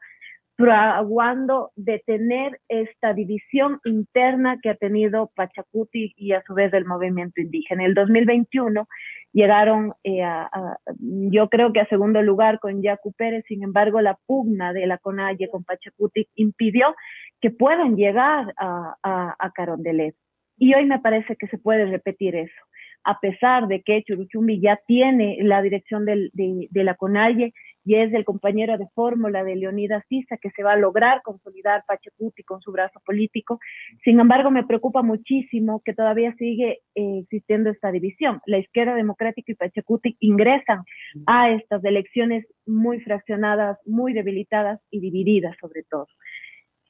fraguando 0.56 1.70
detener 1.76 2.60
esta 2.68 3.12
división 3.12 3.78
interna 3.84 4.58
que 4.62 4.70
ha 4.70 4.74
tenido 4.74 5.30
Pachacuti 5.34 6.14
y 6.16 6.32
a 6.32 6.42
su 6.46 6.54
vez 6.54 6.72
el 6.72 6.86
movimiento 6.86 7.42
indígena. 7.42 7.82
En 7.82 7.90
el 7.90 7.94
2021 7.94 8.88
llegaron, 9.32 9.92
eh, 10.02 10.22
a, 10.22 10.78
yo 10.98 11.48
creo 11.50 11.72
que 11.72 11.80
a 11.80 11.88
segundo 11.88 12.22
lugar 12.22 12.58
con 12.58 12.82
Yacu 12.82 13.12
Pérez, 13.12 13.44
sin 13.46 13.62
embargo 13.62 14.00
la 14.00 14.18
pugna 14.26 14.72
de 14.72 14.86
la 14.86 14.96
CONAIE 14.96 15.50
con 15.50 15.62
Pachacuti 15.62 16.26
impidió 16.36 16.94
que 17.40 17.50
puedan 17.50 17.96
llegar 17.96 18.54
a, 18.56 18.94
a, 19.38 19.50
Carondelet. 19.50 20.14
Y 20.56 20.74
hoy 20.74 20.86
me 20.86 21.00
parece 21.00 21.36
que 21.36 21.48
se 21.48 21.58
puede 21.58 21.84
repetir 21.84 22.34
eso 22.34 22.66
a 23.06 23.20
pesar 23.20 23.68
de 23.68 23.82
que 23.82 24.02
Churuchumbi 24.02 24.60
ya 24.60 24.80
tiene 24.84 25.38
la 25.40 25.62
dirección 25.62 26.04
de, 26.04 26.28
de, 26.32 26.84
la 26.84 26.94
CONAIE 26.96 27.54
y 27.86 27.94
es 27.94 28.12
el 28.12 28.24
compañero 28.24 28.76
de 28.76 28.88
fórmula 28.94 29.44
de 29.44 29.54
Leonidas 29.54 30.04
Sisa 30.08 30.36
que 30.38 30.50
se 30.50 30.64
va 30.64 30.72
a 30.72 30.76
lograr 30.76 31.22
consolidar 31.22 31.84
Pachacuti 31.86 32.42
con 32.42 32.60
su 32.60 32.72
brazo 32.72 33.00
político. 33.06 33.60
Sin 34.02 34.18
embargo, 34.18 34.50
me 34.50 34.66
preocupa 34.66 35.02
muchísimo 35.02 35.80
que 35.84 35.94
todavía 35.94 36.34
sigue 36.36 36.80
eh, 36.96 37.20
existiendo 37.22 37.70
esta 37.70 37.92
división. 37.92 38.40
La 38.46 38.58
izquierda 38.58 38.96
democrática 38.96 39.52
y 39.52 39.54
Pachacuti 39.54 40.16
ingresan 40.18 40.82
a 41.26 41.50
estas 41.50 41.84
elecciones 41.84 42.44
muy 42.66 42.98
fraccionadas, 43.00 43.78
muy 43.86 44.12
debilitadas 44.12 44.80
y 44.90 44.98
divididas 44.98 45.56
sobre 45.60 45.84
todo. 45.84 46.08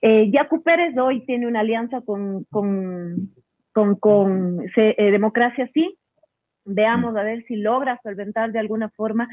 Eh, 0.01 0.31
Yacu 0.31 0.63
Pérez 0.63 0.97
hoy 0.97 1.27
tiene 1.27 1.47
una 1.47 1.61
alianza 1.61 2.01
con, 2.01 2.45
con, 2.45 3.31
con, 4.01 4.63
eh, 4.77 5.11
Democracia 5.11 5.69
Sí. 5.75 5.99
Veamos 6.65 7.15
a 7.17 7.23
ver 7.23 7.45
si 7.45 7.57
logra 7.57 8.01
solventar 8.03 8.51
de 8.51 8.59
alguna 8.59 8.89
forma 8.89 9.29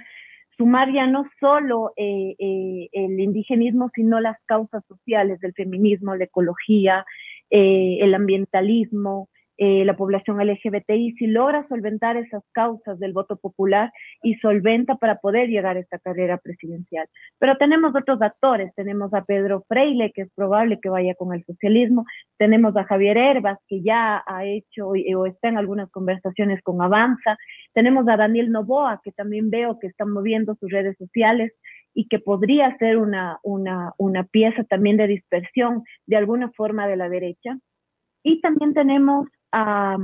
sumar 0.58 0.92
ya 0.94 1.08
no 1.08 1.26
solo 1.40 1.94
eh, 1.96 2.36
eh, 2.38 2.90
el 2.92 3.20
indigenismo, 3.20 3.90
sino 3.94 4.20
las 4.20 4.38
causas 4.46 4.84
sociales 4.88 5.40
del 5.40 5.54
feminismo, 5.54 6.16
la 6.16 6.26
ecología, 6.26 7.06
eh, 7.50 7.98
el 8.02 8.14
ambientalismo, 8.14 9.30
la 9.58 9.96
población 9.96 10.40
LGBTI, 10.40 11.14
si 11.14 11.28
logra 11.28 11.68
solventar 11.68 12.18
esas 12.18 12.44
causas 12.52 13.00
del 13.00 13.14
voto 13.14 13.38
popular 13.38 13.92
y 14.24 14.36
solventa 14.36 14.96
para 14.96 15.18
poder 15.18 15.50
llegar 15.50 15.78
a 15.78 15.80
esta 15.80 16.00
carrera 16.00 16.38
presidencial. 16.38 17.08
Pero 17.40 17.58
tenemos 17.58 17.96
otros 17.96 18.22
actores, 18.22 18.74
tenemos 18.76 19.14
a 19.14 19.24
Pedro 19.24 19.64
Freile, 19.68 20.12
que 20.12 20.24
es 20.24 20.32
probable 20.36 20.80
que 20.82 20.90
vaya 20.90 21.14
con 21.16 21.34
el 21.34 21.44
socialismo, 21.46 22.06
tenemos 22.38 22.76
a 22.76 22.84
Javier 22.84 23.18
Herbas, 23.18 23.60
que 23.68 23.82
ya 23.82 24.24
ha 24.26 24.46
hecho 24.46 24.90
o 24.90 25.26
está 25.26 25.50
en 25.50 25.58
algunas 25.58 25.90
conversaciones 25.92 26.62
con 26.64 26.82
Avanza, 26.82 27.38
tenemos 27.74 28.08
a 28.08 28.18
Daniel 28.18 28.52
Novoa, 28.52 29.02
que 29.04 29.12
también 29.12 29.50
veo 29.50 29.80
que 29.80 29.88
está 29.88 30.06
moviendo 30.06 30.56
sus 30.56 30.72
redes 30.72 30.98
sociales 30.98 31.54
y 31.94 32.08
que 32.08 32.20
podría 32.20 32.76
ser 32.78 32.98
una, 32.98 33.40
una, 33.44 33.94
una 33.98 34.24
pieza 34.24 34.64
también 34.64 34.98
de 34.98 35.08
dispersión 35.08 35.84
de 36.08 36.18
alguna 36.18 36.52
forma 36.52 36.88
de 36.88 36.96
la 36.96 37.10
derecha. 37.10 37.58
Y 38.24 38.42
también 38.42 38.74
tenemos 38.74 39.28
a, 39.54 39.98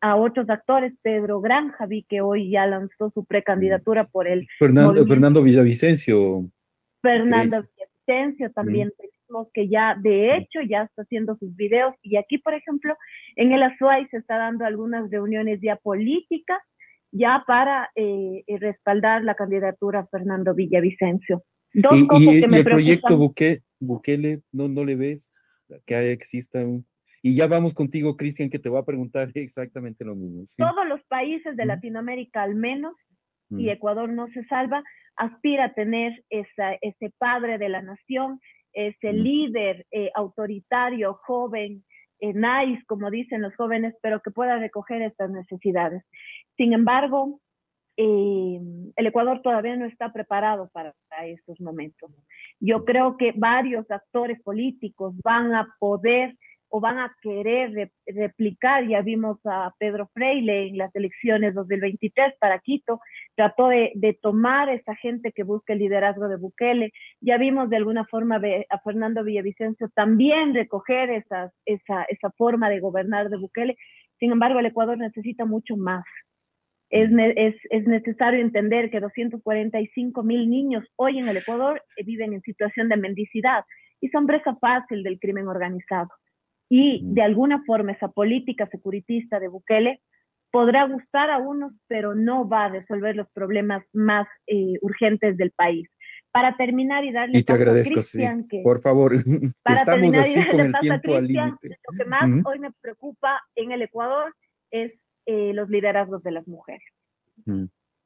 a, 0.00 0.16
otros 0.16 0.48
actores, 0.48 0.94
Pedro 1.02 1.40
Granja, 1.40 1.86
vi 1.86 2.04
que 2.08 2.20
hoy 2.20 2.50
ya 2.50 2.66
lanzó 2.66 3.10
su 3.10 3.24
precandidatura 3.24 4.06
por 4.06 4.28
el... 4.28 4.46
Fernando, 4.60 5.04
Fernando 5.04 5.42
Villavicencio. 5.42 6.48
Fernando 7.02 7.62
Villavicencio 7.62 8.52
también 8.52 8.92
tenemos 8.96 9.48
que 9.52 9.68
ya 9.68 9.96
de 10.00 10.36
hecho 10.36 10.60
ya 10.68 10.84
está 10.84 11.02
haciendo 11.02 11.36
sus 11.36 11.54
videos. 11.56 11.94
Y 12.00 12.16
aquí, 12.16 12.38
por 12.38 12.54
ejemplo, 12.54 12.96
en 13.34 13.52
el 13.52 13.64
Azuay 13.64 14.06
se 14.08 14.18
está 14.18 14.38
dando 14.38 14.64
algunas 14.64 15.10
reuniones 15.10 15.58
ya 15.60 15.76
políticas 15.76 16.58
ya 17.10 17.42
para 17.44 17.90
eh, 17.96 18.44
eh, 18.46 18.58
respaldar 18.58 19.24
la 19.24 19.34
candidatura 19.34 20.00
a 20.00 20.06
Fernando 20.06 20.54
Villavicencio. 20.54 21.42
Dos 21.74 21.98
y, 21.98 22.06
cosas 22.06 22.34
que 22.34 22.48
me 22.48 22.58
el 22.58 22.64
proyecto 22.64 23.18
Bukele, 23.80 24.42
¿no, 24.52 24.68
¿no 24.68 24.84
le 24.84 24.94
ves 24.94 25.38
que 25.86 26.12
exista 26.12 26.60
un... 26.60 26.86
Y 27.22 27.36
ya 27.36 27.46
vamos 27.46 27.72
contigo, 27.72 28.16
Cristian, 28.16 28.50
que 28.50 28.58
te 28.58 28.68
va 28.68 28.80
a 28.80 28.84
preguntar 28.84 29.30
exactamente 29.34 30.04
lo 30.04 30.14
mismo. 30.14 30.44
Todos 30.56 30.86
los 30.88 31.02
países 31.04 31.56
de 31.56 31.64
Latinoamérica, 31.64 32.42
al 32.42 32.54
menos, 32.54 32.94
y 33.50 33.68
Ecuador 33.68 34.08
no 34.08 34.28
se 34.28 34.42
salva, 34.46 34.82
aspira 35.14 35.66
a 35.66 35.74
tener 35.74 36.24
esa, 36.30 36.72
ese 36.80 37.12
padre 37.18 37.58
de 37.58 37.68
la 37.68 37.82
nación, 37.82 38.40
ese 38.72 39.12
líder 39.12 39.86
eh, 39.90 40.10
autoritario, 40.14 41.20
joven, 41.26 41.84
eh, 42.20 42.32
nice, 42.32 42.82
como 42.86 43.10
dicen 43.10 43.42
los 43.42 43.54
jóvenes, 43.56 43.94
pero 44.00 44.22
que 44.22 44.30
pueda 44.30 44.56
recoger 44.56 45.02
estas 45.02 45.30
necesidades. 45.30 46.02
Sin 46.56 46.72
embargo, 46.72 47.40
eh, 47.96 48.60
el 48.96 49.06
Ecuador 49.06 49.42
todavía 49.42 49.76
no 49.76 49.84
está 49.84 50.12
preparado 50.12 50.70
para, 50.72 50.94
estos 51.26 51.60
momentos. 51.60 52.10
Yo 52.58 52.84
creo 52.84 53.16
que 53.16 53.32
varios 53.36 53.88
actores 53.90 54.40
políticos 54.42 55.14
van 55.22 55.54
a 55.54 55.68
poder 55.78 56.36
o 56.74 56.80
van 56.80 56.98
a 56.98 57.14
querer 57.20 57.90
replicar, 58.06 58.88
ya 58.88 59.02
vimos 59.02 59.38
a 59.44 59.74
Pedro 59.78 60.08
Freile 60.14 60.68
en 60.68 60.78
las 60.78 60.94
elecciones 60.96 61.54
2023 61.54 62.32
para 62.40 62.60
Quito, 62.60 62.98
trató 63.34 63.68
de, 63.68 64.18
tomar 64.22 64.70
esa 64.70 64.94
gente 64.96 65.32
que 65.32 65.42
busca 65.42 65.74
el 65.74 65.80
liderazgo 65.80 66.28
de 66.28 66.38
Bukele, 66.38 66.90
ya 67.20 67.36
vimos 67.36 67.68
de 67.68 67.76
alguna 67.76 68.06
forma 68.06 68.40
a 68.70 68.78
Fernando 68.78 69.22
Villavicencio 69.22 69.90
también 69.94 70.54
recoger 70.54 71.10
esa, 71.10 71.52
forma 72.38 72.70
de 72.70 72.80
gobernar 72.80 73.28
de 73.28 73.36
Bukele, 73.36 73.76
sin 74.18 74.32
embargo 74.32 74.58
el 74.58 74.66
Ecuador 74.66 74.96
necesita 74.96 75.44
mucho 75.44 75.76
más, 75.76 76.04
es, 76.88 77.10
es, 77.36 77.54
es, 77.68 77.86
necesario 77.86 78.40
entender 78.40 78.90
que 78.90 79.00
245 79.00 80.22
mil 80.22 80.48
niños 80.48 80.84
hoy 80.96 81.18
en 81.18 81.28
el 81.28 81.36
Ecuador 81.36 81.82
eh, 81.98 82.04
viven 82.04 82.32
en 82.32 82.40
situación 82.40 82.88
de 82.88 82.96
mendicidad 82.96 83.64
y 84.00 84.08
son 84.08 84.26
presa 84.26 84.56
fácil 84.56 85.02
del 85.02 85.18
crimen 85.18 85.48
organizado. 85.48 86.08
Y 86.74 87.02
de 87.04 87.20
alguna 87.20 87.62
forma 87.64 87.92
esa 87.92 88.08
política 88.08 88.66
securitista 88.66 89.38
de 89.38 89.48
Bukele 89.48 90.00
podrá 90.50 90.86
gustar 90.86 91.28
a 91.28 91.36
unos, 91.36 91.74
pero 91.86 92.14
no 92.14 92.48
va 92.48 92.64
a 92.64 92.68
resolver 92.70 93.14
los 93.14 93.28
problemas 93.34 93.84
más 93.92 94.26
eh, 94.46 94.78
urgentes 94.80 95.36
del 95.36 95.50
país. 95.50 95.86
Para 96.30 96.56
terminar 96.56 97.04
y 97.04 97.12
darle 97.12 97.38
y 97.40 97.42
te 97.42 97.52
agradezco, 97.52 98.00
sí. 98.00 98.24
por 98.64 98.80
favor, 98.80 99.12
para 99.62 99.80
estamos 99.80 100.16
así 100.16 100.48
con 100.48 100.60
el 100.60 100.72
tiempo 100.80 101.14
al 101.14 101.26
límite. 101.26 101.76
Lo 101.90 101.98
que 101.98 102.04
más 102.06 102.24
hoy 102.46 102.58
me 102.58 102.70
preocupa 102.80 103.38
en 103.54 103.72
el 103.72 103.82
Ecuador 103.82 104.34
es 104.70 104.94
eh, 105.26 105.52
los 105.52 105.68
liderazgos 105.68 106.22
de 106.22 106.30
las 106.30 106.48
mujeres. 106.48 106.88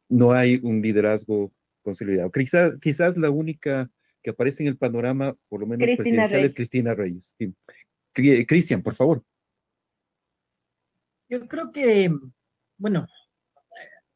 No 0.09 0.33
hay 0.33 0.59
un 0.61 0.83
liderazgo 0.83 1.53
consolidado. 1.83 2.33
Quizás, 2.33 2.73
quizás 2.81 3.17
la 3.17 3.31
única 3.31 3.89
que 4.25 4.31
aparece 4.31 4.65
en 4.65 4.71
el 4.71 4.77
panorama, 4.77 5.37
por 5.49 5.61
lo 5.61 5.69
menos 5.69 5.89
presidencial, 5.97 6.45
es 6.45 6.53
Cristina 6.53 6.95
Reyes. 6.95 7.37
Cristian, 8.47 8.83
por 8.83 8.95
favor. 8.95 9.23
Yo 11.29 11.47
creo 11.49 11.73
que, 11.73 12.11
bueno, 12.79 13.07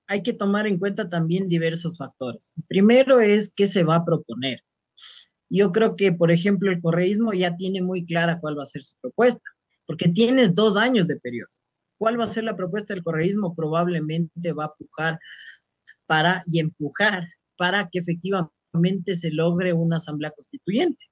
hay 0.07 0.23
que 0.23 0.33
tomar 0.33 0.67
en 0.67 0.79
cuenta 0.79 1.09
también 1.09 1.49
diversos 1.49 1.97
factores. 1.97 2.55
Primero 2.69 3.21
es 3.21 3.53
qué 3.55 3.67
se 3.67 3.85
va 3.85 3.97
a 3.97 4.05
proponer. 4.05 4.63
Yo 5.49 5.73
creo 5.73 5.97
que, 5.97 6.13
por 6.13 6.31
ejemplo, 6.31 6.71
el 6.71 6.81
correísmo 6.81 7.33
ya 7.33 7.57
tiene 7.57 7.83
muy 7.83 8.07
clara 8.07 8.41
cuál 8.41 8.59
va 8.59 8.63
a 8.63 8.67
ser 8.67 8.83
su 8.83 8.97
propuesta, 9.01 9.49
porque 9.87 10.09
tienes 10.09 10.55
dos 10.55 10.77
años 10.77 11.09
de 11.09 11.17
periodo. 11.17 11.51
¿Cuál 11.99 12.19
va 12.19 12.25
a 12.25 12.29
ser 12.29 12.45
la 12.45 12.57
propuesta 12.57 12.95
del 12.95 13.03
correísmo? 13.03 13.55
Probablemente 13.55 14.53
va 14.53 14.67
a 14.67 14.75
pujar 14.75 15.19
para 16.07 16.43
y 16.47 16.61
empujar 16.61 17.25
para 17.57 17.89
que 17.91 17.99
efectivamente 17.99 19.15
se 19.15 19.31
logre 19.31 19.73
una 19.73 19.97
asamblea 19.97 20.31
constituyente. 20.31 21.05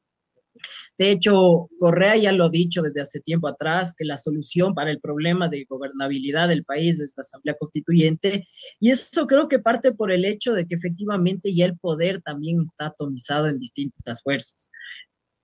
De 0.98 1.10
hecho, 1.10 1.68
Correa 1.78 2.16
ya 2.16 2.32
lo 2.32 2.44
ha 2.44 2.50
dicho 2.50 2.82
desde 2.82 3.00
hace 3.00 3.20
tiempo 3.20 3.48
atrás, 3.48 3.94
que 3.96 4.04
la 4.04 4.16
solución 4.16 4.74
para 4.74 4.90
el 4.90 5.00
problema 5.00 5.48
de 5.48 5.64
gobernabilidad 5.68 6.48
del 6.48 6.64
país 6.64 7.00
es 7.00 7.12
la 7.16 7.22
Asamblea 7.22 7.56
Constituyente, 7.58 8.44
y 8.80 8.90
eso 8.90 9.26
creo 9.26 9.48
que 9.48 9.58
parte 9.58 9.92
por 9.92 10.12
el 10.12 10.24
hecho 10.24 10.52
de 10.54 10.66
que 10.66 10.74
efectivamente 10.74 11.54
ya 11.54 11.66
el 11.66 11.78
poder 11.78 12.22
también 12.22 12.60
está 12.60 12.86
atomizado 12.86 13.48
en 13.48 13.58
distintas 13.58 14.22
fuerzas. 14.22 14.70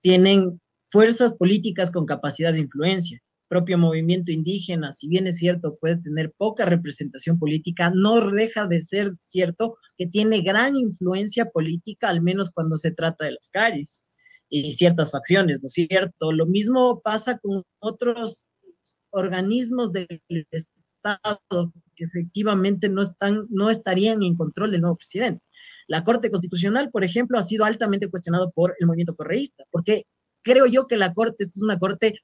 Tienen 0.01 0.61
fuerzas 0.89 1.35
políticas 1.35 1.91
con 1.91 2.05
capacidad 2.05 2.53
de 2.53 2.59
influencia, 2.59 3.21
propio 3.47 3.77
movimiento 3.77 4.31
indígena, 4.31 4.91
si 4.91 5.07
bien 5.07 5.27
es 5.27 5.37
cierto, 5.37 5.77
puede 5.77 5.97
tener 5.97 6.33
poca 6.35 6.65
representación 6.65 7.37
política, 7.39 7.91
no 7.93 8.31
deja 8.31 8.65
de 8.67 8.81
ser 8.81 9.13
cierto 9.19 9.77
que 9.97 10.07
tiene 10.07 10.41
gran 10.41 10.75
influencia 10.75 11.45
política, 11.45 12.09
al 12.09 12.21
menos 12.21 12.51
cuando 12.51 12.77
se 12.77 12.91
trata 12.91 13.25
de 13.25 13.33
las 13.33 13.49
calles. 13.49 14.03
Y 14.49 14.71
ciertas 14.71 15.11
facciones, 15.11 15.61
¿no 15.61 15.67
es 15.67 15.73
cierto? 15.73 16.31
Lo 16.31 16.45
mismo 16.45 17.01
pasa 17.01 17.37
con 17.39 17.63
otros 17.79 18.45
organismos 19.09 19.91
del 19.91 20.07
Estado 20.51 21.73
que 21.95 22.03
efectivamente 22.03 22.89
no, 22.89 23.01
están, 23.03 23.47
no 23.49 23.69
estarían 23.69 24.21
en 24.23 24.35
control 24.35 24.71
del 24.71 24.81
nuevo 24.81 24.97
presidente. 24.97 25.45
La 25.87 26.03
Corte 26.03 26.29
Constitucional, 26.29 26.89
por 26.91 27.03
ejemplo, 27.03 27.37
ha 27.37 27.43
sido 27.43 27.65
altamente 27.65 28.09
cuestionado 28.09 28.51
por 28.51 28.75
el 28.79 28.87
movimiento 28.87 29.15
correísta, 29.15 29.63
porque 29.71 30.05
creo 30.41 30.65
yo 30.65 30.87
que 30.87 30.97
la 30.97 31.13
Corte, 31.13 31.43
esta 31.43 31.57
es 31.57 31.63
una 31.63 31.79
Corte, 31.79 32.19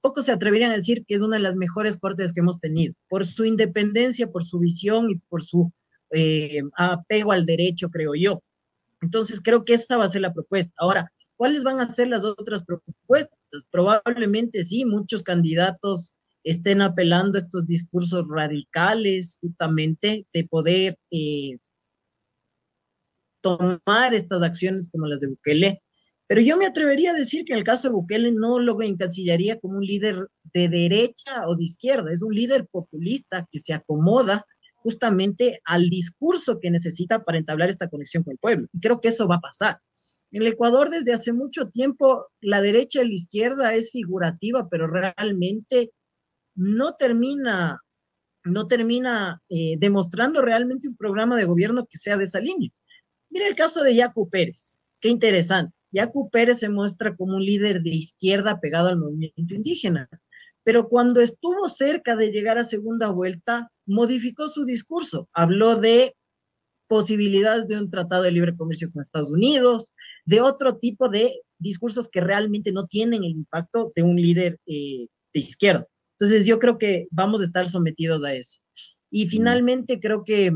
pocos 0.00 0.26
se 0.26 0.32
atreverían 0.32 0.70
a 0.70 0.76
decir 0.76 1.04
que 1.06 1.14
es 1.14 1.20
una 1.20 1.36
de 1.36 1.42
las 1.42 1.56
mejores 1.56 1.96
Cortes 1.96 2.32
que 2.32 2.40
hemos 2.40 2.60
tenido, 2.60 2.94
por 3.08 3.26
su 3.26 3.44
independencia, 3.44 4.30
por 4.30 4.44
su 4.44 4.58
visión 4.58 5.10
y 5.10 5.16
por 5.28 5.42
su 5.42 5.72
eh, 6.12 6.62
apego 6.76 7.32
al 7.32 7.46
derecho, 7.46 7.90
creo 7.90 8.14
yo. 8.14 8.42
Entonces, 9.00 9.40
creo 9.40 9.64
que 9.64 9.74
esta 9.74 9.96
va 9.96 10.04
a 10.04 10.08
ser 10.08 10.22
la 10.22 10.34
propuesta. 10.34 10.72
Ahora, 10.78 11.10
¿cuáles 11.38 11.64
van 11.64 11.80
a 11.80 11.86
ser 11.86 12.08
las 12.08 12.24
otras 12.24 12.64
propuestas? 12.64 13.66
Probablemente 13.70 14.64
sí, 14.64 14.84
muchos 14.84 15.22
candidatos 15.22 16.14
estén 16.44 16.82
apelando 16.82 17.38
a 17.38 17.40
estos 17.40 17.64
discursos 17.64 18.26
radicales, 18.28 19.38
justamente, 19.40 20.26
de 20.34 20.44
poder 20.44 20.98
eh, 21.10 21.58
tomar 23.40 24.14
estas 24.14 24.42
acciones 24.42 24.90
como 24.90 25.06
las 25.06 25.20
de 25.20 25.28
Bukele. 25.28 25.82
Pero 26.26 26.42
yo 26.42 26.58
me 26.58 26.66
atrevería 26.66 27.12
a 27.12 27.14
decir 27.14 27.44
que 27.44 27.54
en 27.54 27.60
el 27.60 27.64
caso 27.64 27.88
de 27.88 27.94
Bukele 27.94 28.32
no 28.32 28.58
lo 28.58 28.82
encasillaría 28.82 29.58
como 29.58 29.78
un 29.78 29.84
líder 29.84 30.28
de 30.52 30.68
derecha 30.68 31.48
o 31.48 31.54
de 31.56 31.64
izquierda, 31.64 32.12
es 32.12 32.22
un 32.22 32.34
líder 32.34 32.66
populista 32.66 33.46
que 33.50 33.58
se 33.58 33.72
acomoda 33.72 34.44
justamente 34.74 35.60
al 35.64 35.88
discurso 35.88 36.60
que 36.60 36.70
necesita 36.70 37.24
para 37.24 37.38
entablar 37.38 37.68
esta 37.68 37.88
conexión 37.88 38.24
con 38.24 38.32
el 38.32 38.38
pueblo. 38.38 38.66
Y 38.72 38.80
creo 38.80 39.00
que 39.00 39.08
eso 39.08 39.26
va 39.26 39.36
a 39.36 39.40
pasar. 39.40 39.78
En 40.30 40.42
el 40.42 40.48
Ecuador 40.48 40.90
desde 40.90 41.14
hace 41.14 41.32
mucho 41.32 41.70
tiempo 41.70 42.26
la 42.40 42.60
derecha 42.60 43.02
y 43.02 43.08
la 43.08 43.14
izquierda 43.14 43.74
es 43.74 43.90
figurativa, 43.92 44.68
pero 44.68 44.86
realmente 44.86 45.92
no 46.54 46.94
termina, 46.94 47.80
no 48.44 48.66
termina 48.66 49.42
eh, 49.48 49.76
demostrando 49.78 50.42
realmente 50.42 50.88
un 50.88 50.96
programa 50.96 51.36
de 51.36 51.44
gobierno 51.44 51.86
que 51.86 51.98
sea 51.98 52.16
de 52.16 52.24
esa 52.24 52.40
línea. 52.40 52.70
Mira 53.30 53.46
el 53.46 53.54
caso 53.54 53.82
de 53.82 53.94
Yacu 53.94 54.28
Pérez, 54.28 54.78
qué 55.00 55.08
interesante. 55.08 55.74
Yacu 55.92 56.28
Pérez 56.30 56.58
se 56.58 56.68
muestra 56.68 57.16
como 57.16 57.36
un 57.36 57.44
líder 57.44 57.80
de 57.80 57.90
izquierda 57.90 58.60
pegado 58.60 58.88
al 58.88 58.98
movimiento 58.98 59.54
indígena, 59.54 60.08
pero 60.62 60.88
cuando 60.88 61.22
estuvo 61.22 61.68
cerca 61.70 62.14
de 62.16 62.30
llegar 62.30 62.58
a 62.58 62.64
segunda 62.64 63.08
vuelta, 63.08 63.72
modificó 63.86 64.50
su 64.50 64.66
discurso, 64.66 65.30
habló 65.32 65.76
de 65.76 66.14
posibilidades 66.88 67.68
de 67.68 67.78
un 67.78 67.90
tratado 67.90 68.24
de 68.24 68.32
libre 68.32 68.56
comercio 68.56 68.90
con 68.90 69.02
Estados 69.02 69.30
Unidos, 69.30 69.94
de 70.24 70.40
otro 70.40 70.76
tipo 70.78 71.08
de 71.08 71.40
discursos 71.58 72.08
que 72.08 72.20
realmente 72.20 72.72
no 72.72 72.86
tienen 72.86 73.24
el 73.24 73.32
impacto 73.32 73.92
de 73.94 74.02
un 74.02 74.16
líder 74.16 74.58
eh, 74.66 75.06
de 75.32 75.40
izquierda. 75.40 75.86
Entonces 76.12 76.46
yo 76.46 76.58
creo 76.58 76.78
que 76.78 77.06
vamos 77.10 77.40
a 77.40 77.44
estar 77.44 77.68
sometidos 77.68 78.24
a 78.24 78.34
eso. 78.34 78.60
Y 79.10 79.26
mm. 79.26 79.28
finalmente 79.28 80.00
creo 80.00 80.24
que 80.24 80.52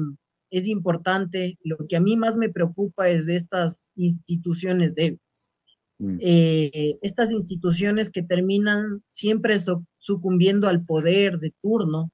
es 0.50 0.66
importante, 0.66 1.58
lo 1.62 1.76
que 1.88 1.96
a 1.96 2.00
mí 2.00 2.16
más 2.16 2.36
me 2.36 2.50
preocupa 2.50 3.08
es 3.08 3.26
de 3.26 3.36
estas 3.36 3.92
instituciones 3.96 4.94
débiles. 4.94 5.50
Mm. 5.98 6.18
Eh, 6.20 6.98
estas 7.00 7.30
instituciones 7.30 8.10
que 8.10 8.22
terminan 8.22 9.02
siempre 9.08 9.56
sucumbiendo 9.98 10.68
al 10.68 10.84
poder 10.84 11.38
de 11.38 11.54
turno, 11.62 12.10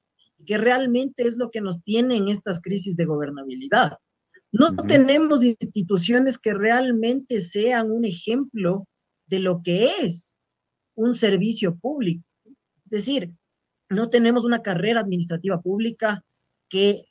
que 0.46 0.56
realmente 0.56 1.24
es 1.24 1.36
lo 1.36 1.50
que 1.50 1.60
nos 1.60 1.82
tiene 1.82 2.16
en 2.16 2.28
estas 2.28 2.60
crisis 2.60 2.96
de 2.96 3.06
gobernabilidad. 3.06 3.98
No 4.50 4.74
tenemos 4.74 5.44
instituciones 5.44 6.38
que 6.38 6.54
realmente 6.54 7.40
sean 7.40 7.90
un 7.90 8.04
ejemplo 8.04 8.86
de 9.26 9.40
lo 9.40 9.62
que 9.62 9.90
es 10.00 10.38
un 10.94 11.14
servicio 11.14 11.76
público. 11.76 12.24
Es 12.46 12.90
decir, 12.90 13.30
no 13.90 14.08
tenemos 14.08 14.44
una 14.44 14.62
carrera 14.62 15.00
administrativa 15.00 15.60
pública 15.60 16.24
que 16.68 17.04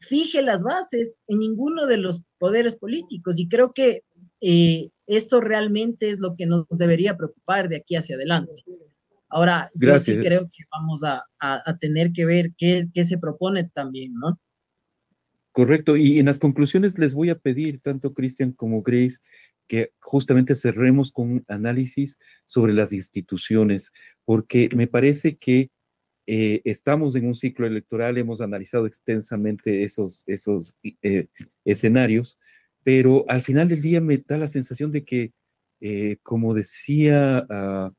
fije 0.00 0.42
las 0.42 0.62
bases 0.62 1.20
en 1.26 1.38
ninguno 1.40 1.86
de 1.86 1.96
los 1.96 2.22
poderes 2.38 2.76
políticos 2.76 3.38
y 3.38 3.48
creo 3.48 3.72
que 3.72 4.02
eh, 4.40 4.90
esto 5.06 5.40
realmente 5.40 6.10
es 6.10 6.20
lo 6.20 6.36
que 6.36 6.46
nos 6.46 6.66
debería 6.70 7.16
preocupar 7.16 7.68
de 7.68 7.76
aquí 7.76 7.96
hacia 7.96 8.16
adelante. 8.16 8.62
Ahora, 9.28 9.68
yo 9.74 9.98
sí 9.98 10.16
creo 10.18 10.42
que 10.42 10.64
vamos 10.70 11.02
a, 11.02 11.24
tener 11.80 12.12
que 12.12 12.24
ver 12.24 12.52
qué, 12.56 12.86
qué 12.92 13.04
se 13.04 13.18
propone 13.18 13.68
también, 13.74 14.14
¿no? 14.14 14.38
Correcto, 15.54 15.96
y 15.96 16.18
en 16.18 16.26
las 16.26 16.40
conclusiones 16.40 16.98
les 16.98 17.14
voy 17.14 17.30
a 17.30 17.38
pedir, 17.38 17.78
tanto 17.78 18.12
Cristian 18.12 18.50
como 18.50 18.82
Grace, 18.82 19.18
que 19.68 19.92
justamente 20.00 20.56
cerremos 20.56 21.12
con 21.12 21.30
un 21.30 21.44
análisis 21.46 22.18
sobre 22.44 22.72
las 22.72 22.92
instituciones, 22.92 23.92
porque 24.24 24.68
me 24.74 24.88
parece 24.88 25.36
que 25.36 25.70
eh, 26.26 26.60
estamos 26.64 27.14
en 27.14 27.28
un 27.28 27.36
ciclo 27.36 27.68
electoral, 27.68 28.18
hemos 28.18 28.40
analizado 28.40 28.86
extensamente 28.86 29.84
esos, 29.84 30.24
esos 30.26 30.74
eh, 31.02 31.28
escenarios, 31.64 32.36
pero 32.82 33.24
al 33.28 33.42
final 33.42 33.68
del 33.68 33.80
día 33.80 34.00
me 34.00 34.18
da 34.18 34.36
la 34.36 34.48
sensación 34.48 34.90
de 34.90 35.04
que, 35.04 35.32
eh, 35.80 36.16
como 36.24 36.52
decía, 36.52 37.46
ah, 37.48 37.92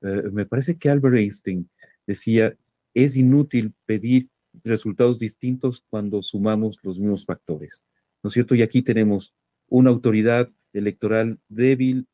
me 0.00 0.46
parece 0.46 0.78
que 0.78 0.88
Albert 0.88 1.16
Einstein 1.16 1.68
decía, 2.06 2.56
es 2.94 3.16
inútil 3.16 3.74
pedir 3.84 4.28
resultados 4.64 5.18
distintos 5.18 5.84
cuando 5.88 6.22
sumamos 6.22 6.78
los 6.82 6.98
mismos 6.98 7.24
factores, 7.24 7.84
¿no 8.22 8.28
es 8.28 8.34
cierto? 8.34 8.54
Y 8.54 8.62
aquí 8.62 8.82
tenemos 8.82 9.34
una 9.68 9.90
autoridad 9.90 10.50
electoral 10.72 11.38
débil, 11.48 12.08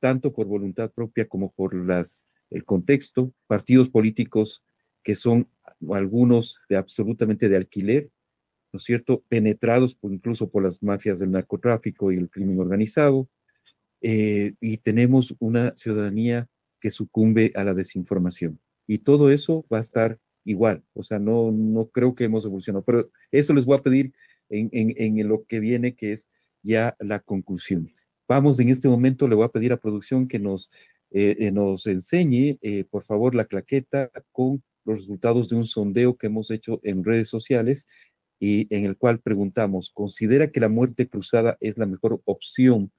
tanto 0.00 0.32
por 0.32 0.46
voluntad 0.46 0.90
propia 0.92 1.28
como 1.28 1.52
por 1.52 1.74
el 2.50 2.64
contexto, 2.64 3.32
partidos 3.46 3.88
políticos 3.88 4.62
que 5.02 5.14
son 5.14 5.48
algunos 5.92 6.60
de 6.68 6.76
absolutamente 6.76 7.48
de 7.48 7.56
alquiler, 7.56 8.10
¿no 8.72 8.78
es 8.78 8.84
cierto?, 8.84 9.22
penetrados 9.28 9.96
incluso 10.02 10.48
por 10.48 10.62
las 10.62 10.82
mafias 10.82 11.18
del 11.18 11.30
narcotráfico 11.30 12.10
y 12.10 12.16
el 12.16 12.30
crimen 12.30 12.58
organizado, 12.58 13.28
eh, 14.00 14.54
y 14.60 14.78
tenemos 14.78 15.34
una 15.38 15.74
ciudadanía 15.76 16.48
que 16.80 16.90
sucumbe 16.90 17.52
a 17.54 17.64
la 17.64 17.74
desinformación. 17.74 18.60
Y 18.86 18.98
todo 18.98 19.30
eso 19.30 19.64
va 19.72 19.78
a 19.78 19.80
estar 19.80 20.18
igual, 20.44 20.82
o 20.92 21.02
sea, 21.02 21.18
no, 21.18 21.50
no 21.50 21.88
creo 21.88 22.14
que 22.14 22.24
hemos 22.24 22.44
evolucionado, 22.44 22.84
pero 22.84 23.10
eso 23.30 23.54
les 23.54 23.64
voy 23.64 23.78
a 23.78 23.82
pedir 23.82 24.12
en, 24.48 24.70
en, 24.72 25.28
lo 25.28 25.44
que 25.44 25.58
viene, 25.58 25.94
que 25.94 26.12
es 26.12 26.28
ya 26.62 26.96
la 27.00 27.20
conclusión. 27.20 27.90
Vamos, 28.28 28.60
en 28.60 28.68
este 28.68 28.88
momento 28.88 29.26
le 29.26 29.34
voy 29.34 29.44
a 29.44 29.48
pedir 29.52 29.72
a 29.72 29.78
producción 29.78 30.28
que 30.28 30.38
nos, 30.38 30.70
eh, 31.10 31.36
eh, 31.38 31.50
nos 31.50 31.86
enseñe, 31.86 32.58
por 32.90 33.04
favor, 33.04 33.34
la 33.34 33.46
claqueta 33.46 34.10
con 34.32 34.62
los 34.84 35.00
resultados 35.00 35.48
de 35.48 35.56
un 35.56 35.64
sondeo 35.64 36.16
que 36.16 36.26
hemos 36.26 36.50
hecho 36.50 36.80
en 36.82 37.04
redes 37.04 37.28
sociales 37.28 37.86
y 38.38 38.66
en 38.74 38.84
el 38.84 38.96
cual 38.96 39.20
preguntamos, 39.20 39.90
¿considera 39.90 40.50
que 40.50 40.60
la 40.60 40.68
muerte 40.68 41.08
cruzada 41.08 41.56
es 41.60 41.78
la 41.78 41.86
mejor 41.86 42.20
opción 42.24 42.92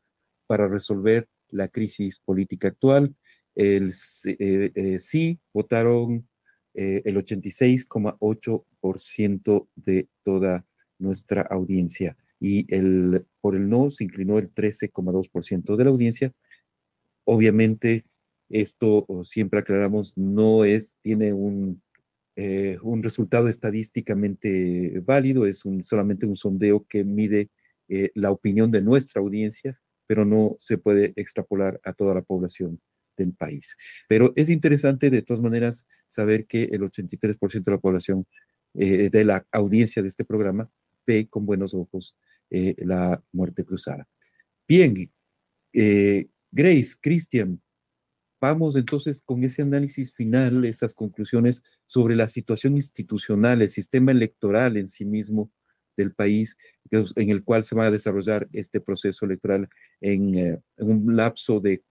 para 0.47 0.67
resolver 0.67 1.27
la 1.49 1.67
crisis 1.67 2.19
política 2.19 2.69
actual? 2.69 3.15
El, 3.53 3.91
eh, 4.39 4.71
eh, 4.73 4.99
sí, 4.99 5.39
votaron 5.53 6.27
eh, 6.75 7.01
el 7.05 7.15
86,8% 7.15 9.67
de 9.75 10.09
toda 10.23 10.65
nuestra 10.99 11.41
audiencia 11.43 12.17
y 12.39 12.65
el, 12.73 13.25
por 13.39 13.55
el 13.55 13.69
no 13.69 13.89
se 13.89 14.03
inclinó 14.03 14.37
el 14.39 14.53
13,2% 14.53 15.77
de 15.77 15.83
la 15.83 15.89
audiencia. 15.89 16.33
Obviamente, 17.23 18.05
esto 18.49 19.07
siempre 19.23 19.61
aclaramos, 19.61 20.17
no 20.17 20.65
es, 20.65 20.97
tiene 21.01 21.31
un, 21.31 21.81
eh, 22.35 22.77
un 22.81 23.03
resultado 23.03 23.47
estadísticamente 23.47 24.99
válido, 24.99 25.45
es 25.45 25.63
solamente 25.81 26.25
un 26.25 26.35
sondeo 26.35 26.85
que 26.89 27.05
mide 27.05 27.49
eh, 27.87 28.11
la 28.15 28.31
opinión 28.31 28.69
de 28.71 28.81
nuestra 28.81 29.21
audiencia, 29.21 29.79
pero 30.07 30.25
no 30.25 30.57
se 30.59 30.77
puede 30.77 31.13
extrapolar 31.15 31.79
a 31.83 31.93
toda 31.93 32.13
la 32.13 32.21
población 32.21 32.81
del 33.17 33.33
país. 33.33 33.75
Pero 34.07 34.33
es 34.35 34.49
interesante 34.49 35.09
de 35.09 35.21
todas 35.21 35.41
maneras 35.41 35.85
saber 36.07 36.45
que 36.45 36.63
el 36.63 36.81
83% 36.81 37.63
de 37.63 37.71
la 37.71 37.77
población 37.77 38.25
eh, 38.73 39.09
de 39.09 39.25
la 39.25 39.45
audiencia 39.51 40.01
de 40.01 40.07
este 40.07 40.25
programa 40.25 40.69
ve 41.05 41.27
con 41.29 41.45
buenos 41.45 41.73
ojos 41.73 42.17
la 42.49 43.21
muerte 43.33 43.65
cruzada. 43.65 44.07
Bien, 44.67 45.11
Grace, 46.51 46.95
Christian, 47.01 47.59
Vamos 48.41 48.75
entonces 48.75 49.21
con 49.21 49.43
ese 49.43 49.61
análisis 49.63 50.13
final, 50.13 50.65
esas 50.65 50.93
conclusiones 50.93 51.63
sobre 51.87 52.15
la 52.15 52.27
situación 52.27 52.75
institucional, 52.75 53.61
el 53.61 53.69
sistema 53.69 54.11
electoral 54.11 54.77
en 54.77 54.87
sí 54.87 55.03
mismo 55.03 55.51
del 55.97 56.13
país, 56.13 56.55
en 56.91 57.29
el 57.31 57.43
cual 57.43 57.63
se 57.63 57.75
va 57.75 57.85
a 57.85 57.91
desarrollar 57.91 58.47
este 58.51 58.81
proceso 58.81 59.25
electoral 59.25 59.67
en, 59.99 60.35
eh, 60.35 60.59
un 60.77 61.15
lapso 61.15 61.59
de 61.59 61.81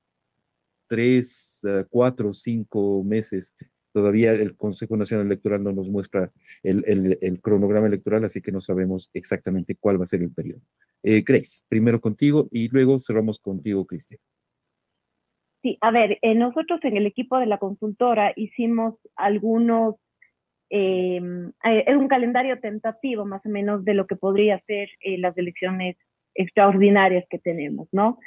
tres, 0.87 1.61
eh, 1.69 1.85
cuatro, 1.89 2.33
cinco 2.33 3.03
meses. 3.05 3.55
Todavía 3.95 4.33
el 4.33 4.57
Consejo 4.57 4.97
Nacional 4.97 5.27
Electoral 5.27 5.63
no 5.63 5.73
nos 5.73 5.89
muestra 5.89 6.33
el, 6.65 7.41
cronograma 7.41 7.87
electoral, 7.87 8.25
así 8.25 8.43
que 8.43 8.51
no 8.51 8.61
sabemos 8.61 9.09
exactamente 9.15 9.77
cuál 9.77 10.01
va 10.01 10.03
a 10.03 10.07
ser 10.07 10.21
el 10.21 10.33
periodo. 10.33 10.63
Eh, 11.05 11.23
primero 11.69 12.01
contigo 12.01 12.49
y 12.51 12.69
luego 12.69 12.99
cerramos 12.99 13.39
contigo, 13.39 13.87
Cristian. 13.87 14.19
Sí, 15.63 15.79
a 15.81 15.93
ver, 15.93 16.19
eh, 16.23 16.35
nosotros 16.35 16.81
en 16.83 16.97
el 16.97 17.07
equipo 17.07 17.39
de 17.39 17.47
la 17.47 17.59
consultora 17.59 18.33
hicimos 18.35 18.97
algunos, 19.15 19.95
eh, 20.71 21.21
es 21.63 21.97
un 21.97 22.09
calendario 22.09 22.59
tentativo 22.59 23.25
más 23.25 23.47
o 23.47 23.49
menos 23.49 23.85
de 23.85 23.95
lo 23.95 24.09
que 24.09 24.17
podría 24.17 24.59
ser 24.67 24.89
las 25.19 25.39
elecciones 25.39 25.97
extraordinarias 26.35 27.25
que 27.31 27.39
tenemos, 27.39 27.87
¿no? 27.93 28.19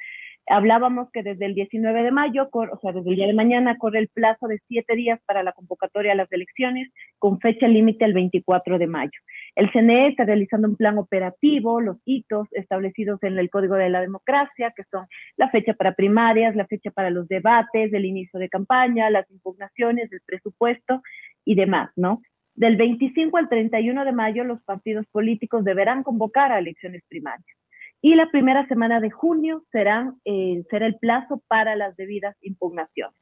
Hablábamos 0.49 1.11
que 1.11 1.23
desde 1.23 1.45
el 1.45 1.55
19 1.55 2.03
de 2.03 2.11
mayo, 2.11 2.47
o 2.51 2.79
sea, 2.81 2.93
desde 2.93 3.09
el 3.09 3.15
día 3.17 3.27
de 3.27 3.33
mañana, 3.33 3.77
corre 3.77 3.99
el 3.99 4.07
plazo 4.07 4.47
de 4.47 4.61
siete 4.69 4.95
días 4.95 5.19
para 5.25 5.43
la 5.43 5.51
convocatoria 5.51 6.13
a 6.13 6.15
las 6.15 6.31
elecciones, 6.31 6.89
con 7.19 7.41
fecha 7.41 7.67
límite 7.67 8.05
el 8.05 8.13
24 8.13 8.79
de 8.79 8.87
mayo. 8.87 9.19
El 9.55 9.69
CNE 9.73 10.07
está 10.07 10.23
realizando 10.23 10.69
un 10.69 10.77
plan 10.77 10.97
operativo, 10.99 11.81
los 11.81 11.97
hitos 12.05 12.47
establecidos 12.53 13.21
en 13.23 13.37
el 13.37 13.49
Código 13.49 13.75
de 13.75 13.89
la 13.89 13.99
Democracia, 13.99 14.71
que 14.73 14.83
son 14.89 15.05
la 15.35 15.49
fecha 15.49 15.73
para 15.73 15.95
primarias, 15.95 16.55
la 16.55 16.65
fecha 16.65 16.91
para 16.91 17.09
los 17.09 17.27
debates, 17.27 17.91
el 17.91 18.05
inicio 18.05 18.39
de 18.39 18.47
campaña, 18.47 19.09
las 19.09 19.29
impugnaciones, 19.29 20.09
el 20.13 20.21
presupuesto 20.25 21.01
y 21.43 21.55
demás, 21.55 21.91
¿no? 21.97 22.21
Del 22.55 22.77
25 22.77 23.35
al 23.35 23.49
31 23.49 24.05
de 24.05 24.13
mayo, 24.13 24.45
los 24.45 24.63
partidos 24.63 25.05
políticos 25.11 25.65
deberán 25.65 26.03
convocar 26.03 26.53
a 26.53 26.59
elecciones 26.59 27.03
primarias 27.09 27.57
y 28.01 28.15
la 28.15 28.29
primera 28.29 28.67
semana 28.67 28.99
de 28.99 29.09
junio 29.09 29.63
será, 29.71 30.13
eh, 30.25 30.63
será 30.69 30.85
el 30.87 30.95
plazo 30.95 31.41
para 31.47 31.75
las 31.75 31.95
debidas 31.95 32.35
impugnaciones. 32.41 33.17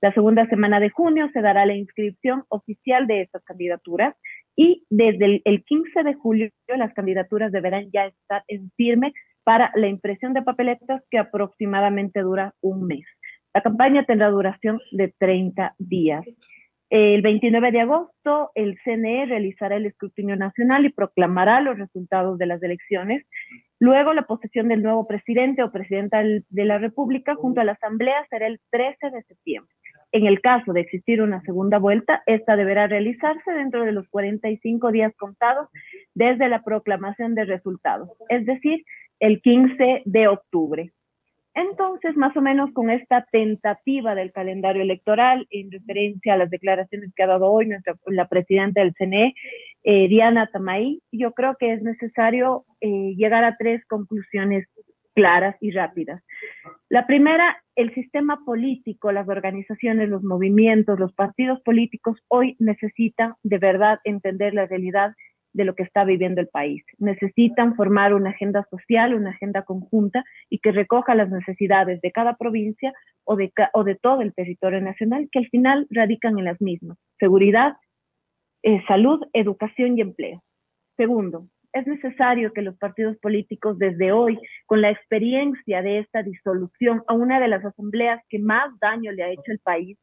La 0.00 0.12
segunda 0.12 0.46
semana 0.46 0.78
de 0.78 0.90
junio 0.90 1.30
se 1.32 1.40
dará 1.40 1.64
la 1.64 1.74
inscripción 1.74 2.44
oficial 2.48 3.06
de 3.06 3.22
estas 3.22 3.42
candidaturas 3.44 4.14
y 4.54 4.84
desde 4.90 5.42
el, 5.44 5.64
15 5.64 6.02
de 6.02 6.14
julio 6.14 6.50
las 6.68 6.92
candidaturas 6.92 7.50
deberán 7.50 7.90
ya 7.92 8.06
estar 8.06 8.44
en 8.48 8.70
firme 8.76 9.14
para 9.42 9.72
la 9.74 9.88
impresión 9.88 10.34
de 10.34 10.42
papeletas 10.42 11.02
que 11.10 11.18
aproximadamente 11.18 12.20
dura 12.20 12.54
un 12.60 12.86
mes. 12.86 13.06
La 13.54 13.62
campaña 13.62 14.04
tendrá 14.04 14.28
duración 14.28 14.80
de 14.92 15.14
30 15.18 15.74
días. 15.78 16.24
El 16.90 17.22
29 17.22 17.72
de 17.72 17.80
agosto, 17.80 18.50
el 18.54 18.78
CNE 18.84 19.26
realizará 19.26 19.76
el 19.76 19.86
escrutinio 19.86 20.36
nacional 20.36 20.84
y 20.84 20.92
proclamará 20.92 21.60
los 21.60 21.78
resultados 21.78 22.38
de 22.38 22.46
las 22.46 22.62
elecciones 22.62 23.24
Luego, 23.78 24.14
la 24.14 24.22
posesión 24.22 24.68
del 24.68 24.82
nuevo 24.82 25.06
presidente 25.06 25.62
o 25.62 25.70
presidenta 25.70 26.22
de 26.22 26.64
la 26.64 26.78
República 26.78 27.34
junto 27.34 27.60
a 27.60 27.64
la 27.64 27.72
Asamblea 27.72 28.26
será 28.30 28.46
el 28.46 28.60
13 28.70 29.10
de 29.10 29.22
septiembre. 29.24 29.74
En 30.12 30.26
el 30.26 30.40
caso 30.40 30.72
de 30.72 30.80
existir 30.80 31.20
una 31.20 31.42
segunda 31.42 31.78
vuelta, 31.78 32.22
esta 32.26 32.56
deberá 32.56 32.86
realizarse 32.86 33.50
dentro 33.52 33.84
de 33.84 33.92
los 33.92 34.08
45 34.08 34.92
días 34.92 35.12
contados 35.16 35.68
desde 36.14 36.48
la 36.48 36.62
proclamación 36.62 37.34
de 37.34 37.44
resultados, 37.44 38.08
es 38.28 38.46
decir, 38.46 38.84
el 39.20 39.42
15 39.42 40.02
de 40.04 40.28
octubre. 40.28 40.92
Entonces, 41.56 42.14
más 42.18 42.36
o 42.36 42.42
menos 42.42 42.70
con 42.74 42.90
esta 42.90 43.26
tentativa 43.32 44.14
del 44.14 44.30
calendario 44.30 44.82
electoral, 44.82 45.46
en 45.50 45.72
referencia 45.72 46.34
a 46.34 46.36
las 46.36 46.50
declaraciones 46.50 47.14
que 47.16 47.22
ha 47.22 47.26
dado 47.26 47.50
hoy 47.50 47.66
nuestra, 47.66 47.94
la 48.04 48.28
presidenta 48.28 48.82
del 48.82 48.92
CNE, 48.92 49.34
eh, 49.82 50.06
Diana 50.08 50.50
Tamay, 50.52 51.00
yo 51.12 51.32
creo 51.32 51.56
que 51.58 51.72
es 51.72 51.82
necesario 51.82 52.66
eh, 52.82 53.14
llegar 53.16 53.42
a 53.44 53.56
tres 53.56 53.82
conclusiones 53.86 54.68
claras 55.14 55.56
y 55.62 55.70
rápidas. 55.70 56.22
La 56.90 57.06
primera, 57.06 57.56
el 57.74 57.94
sistema 57.94 58.38
político, 58.44 59.10
las 59.10 59.26
organizaciones, 59.26 60.10
los 60.10 60.22
movimientos, 60.22 61.00
los 61.00 61.14
partidos 61.14 61.62
políticos 61.62 62.18
hoy 62.28 62.54
necesitan 62.58 63.32
de 63.42 63.56
verdad 63.56 63.98
entender 64.04 64.52
la 64.52 64.66
realidad 64.66 65.14
de 65.56 65.64
lo 65.64 65.74
que 65.74 65.82
está 65.82 66.04
viviendo 66.04 66.40
el 66.42 66.48
país. 66.48 66.84
Necesitan 66.98 67.74
formar 67.76 68.12
una 68.12 68.30
agenda 68.30 68.66
social, 68.70 69.14
una 69.14 69.30
agenda 69.30 69.62
conjunta 69.62 70.22
y 70.50 70.58
que 70.58 70.70
recoja 70.70 71.14
las 71.14 71.30
necesidades 71.30 72.00
de 72.02 72.12
cada 72.12 72.36
provincia 72.36 72.92
o 73.24 73.36
de, 73.36 73.50
o 73.72 73.82
de 73.82 73.94
todo 73.94 74.20
el 74.20 74.34
territorio 74.34 74.82
nacional, 74.82 75.28
que 75.32 75.38
al 75.38 75.48
final 75.48 75.86
radican 75.90 76.38
en 76.38 76.44
las 76.44 76.60
mismas. 76.60 76.98
Seguridad, 77.18 77.76
eh, 78.62 78.82
salud, 78.86 79.24
educación 79.32 79.96
y 79.96 80.02
empleo. 80.02 80.42
Segundo, 80.98 81.46
es 81.72 81.86
necesario 81.86 82.52
que 82.52 82.60
los 82.60 82.76
partidos 82.76 83.16
políticos 83.18 83.78
desde 83.78 84.12
hoy, 84.12 84.38
con 84.66 84.82
la 84.82 84.90
experiencia 84.90 85.80
de 85.80 86.00
esta 86.00 86.22
disolución 86.22 87.02
a 87.08 87.14
una 87.14 87.40
de 87.40 87.48
las 87.48 87.64
asambleas 87.64 88.22
que 88.28 88.38
más 88.38 88.78
daño 88.78 89.10
le 89.12 89.22
ha 89.22 89.30
hecho 89.30 89.52
el 89.52 89.58
país, 89.60 89.98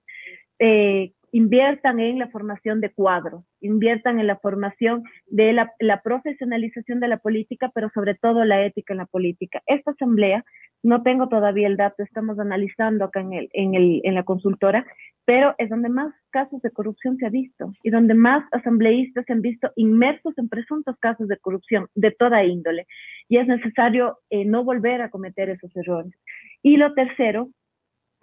eh, 0.57 1.11
inviertan 1.33 1.99
en 1.99 2.19
la 2.19 2.29
formación 2.29 2.79
de 2.79 2.91
cuadros, 2.91 3.43
inviertan 3.59 4.19
en 4.19 4.27
la 4.27 4.37
formación 4.37 5.03
de 5.25 5.51
la, 5.51 6.01
profesionalización 6.03 6.99
de 6.99 7.07
la 7.07 7.17
política, 7.17 7.71
pero 7.73 7.89
sobre 7.91 8.13
todo 8.13 8.45
la 8.45 8.63
ética 8.63 8.93
en 8.93 8.99
la 8.99 9.07
política. 9.07 9.59
Esta 9.65 9.91
asamblea, 9.91 10.45
no 10.83 11.01
tengo 11.01 11.29
todavía 11.29 11.67
el 11.67 11.75
dato, 11.75 12.03
estamos 12.03 12.37
analizando 12.37 13.05
acá 13.05 13.21
en, 13.21 13.33
el, 13.33 13.49
en, 13.53 13.73
el, 13.73 14.01
en 14.03 14.13
la 14.13 14.23
consultora, 14.23 14.85
pero 15.25 15.55
es 15.57 15.71
donde 15.71 15.89
más 15.89 16.13
casos 16.29 16.61
de 16.61 16.69
corrupción 16.69 17.17
se 17.17 17.25
ha 17.25 17.29
visto 17.29 17.71
y 17.81 17.89
donde 17.89 18.13
más 18.13 18.45
asambleístas 18.51 19.25
se 19.25 19.33
han 19.33 19.41
visto 19.41 19.71
inmersos 19.75 20.37
en 20.37 20.49
presuntos 20.49 20.95
casos 20.99 21.27
de 21.27 21.37
corrupción 21.37 21.87
de 21.95 22.11
toda 22.11 22.43
índole. 22.43 22.85
Y 23.27 23.37
es 23.37 23.47
necesario 23.47 24.19
eh, 24.29 24.45
no 24.45 24.63
volver 24.63 25.01
a 25.01 25.09
cometer 25.09 25.49
esos 25.49 25.75
errores. 25.75 26.13
Y 26.61 26.77
lo 26.77 26.93
tercero, 26.93 27.49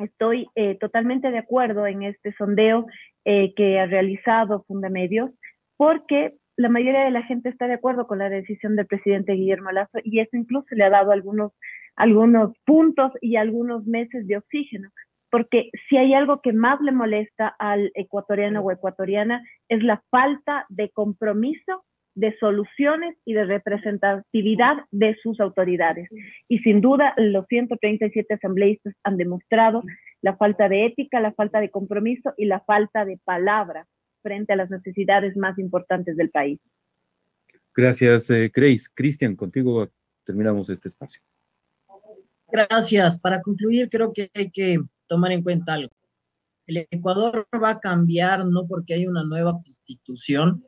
Estoy 0.01 0.49
eh, 0.55 0.77
totalmente 0.77 1.31
de 1.31 1.39
acuerdo 1.39 1.87
en 1.87 2.03
este 2.03 2.33
sondeo 2.39 2.87
eh, 3.27 3.53
que 3.55 3.79
ha 3.79 3.87
realizado 3.87 4.65
Fundamedios, 4.67 5.31
porque 5.77 6.33
la 6.57 6.71
mayoría 6.71 7.05
de 7.05 7.11
la 7.11 7.23
gente 7.23 7.51
está 7.51 7.67
de 7.67 7.75
acuerdo 7.75 8.07
con 8.07 8.19
la 8.19 8.31
decisión 8.31 8.77
del 8.77 8.87
presidente 8.87 9.35
Guillermo 9.35 9.71
Lazo 9.73 9.99
y 10.03 10.21
eso 10.21 10.37
incluso 10.39 10.67
le 10.71 10.85
ha 10.85 10.91
dado 10.91 11.13
algunos, 11.13 11.53
algunos 11.97 12.57
puntos 12.65 13.13
y 13.21 13.37
algunos 13.37 13.87
meses 13.87 14.27
de 14.27 14.39
oxígeno. 14.39 14.89
Porque 15.31 15.71
si 15.89 15.99
hay 15.99 16.15
algo 16.15 16.41
que 16.41 16.55
más 16.55 16.81
le 16.81 16.93
molesta 16.93 17.55
al 17.59 17.93
ecuatoriano 17.95 18.63
o 18.63 18.71
ecuatoriana 18.71 19.43
es 19.69 19.83
la 19.83 20.03
falta 20.11 20.65
de 20.71 20.89
compromiso 20.91 21.85
de 22.15 22.37
soluciones 22.39 23.17
y 23.25 23.35
de 23.35 23.45
representatividad 23.45 24.77
de 24.91 25.17
sus 25.23 25.41
autoridades. 25.41 26.09
Y 26.49 26.59
sin 26.59 26.81
duda, 26.81 27.15
los 27.17 27.47
137 27.49 28.35
asambleístas 28.35 28.95
han 29.05 29.17
demostrado 29.17 29.83
la 30.23 30.37
falta 30.37 30.69
de 30.69 30.87
ética, 30.87 31.21
la 31.21 31.33
falta 31.33 31.61
de 31.61 31.71
compromiso 31.71 32.35
y 32.37 32.47
la 32.47 32.61
falta 32.61 33.05
de 33.05 33.19
palabra 33.25 33.87
frente 34.23 34.53
a 34.53 34.57
las 34.57 34.71
necesidades 34.71 35.37
más 35.37 35.59
importantes 35.59 36.17
del 36.17 36.31
país. 36.31 36.59
Gracias, 37.75 38.31
eh, 38.31 38.51
Grace. 38.55 38.89
Cristian, 38.95 39.37
contigo 39.37 39.89
terminamos 40.25 40.69
este 40.69 40.89
espacio. 40.89 41.23
Gracias. 42.53 43.21
Para 43.21 43.41
concluir, 43.41 43.89
creo 43.89 44.13
que 44.13 44.31
hay 44.35 44.51
que 44.51 44.81
tomar 45.07 45.33
en 45.33 45.43
cuenta 45.43 45.75
algo. 45.75 45.93
El 46.67 46.87
Ecuador 46.91 47.47
va 47.63 47.71
a 47.71 47.81
cambiar 47.81 48.47
no 48.47 48.67
porque 48.67 48.95
hay 48.95 49.07
una 49.07 49.25
nueva 49.25 49.53
constitución, 49.53 50.65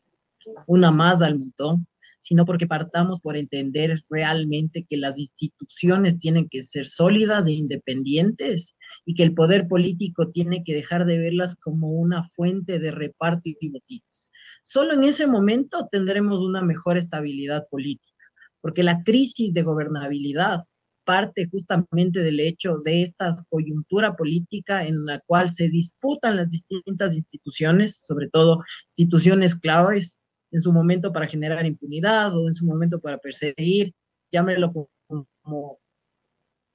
una 0.66 0.90
más 0.90 1.22
al 1.22 1.38
montón, 1.38 1.86
sino 2.22 2.46
porque 2.46 2.68
partamos 2.68 3.20
por 3.20 3.36
entender 3.36 4.00
realmente 4.08 4.86
que 4.88 4.96
las 4.96 5.18
instituciones 5.18 6.18
tienen 6.18 6.48
que 6.48 6.62
ser 6.62 6.86
sólidas 6.86 7.46
e 7.46 7.52
independientes 7.52 8.76
y 9.04 9.14
que 9.14 9.24
el 9.24 9.34
poder 9.34 9.66
político 9.66 10.30
tiene 10.30 10.62
que 10.64 10.72
dejar 10.72 11.04
de 11.04 11.18
verlas 11.18 11.56
como 11.56 11.90
una 11.90 12.22
fuente 12.24 12.78
de 12.78 12.92
reparto 12.92 13.42
y 13.44 13.70
motivos. 13.70 14.30
Solo 14.62 14.94
en 14.94 15.02
ese 15.02 15.26
momento 15.26 15.88
tendremos 15.90 16.40
una 16.40 16.62
mejor 16.62 16.96
estabilidad 16.96 17.66
política, 17.68 18.24
porque 18.60 18.84
la 18.84 19.02
crisis 19.02 19.52
de 19.52 19.62
gobernabilidad 19.62 20.60
parte 21.04 21.48
justamente 21.50 22.20
del 22.20 22.38
hecho 22.38 22.78
de 22.78 23.02
esta 23.02 23.34
coyuntura 23.48 24.14
política 24.14 24.86
en 24.86 25.04
la 25.04 25.18
cual 25.26 25.50
se 25.50 25.68
disputan 25.68 26.36
las 26.36 26.48
distintas 26.48 27.16
instituciones, 27.16 27.96
sobre 27.96 28.28
todo 28.28 28.62
instituciones 28.96 29.56
claves, 29.56 30.20
en 30.52 30.60
su 30.60 30.72
momento 30.72 31.12
para 31.12 31.26
generar 31.26 31.66
impunidad 31.66 32.36
o 32.36 32.46
en 32.46 32.54
su 32.54 32.66
momento 32.66 33.00
para 33.00 33.18
perseguir, 33.18 33.94
llámelo 34.30 34.72
como, 34.72 35.78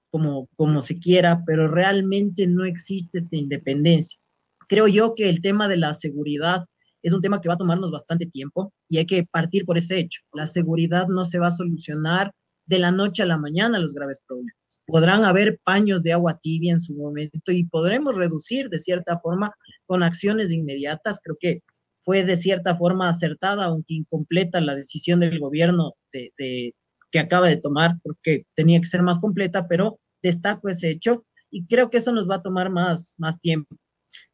como, 0.09 0.49
como 0.55 0.82
se 0.82 0.99
quiera, 0.99 1.43
pero 1.45 1.67
realmente 1.69 2.47
no 2.47 2.65
existe 2.65 3.19
esta 3.19 3.36
independencia. 3.36 4.19
Creo 4.67 4.88
yo 4.88 5.15
que 5.15 5.30
el 5.30 5.41
tema 5.41 5.67
de 5.67 5.78
la 5.78 5.93
seguridad 5.93 6.65
es 7.03 7.13
un 7.13 7.21
tema 7.21 7.39
que 7.39 7.47
va 7.47 7.53
a 7.53 7.57
tomarnos 7.57 7.91
bastante 7.91 8.25
tiempo 8.25 8.73
y 8.89 8.97
hay 8.97 9.05
que 9.05 9.25
partir 9.25 9.65
por 9.65 9.78
ese 9.78 9.99
hecho. 9.99 10.21
La 10.34 10.47
seguridad 10.47 11.07
no 11.07 11.23
se 11.23 11.39
va 11.39 11.47
a 11.47 11.51
solucionar 11.51 12.32
de 12.65 12.80
la 12.80 12.91
noche 12.91 13.23
a 13.23 13.25
la 13.25 13.38
mañana 13.38 13.80
los 13.80 13.93
graves 13.93 14.21
problemas. 14.28 14.53
Podrán 14.86 15.23
haber 15.23 15.59
paños 15.63 16.03
de 16.03 16.13
agua 16.13 16.39
tibia 16.41 16.73
en 16.73 16.82
su 16.82 16.93
momento 16.95 17.51
y 17.51 17.63
podremos 17.65 18.15
reducir 18.15 18.69
de 18.69 18.80
cierta 18.80 19.19
forma 19.19 19.53
con 19.86 20.03
acciones 20.03 20.51
inmediatas. 20.51 21.21
Creo 21.23 21.38
que 21.39 21.61
fue 22.08 22.24
de 22.24 22.38
cierta 22.38 22.74
forma 22.78 23.10
acertada, 23.10 23.66
aunque 23.66 23.95
incompleta, 23.95 24.62
la 24.62 24.76
decisión 24.76 25.20
del 25.20 25.41
gobierno 25.41 25.95
de, 26.14 26.74
que 27.12 27.20
acaba 27.20 27.49
de 27.49 27.58
tomar, 27.58 27.95
porque 28.01 28.45
tenía 28.55 28.80
que 28.80 28.86
ser 28.86 29.01
más 29.03 29.20
completa, 29.20 29.68
pero 29.68 29.99
destaco 30.24 30.70
ese 30.70 30.89
hecho 30.89 31.26
y 31.51 31.68
creo 31.68 31.89
que 31.89 31.97
eso 31.97 32.14
nos 32.14 32.30
va 32.30 32.36
a 32.36 32.41
tomar 32.41 32.70
más, 32.70 33.16
más 33.18 33.41
tiempo. 33.41 33.76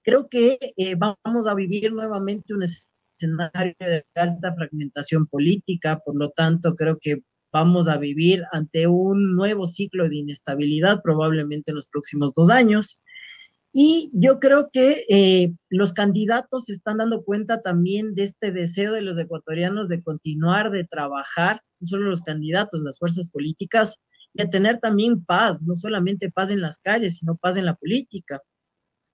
Creo 0.03 0.29
que 0.29 0.59
eh, 0.77 0.93
vamos 0.95 1.47
a 1.47 1.55
vivir 1.55 1.91
nuevamente 1.91 2.53
un 2.53 2.61
escenario 2.61 3.73
de 3.79 4.03
alta 4.13 4.53
fragmentación 4.53 5.25
política, 5.25 5.99
por 6.05 6.15
lo 6.15 6.29
tanto 6.29 6.75
creo 6.75 6.99
que 7.01 7.23
vamos 7.51 7.87
a 7.87 7.97
vivir 7.97 8.43
ante 8.51 8.85
un 8.85 9.35
nuevo 9.35 9.65
ciclo 9.65 10.07
de 10.07 10.17
inestabilidad 10.17 11.01
probablemente 11.01 11.71
en 11.71 11.75
los 11.77 11.87
próximos 11.87 12.35
dos 12.35 12.51
años 12.51 12.99
Y 13.75 14.11
yo 14.13 14.39
creo 14.39 14.69
que 14.71 15.03
eh, 15.09 15.51
los 15.69 15.93
candidatos 15.93 16.65
se 16.65 16.73
están 16.73 16.97
dando 16.97 17.23
cuenta 17.23 17.63
también 17.63 18.13
de 18.13 18.23
este 18.23 18.51
deseo 18.51 18.93
de 18.93 19.01
los 19.01 19.17
ecuatorianos 19.17 19.89
de 19.89 20.03
continuar, 20.03 20.69
de 20.69 20.83
trabajar, 20.83 21.61
no 21.79 21.87
solo 21.87 22.09
los 22.09 22.21
candidatos, 22.21 22.81
las 22.81 22.99
fuerzas 22.99 23.29
políticas, 23.29 23.99
de 24.33 24.45
tener 24.45 24.77
también 24.79 25.25
paz, 25.25 25.59
no 25.63 25.75
solamente 25.75 26.31
paz 26.31 26.51
en 26.51 26.61
las 26.61 26.77
calles, 26.77 27.17
sino 27.17 27.35
paz 27.35 27.57
en 27.57 27.65
la 27.65 27.73
política. 27.73 28.41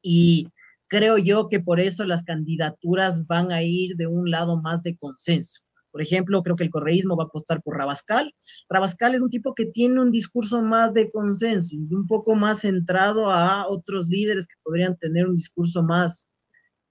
Y 0.02 0.50
creo 0.90 1.18
yo 1.18 1.48
que 1.48 1.62
por 1.62 1.80
eso 1.80 2.06
las 2.06 2.24
candidaturas 2.24 3.28
van 3.28 3.54
a 3.54 3.64
ir 3.64 3.96
de 3.96 4.08
un 4.08 4.30
lado 4.30 4.62
más 4.62 4.84
de 4.84 4.98
consenso. 4.98 5.62
Por 5.92 6.02
ejemplo, 6.02 6.44
creo 6.44 6.56
que 6.56 6.64
el 6.64 6.70
correísmo 6.70 7.16
va 7.16 7.24
a 7.24 7.28
apostar 7.28 7.62
por 7.62 7.78
Rabascal. 7.78 8.34
Rabascal 8.70 9.16
es 9.16 9.22
un 9.22 9.30
tipo 9.30 9.56
que 9.56 9.66
tiene 9.66 10.02
un 10.02 10.12
discurso 10.12 10.62
más 10.62 10.94
de 10.94 11.10
consenso, 11.10 11.76
un 11.76 12.08
poco 12.08 12.36
más 12.36 12.62
centrado 12.62 13.32
a 13.32 13.68
otros 13.68 14.08
líderes 14.08 14.48
que 14.48 14.56
podrían 14.64 14.98
tener 14.98 15.28
un 15.28 15.36
discurso 15.36 15.84
más, 15.84 16.28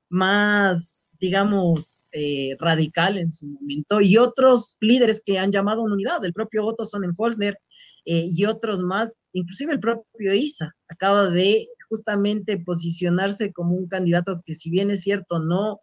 más 0.08 1.10
digamos, 1.20 2.04
eh, 2.12 2.56
radical 2.58 3.18
en 3.18 3.30
su 3.30 3.46
momento, 3.46 4.00
y 4.00 4.16
otros 4.16 4.76
líderes 4.80 5.22
que 5.24 5.38
han 5.38 5.52
llamado 5.52 5.80
a 5.80 5.84
una 5.84 5.94
unidad, 5.94 6.24
el 6.24 6.32
propio 6.32 6.64
Otto 6.64 6.84
Sonnenholzner 6.84 7.58
eh, 8.04 8.26
y 8.30 8.44
otros 8.46 8.80
más, 8.80 9.14
inclusive 9.32 9.72
el 9.72 9.80
propio 9.80 10.34
Isa, 10.34 10.74
acaba 10.88 11.28
de 11.28 11.68
justamente 11.88 12.58
posicionarse 12.58 13.52
como 13.52 13.74
un 13.74 13.88
candidato 13.88 14.42
que 14.44 14.54
si 14.54 14.70
bien 14.70 14.90
es 14.90 15.02
cierto, 15.02 15.38
no 15.40 15.80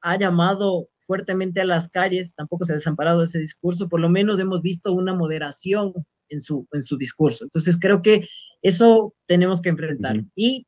ha 0.00 0.16
llamado 0.18 0.88
fuertemente 1.06 1.60
a 1.60 1.64
las 1.64 1.88
calles, 1.88 2.34
tampoco 2.34 2.64
se 2.64 2.72
ha 2.72 2.76
desamparado 2.76 3.22
ese 3.22 3.38
discurso, 3.38 3.88
por 3.88 4.00
lo 4.00 4.08
menos 4.08 4.40
hemos 4.40 4.60
visto 4.62 4.92
una 4.92 5.14
moderación 5.14 5.92
en 6.28 6.40
su, 6.40 6.66
en 6.72 6.82
su 6.82 6.96
discurso. 6.96 7.44
Entonces 7.44 7.78
creo 7.78 8.02
que 8.02 8.26
eso 8.62 9.14
tenemos 9.26 9.60
que 9.60 9.68
enfrentar. 9.70 10.24
Y 10.34 10.66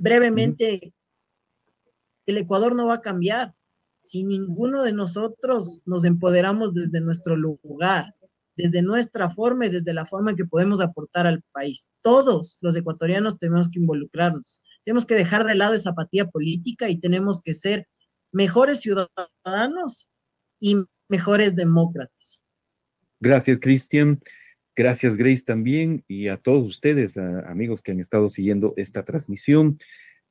brevemente, 0.00 0.92
el 2.26 2.38
Ecuador 2.38 2.74
no 2.74 2.86
va 2.86 2.94
a 2.94 3.00
cambiar 3.02 3.54
si 4.00 4.24
ninguno 4.24 4.82
de 4.82 4.92
nosotros 4.92 5.80
nos 5.84 6.04
empoderamos 6.04 6.74
desde 6.74 7.00
nuestro 7.00 7.36
lugar, 7.36 8.14
desde 8.56 8.80
nuestra 8.80 9.30
forma 9.30 9.66
y 9.66 9.70
desde 9.70 9.92
la 9.92 10.06
forma 10.06 10.30
en 10.30 10.36
que 10.36 10.44
podemos 10.44 10.80
aportar 10.80 11.26
al 11.26 11.42
país. 11.52 11.88
Todos 12.02 12.56
los 12.60 12.76
ecuatorianos 12.76 13.38
tenemos 13.38 13.68
que 13.68 13.80
involucrarnos, 13.80 14.62
tenemos 14.84 15.06
que 15.06 15.16
dejar 15.16 15.44
de 15.44 15.56
lado 15.56 15.74
esa 15.74 15.90
apatía 15.90 16.28
política 16.28 16.88
y 16.88 16.98
tenemos 16.98 17.42
que 17.42 17.52
ser 17.52 17.88
mejores 18.32 18.80
ciudadanos 18.80 20.08
y 20.60 20.76
mejores 21.08 21.56
demócratas. 21.56 22.42
Gracias, 23.20 23.58
Cristian. 23.60 24.20
Gracias, 24.74 25.16
Grace, 25.16 25.42
también, 25.42 26.04
y 26.06 26.28
a 26.28 26.36
todos 26.36 26.66
ustedes, 26.66 27.16
amigos 27.16 27.80
que 27.80 27.92
han 27.92 28.00
estado 28.00 28.28
siguiendo 28.28 28.74
esta 28.76 29.06
transmisión 29.06 29.78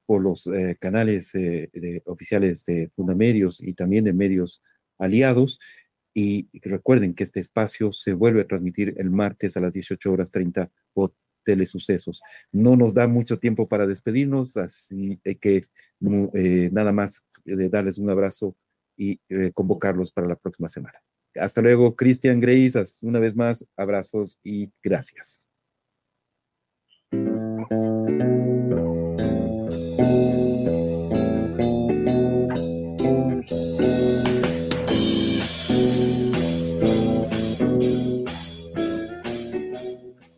por 0.06 0.22
los 0.22 0.46
eh, 0.46 0.78
canales 0.80 1.34
eh, 1.34 2.02
oficiales 2.06 2.64
de 2.66 2.92
Fundamedios 2.96 3.60
y 3.60 3.74
también 3.74 4.04
de 4.04 4.14
medios 4.14 4.62
aliados. 5.00 5.60
Y 6.14 6.48
recuerden 6.62 7.16
que 7.16 7.24
este 7.24 7.40
espacio 7.40 7.92
se 7.92 8.14
vuelve 8.14 8.42
a 8.42 8.48
transmitir 8.48 8.94
el 8.98 9.10
martes 9.10 9.58
a 9.58 9.62
las 9.62 9.74
18 9.74 10.12
horas 10.12 10.30
30 10.30 10.70
por 10.94 11.14
telesucesos. 11.46 12.22
No 12.52 12.76
nos 12.76 12.94
da 12.94 13.08
mucho 13.08 13.40
tiempo 13.40 13.68
para 13.68 13.88
despedirnos, 13.88 14.58
así 14.58 15.20
que 15.40 15.64
eh, 16.34 16.70
nada 16.74 16.92
más 16.92 17.24
de 17.46 17.70
darles 17.70 17.98
un 17.98 18.10
abrazo 18.10 18.56
y 18.98 19.20
eh, 19.30 19.52
convocarlos 19.54 20.12
para 20.12 20.28
la 20.28 20.36
próxima 20.36 20.68
semana. 20.68 21.00
Hasta 21.36 21.62
luego, 21.62 21.96
Cristian 21.96 22.40
Grace, 22.40 22.82
una 23.02 23.20
vez 23.20 23.36
más, 23.36 23.66
abrazos 23.78 24.40
y 24.44 24.72
gracias. 24.84 25.46